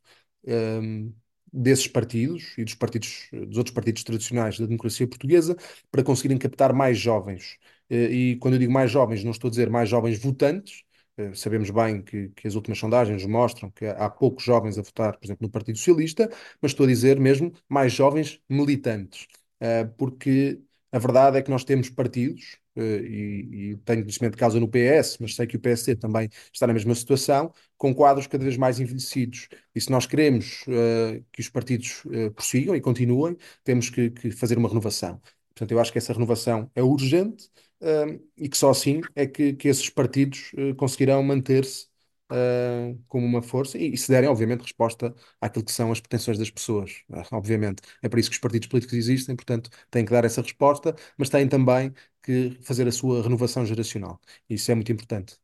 ehm, 0.45 1.11
desses 1.53 1.87
partidos 1.87 2.53
e 2.57 2.63
dos 2.65 2.75
partidos, 2.75 3.29
dos 3.31 3.57
outros 3.57 3.73
partidos 3.75 4.03
tradicionais 4.03 4.59
da 4.59 4.65
democracia 4.65 5.07
portuguesa 5.07 5.55
para 5.91 6.03
conseguirem 6.03 6.37
captar 6.37 6.73
mais 6.73 6.97
jovens. 6.97 7.57
Eh, 7.89 8.11
E 8.33 8.35
quando 8.37 8.55
eu 8.55 8.59
digo 8.59 8.71
mais 8.73 8.91
jovens, 8.91 9.23
não 9.23 9.31
estou 9.31 9.47
a 9.47 9.51
dizer 9.51 9.69
mais 9.69 9.89
jovens 9.89 10.19
votantes. 10.19 10.83
Eh, 11.17 11.33
Sabemos 11.35 11.69
bem 11.69 12.01
que, 12.01 12.29
que 12.29 12.47
as 12.47 12.55
últimas 12.55 12.79
sondagens 12.79 13.25
mostram 13.25 13.69
que 13.71 13.85
há 13.85 14.09
poucos 14.09 14.43
jovens 14.43 14.77
a 14.77 14.81
votar, 14.81 15.17
por 15.17 15.25
exemplo, 15.25 15.45
no 15.45 15.51
Partido 15.51 15.77
Socialista, 15.77 16.29
mas 16.61 16.71
estou 16.71 16.85
a 16.85 16.87
dizer 16.89 17.19
mesmo 17.19 17.51
mais 17.69 17.93
jovens 17.93 18.39
militantes. 18.49 19.27
Eh, 19.59 19.85
Porque 19.97 20.61
a 20.91 20.99
verdade 20.99 21.37
é 21.37 21.41
que 21.41 21.49
nós 21.51 21.63
temos 21.63 21.89
partidos, 21.89 22.57
e, 22.81 23.71
e 23.71 23.77
tenho 23.77 24.01
conhecimento 24.01 24.33
de 24.33 24.39
causa 24.39 24.59
no 24.59 24.67
PS, 24.67 25.17
mas 25.21 25.35
sei 25.35 25.47
que 25.47 25.55
o 25.55 25.59
PSD 25.59 25.95
também 25.95 26.29
está 26.51 26.65
na 26.67 26.73
mesma 26.73 26.95
situação, 26.95 27.53
com 27.77 27.93
quadros 27.93 28.27
cada 28.27 28.43
vez 28.43 28.57
mais 28.57 28.79
envelhecidos. 28.79 29.47
E 29.75 29.81
se 29.81 29.89
nós 29.91 30.05
queremos 30.05 30.63
eh, 30.67 31.21
que 31.31 31.41
os 31.41 31.49
partidos 31.49 32.03
eh, 32.11 32.29
prossigam 32.29 32.75
e 32.75 32.81
continuem, 32.81 33.37
temos 33.63 33.89
que, 33.89 34.09
que 34.09 34.31
fazer 34.31 34.57
uma 34.57 34.69
renovação. 34.69 35.21
Portanto, 35.49 35.71
eu 35.71 35.79
acho 35.79 35.91
que 35.91 35.97
essa 35.97 36.13
renovação 36.13 36.69
é 36.75 36.81
urgente, 36.83 37.49
eh, 37.81 38.19
e 38.37 38.49
que 38.49 38.57
só 38.57 38.69
assim 38.71 39.01
é 39.15 39.27
que, 39.27 39.53
que 39.53 39.67
esses 39.67 39.89
partidos 39.89 40.51
conseguirão 40.77 41.21
manter-se 41.23 41.87
eh, 42.31 42.95
como 43.07 43.25
uma 43.25 43.41
força 43.41 43.77
e, 43.77 43.93
e 43.93 43.97
se 43.97 44.09
derem, 44.11 44.29
obviamente, 44.29 44.61
resposta 44.61 45.13
àquilo 45.41 45.65
que 45.65 45.71
são 45.71 45.91
as 45.91 45.99
pretensões 45.99 46.37
das 46.37 46.49
pessoas. 46.49 47.03
Ah, 47.11 47.23
obviamente. 47.31 47.81
É 48.01 48.09
para 48.09 48.19
isso 48.19 48.29
que 48.29 48.35
os 48.35 48.39
partidos 48.41 48.67
políticos 48.67 48.95
existem, 48.97 49.35
portanto, 49.35 49.69
têm 49.91 50.05
que 50.05 50.11
dar 50.11 50.25
essa 50.25 50.41
resposta, 50.41 50.95
mas 51.17 51.29
têm 51.29 51.47
também 51.47 51.93
que 52.21 52.57
fazer 52.61 52.87
a 52.87 52.91
sua 52.91 53.21
renovação 53.23 53.65
geracional. 53.65 54.19
Isso 54.49 54.71
é 54.71 54.75
muito 54.75 54.91
importante. 54.91 55.37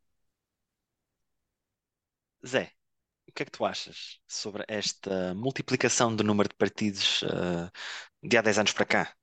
Zé, 2.45 2.71
o 3.29 3.33
que 3.33 3.43
é 3.43 3.45
que 3.47 3.51
tu 3.51 3.65
achas 3.65 4.19
sobre 4.27 4.63
esta 4.67 5.33
multiplicação 5.35 6.15
do 6.15 6.23
número 6.25 6.49
de 6.49 6.55
partidos, 6.55 7.23
eh, 7.23 7.71
de 8.29 8.37
há 8.37 8.41
10 8.43 8.59
anos 8.59 8.73
para 8.73 8.85
cá? 8.85 9.15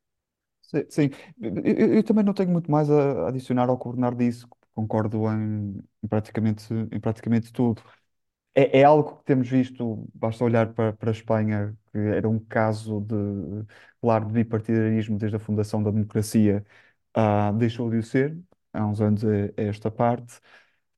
Sim, 0.63 0.85
sim. 0.91 1.11
Eu, 1.41 1.55
eu- 1.65 1.95
eu 1.95 2.03
também 2.05 2.25
não 2.25 2.35
tenho 2.35 2.51
muito 2.51 2.71
mais 2.71 2.91
a 2.91 3.29
adicionar 3.29 3.69
ao 3.69 3.79
que 3.79 3.87
o 3.89 3.93
Bernardo 3.93 4.19
disse, 4.19 4.45
concordo 4.77 5.25
em, 5.33 5.83
praticamente, 6.11 6.73
em 6.93 7.01
praticamente 7.01 7.53
tudo. 7.53 7.83
É, 8.55 8.81
é 8.81 8.85
algo 8.85 9.19
que 9.19 9.25
temos 9.25 9.49
visto, 9.49 10.09
basta 10.15 10.45
olhar 10.45 10.73
para, 10.75 10.93
para 10.95 11.11
a 11.11 11.13
Espanha, 11.13 11.77
que 11.93 11.99
era 11.99 12.29
um 12.29 12.39
caso 12.41 13.01
de, 13.03 13.15
claro, 14.01 14.27
de 14.27 14.33
bipartidarismo 14.33 15.19
desde 15.19 15.37
a 15.37 15.41
fundação 15.41 15.83
da 15.83 15.91
democracia, 15.91 16.65
ah, 17.15 17.53
deixou 17.53 17.91
de 17.91 17.99
o 17.99 18.03
ser, 18.03 18.39
há 18.73 18.87
uns 18.87 19.01
anos 19.01 19.25
a, 19.25 19.29
a 19.59 19.63
esta 19.65 19.91
parte. 19.91 20.41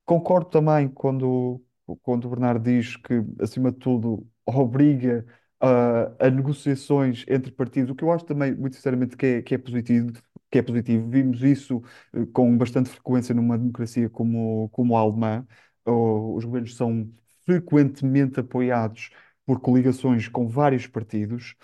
Concordo 0.05 0.49
também 0.49 0.89
quando, 0.89 1.63
quando 2.01 2.25
o 2.25 2.29
Bernardo 2.29 2.63
diz 2.63 2.95
que, 2.97 3.15
acima 3.41 3.71
de 3.71 3.77
tudo, 3.79 4.27
obriga 4.45 5.25
ah, 5.59 6.11
a 6.19 6.29
negociações 6.29 7.25
entre 7.27 7.51
partidos, 7.51 7.91
o 7.91 7.95
que 7.95 8.03
eu 8.03 8.11
acho 8.11 8.25
também, 8.25 8.53
muito 8.55 8.75
sinceramente, 8.75 9.17
que 9.17 9.25
é, 9.25 9.41
que 9.41 9.55
é 9.55 9.57
positivo, 9.57 10.11
que 10.51 10.57
é 10.59 10.61
positivo. 10.61 11.09
Vimos 11.09 11.43
isso 11.43 11.81
eh, 12.13 12.25
com 12.33 12.57
bastante 12.57 12.89
frequência 12.89 13.33
numa 13.35 13.57
democracia 13.57 14.09
como, 14.09 14.69
como 14.69 14.95
a 14.97 15.01
alemã. 15.01 15.45
Os 15.85 16.45
governos 16.45 16.75
são 16.75 17.11
frequentemente 17.45 18.39
apoiados 18.39 19.09
por 19.45 19.59
coligações 19.59 20.27
com 20.27 20.47
vários 20.47 20.85
partidos 20.87 21.55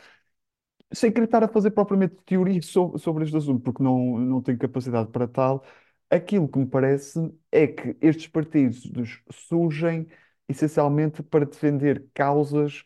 sem 0.93 1.11
querer 1.11 1.25
estar 1.25 1.43
a 1.43 1.47
fazer 1.47 1.71
propriamente 1.71 2.15
teoria 2.25 2.61
so- 2.61 2.97
sobre 2.97 3.23
este 3.25 3.35
assunto, 3.37 3.61
porque 3.63 3.83
não, 3.83 4.17
não 4.19 4.41
tenho 4.41 4.57
capacidade 4.57 5.09
para 5.11 5.27
tal, 5.27 5.63
aquilo 6.09 6.47
que 6.47 6.59
me 6.59 6.65
parece 6.67 7.19
é 7.51 7.67
que 7.67 7.97
estes 8.01 8.27
partidos 8.27 8.85
dos- 8.85 9.21
surgem 9.31 10.07
essencialmente 10.47 11.23
para 11.23 11.45
defender 11.45 12.05
causas, 12.13 12.83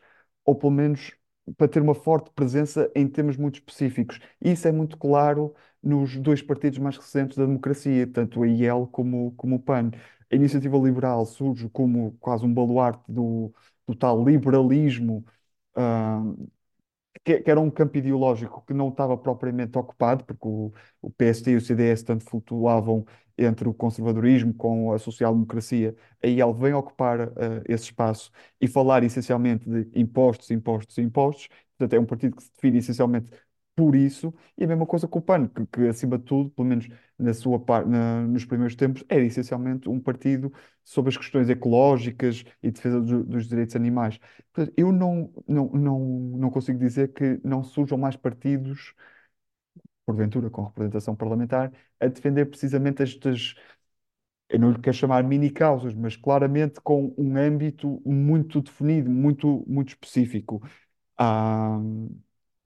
ou 0.50 0.56
pelo 0.56 0.72
menos 0.72 1.14
para 1.58 1.68
ter 1.68 1.82
uma 1.82 1.96
forte 1.96 2.30
presença 2.32 2.92
em 2.96 3.08
temas 3.08 3.38
muito 3.38 3.56
específicos. 3.56 4.20
Isso 4.42 4.68
é 4.68 4.72
muito 4.72 4.98
claro 4.98 5.54
nos 5.82 6.16
dois 6.18 6.42
partidos 6.42 6.78
mais 6.80 6.98
recentes 6.98 7.38
da 7.38 7.46
democracia, 7.46 8.06
tanto 8.08 8.44
a 8.44 8.48
IEL 8.48 8.88
como, 8.88 9.32
como 9.34 9.56
o 9.56 9.60
PAN. 9.60 9.92
A 10.32 10.36
Iniciativa 10.36 10.78
Liberal 10.78 11.26
surge 11.26 11.70
como 11.70 12.12
quase 12.20 12.46
um 12.46 12.54
baluarte 12.54 13.04
do, 13.12 13.54
do 13.88 13.96
tal 13.96 14.24
liberalismo. 14.24 15.26
ah, 15.76 16.22
que, 17.24 17.40
que 17.42 17.52
era 17.52 17.60
um 17.60 17.70
campo 17.70 17.98
ideológico 17.98 18.64
que 18.66 18.74
não 18.74 18.90
estava 18.90 19.18
propriamente 19.18 19.78
ocupado, 19.78 20.24
porque 20.26 20.48
o, 20.48 20.72
o 21.02 21.10
PST 21.12 21.52
e 21.52 21.56
o 21.56 21.62
CDS 21.62 22.04
tanto 22.04 22.26
flutuavam 22.26 23.06
entre 23.38 23.68
o 23.70 23.74
conservadorismo 23.74 24.54
com 24.54 24.92
a 24.92 25.00
social-democracia, 25.00 25.96
aí 26.22 26.42
ele 26.42 26.54
vem 26.54 26.74
ocupar 26.74 27.22
eh, 27.22 27.64
esse 27.70 27.86
espaço 27.86 28.32
e 28.60 28.68
falar 28.68 29.04
essencialmente 29.04 29.70
de 29.70 29.90
impostos, 30.00 30.52
impostos, 30.52 30.98
impostos. 30.98 31.48
Portanto, 31.78 31.94
é 31.94 32.00
um 32.00 32.06
partido 32.06 32.36
que 32.36 32.44
se 32.44 32.52
define 32.54 32.80
essencialmente 32.80 33.32
por 33.80 33.96
isso, 33.96 34.34
e 34.58 34.64
a 34.64 34.68
mesma 34.68 34.86
coisa 34.86 35.08
com 35.08 35.20
o 35.20 35.22
PAN, 35.22 35.48
que, 35.48 35.66
que 35.68 35.88
acima 35.88 36.18
de 36.18 36.26
tudo, 36.26 36.50
pelo 36.52 36.68
menos 36.68 36.88
na 37.18 37.34
sua 37.34 37.60
par, 37.60 37.86
na- 37.86 38.22
nos 38.28 38.44
primeiros 38.46 38.76
tempos, 38.76 39.04
era 39.10 39.24
essencialmente 39.24 39.88
um 39.90 40.00
partido 40.02 40.52
sobre 40.84 41.10
as 41.10 41.18
questões 41.18 41.50
ecológicas 41.50 42.44
e 42.62 42.72
defesa 42.72 43.00
do- 43.02 43.24
dos 43.24 43.48
direitos 43.48 43.76
animais. 43.76 44.20
Portanto, 44.54 44.74
eu 44.78 44.92
não, 44.92 45.32
não, 45.48 45.70
não, 45.72 46.00
não 46.38 46.50
consigo 46.50 46.80
dizer 46.80 47.14
que 47.14 47.40
não 47.44 47.64
surjam 47.64 47.98
mais 47.98 48.16
partidos, 48.18 48.94
porventura 50.06 50.50
com 50.50 50.64
representação 50.64 51.16
parlamentar, 51.16 51.72
a 52.00 52.08
defender 52.08 52.46
precisamente 52.46 53.04
estas, 53.04 53.56
eu 54.50 54.60
não 54.60 54.72
lhe 54.72 54.80
quero 54.82 54.96
chamar 54.98 55.24
mini 55.24 55.52
causas, 55.52 55.94
mas 55.96 56.16
claramente 56.18 56.82
com 56.82 57.14
um 57.18 57.38
âmbito 57.38 58.02
muito 58.06 58.62
definido, 58.62 59.10
muito, 59.12 59.64
muito 59.68 59.90
específico. 59.90 60.62
Ah, 61.18 61.80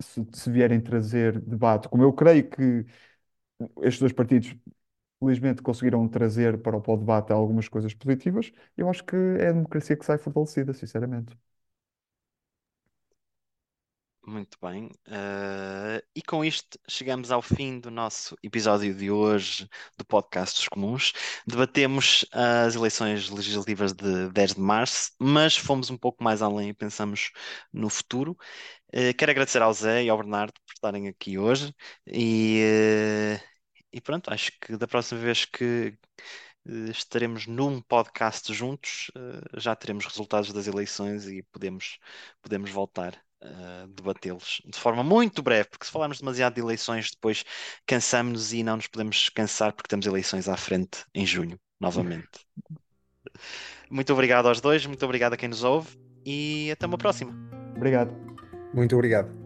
se, 0.03 0.27
se 0.33 0.51
vierem 0.51 0.81
trazer 0.81 1.39
debate, 1.41 1.89
como 1.89 2.03
eu 2.03 2.13
creio 2.13 2.49
que 2.49 2.85
estes 3.81 3.99
dois 3.99 4.13
partidos 4.13 4.55
felizmente 5.19 5.61
conseguiram 5.63 6.07
trazer 6.09 6.61
para 6.61 6.77
o, 6.77 6.97
debate 6.97 7.31
algumas 7.33 7.67
coisas 7.69 7.93
positivas, 7.93 8.51
eu 8.77 8.89
acho 8.89 9.03
que 9.05 9.15
é 9.15 9.49
a 9.49 9.53
democracia 9.53 9.97
que 9.97 10.05
sai 10.05 10.17
fortalecida, 10.19 10.73
sinceramente. 10.73 11.37
Muito 14.25 14.57
bem. 14.61 14.85
Uh, 15.07 16.01
e 16.15 16.21
com 16.21 16.45
isto 16.45 16.79
chegamos 16.87 17.29
ao 17.29 17.41
fim 17.41 17.77
do 17.79 17.91
nosso 17.91 18.37
episódio 18.41 18.95
de 18.95 19.11
hoje 19.11 19.67
do 19.97 20.05
podcast 20.05 20.59
dos 20.59 20.69
Comuns. 20.69 21.11
Debatemos 21.45 22.25
as 22.31 22.73
eleições 22.73 23.29
legislativas 23.29 23.91
de 23.91 24.29
10 24.29 24.53
de 24.55 24.61
março, 24.61 25.11
mas 25.19 25.57
fomos 25.57 25.89
um 25.89 25.97
pouco 25.97 26.23
mais 26.23 26.41
além 26.41 26.69
e 26.69 26.73
pensamos 26.73 27.31
no 27.71 27.89
futuro. 27.89 28.37
Uh, 28.95 29.13
quero 29.17 29.31
agradecer 29.31 29.61
ao 29.61 29.73
Zé 29.73 30.03
e 30.05 30.09
ao 30.09 30.17
Bernardo 30.17 30.53
por 30.53 30.73
estarem 30.73 31.09
aqui 31.09 31.37
hoje 31.37 31.73
e, 32.07 32.61
uh, 33.41 33.43
e 33.91 33.99
pronto, 33.99 34.31
acho 34.31 34.51
que 34.61 34.77
da 34.77 34.87
próxima 34.87 35.19
vez 35.19 35.43
que 35.45 35.97
estaremos 36.91 37.45
num 37.45 37.81
podcast 37.81 38.53
juntos, 38.53 39.11
já 39.57 39.75
teremos 39.75 40.05
resultados 40.05 40.53
das 40.53 40.65
eleições 40.65 41.27
e 41.27 41.43
podemos, 41.51 41.99
podemos 42.41 42.71
voltar 42.71 43.21
uh, 43.43 43.87
debatê-los 43.87 44.61
de 44.65 44.77
forma 44.77 45.03
muito 45.03 45.41
breve, 45.41 45.69
porque 45.69 45.85
se 45.85 45.91
falarmos 45.91 46.19
demasiado 46.19 46.55
de 46.55 46.61
eleições, 46.61 47.11
depois 47.11 47.43
cansamos-nos 47.85 48.53
e 48.53 48.63
não 48.63 48.77
nos 48.77 48.87
podemos 48.87 49.29
cansar 49.29 49.73
porque 49.73 49.87
temos 49.87 50.05
eleições 50.05 50.47
à 50.47 50.57
frente 50.57 51.05
em 51.13 51.25
junho, 51.25 51.59
novamente. 51.79 52.27
muito 53.89 54.11
obrigado 54.13 54.47
aos 54.47 54.61
dois, 54.61 54.85
muito 54.85 55.03
obrigado 55.03 55.33
a 55.33 55.37
quem 55.37 55.49
nos 55.49 55.63
ouve 55.63 55.97
e 56.25 56.71
até 56.71 56.85
uma 56.85 56.97
próxima. 56.97 57.33
Obrigado. 57.75 58.15
Muito 58.73 58.95
obrigado. 58.95 59.42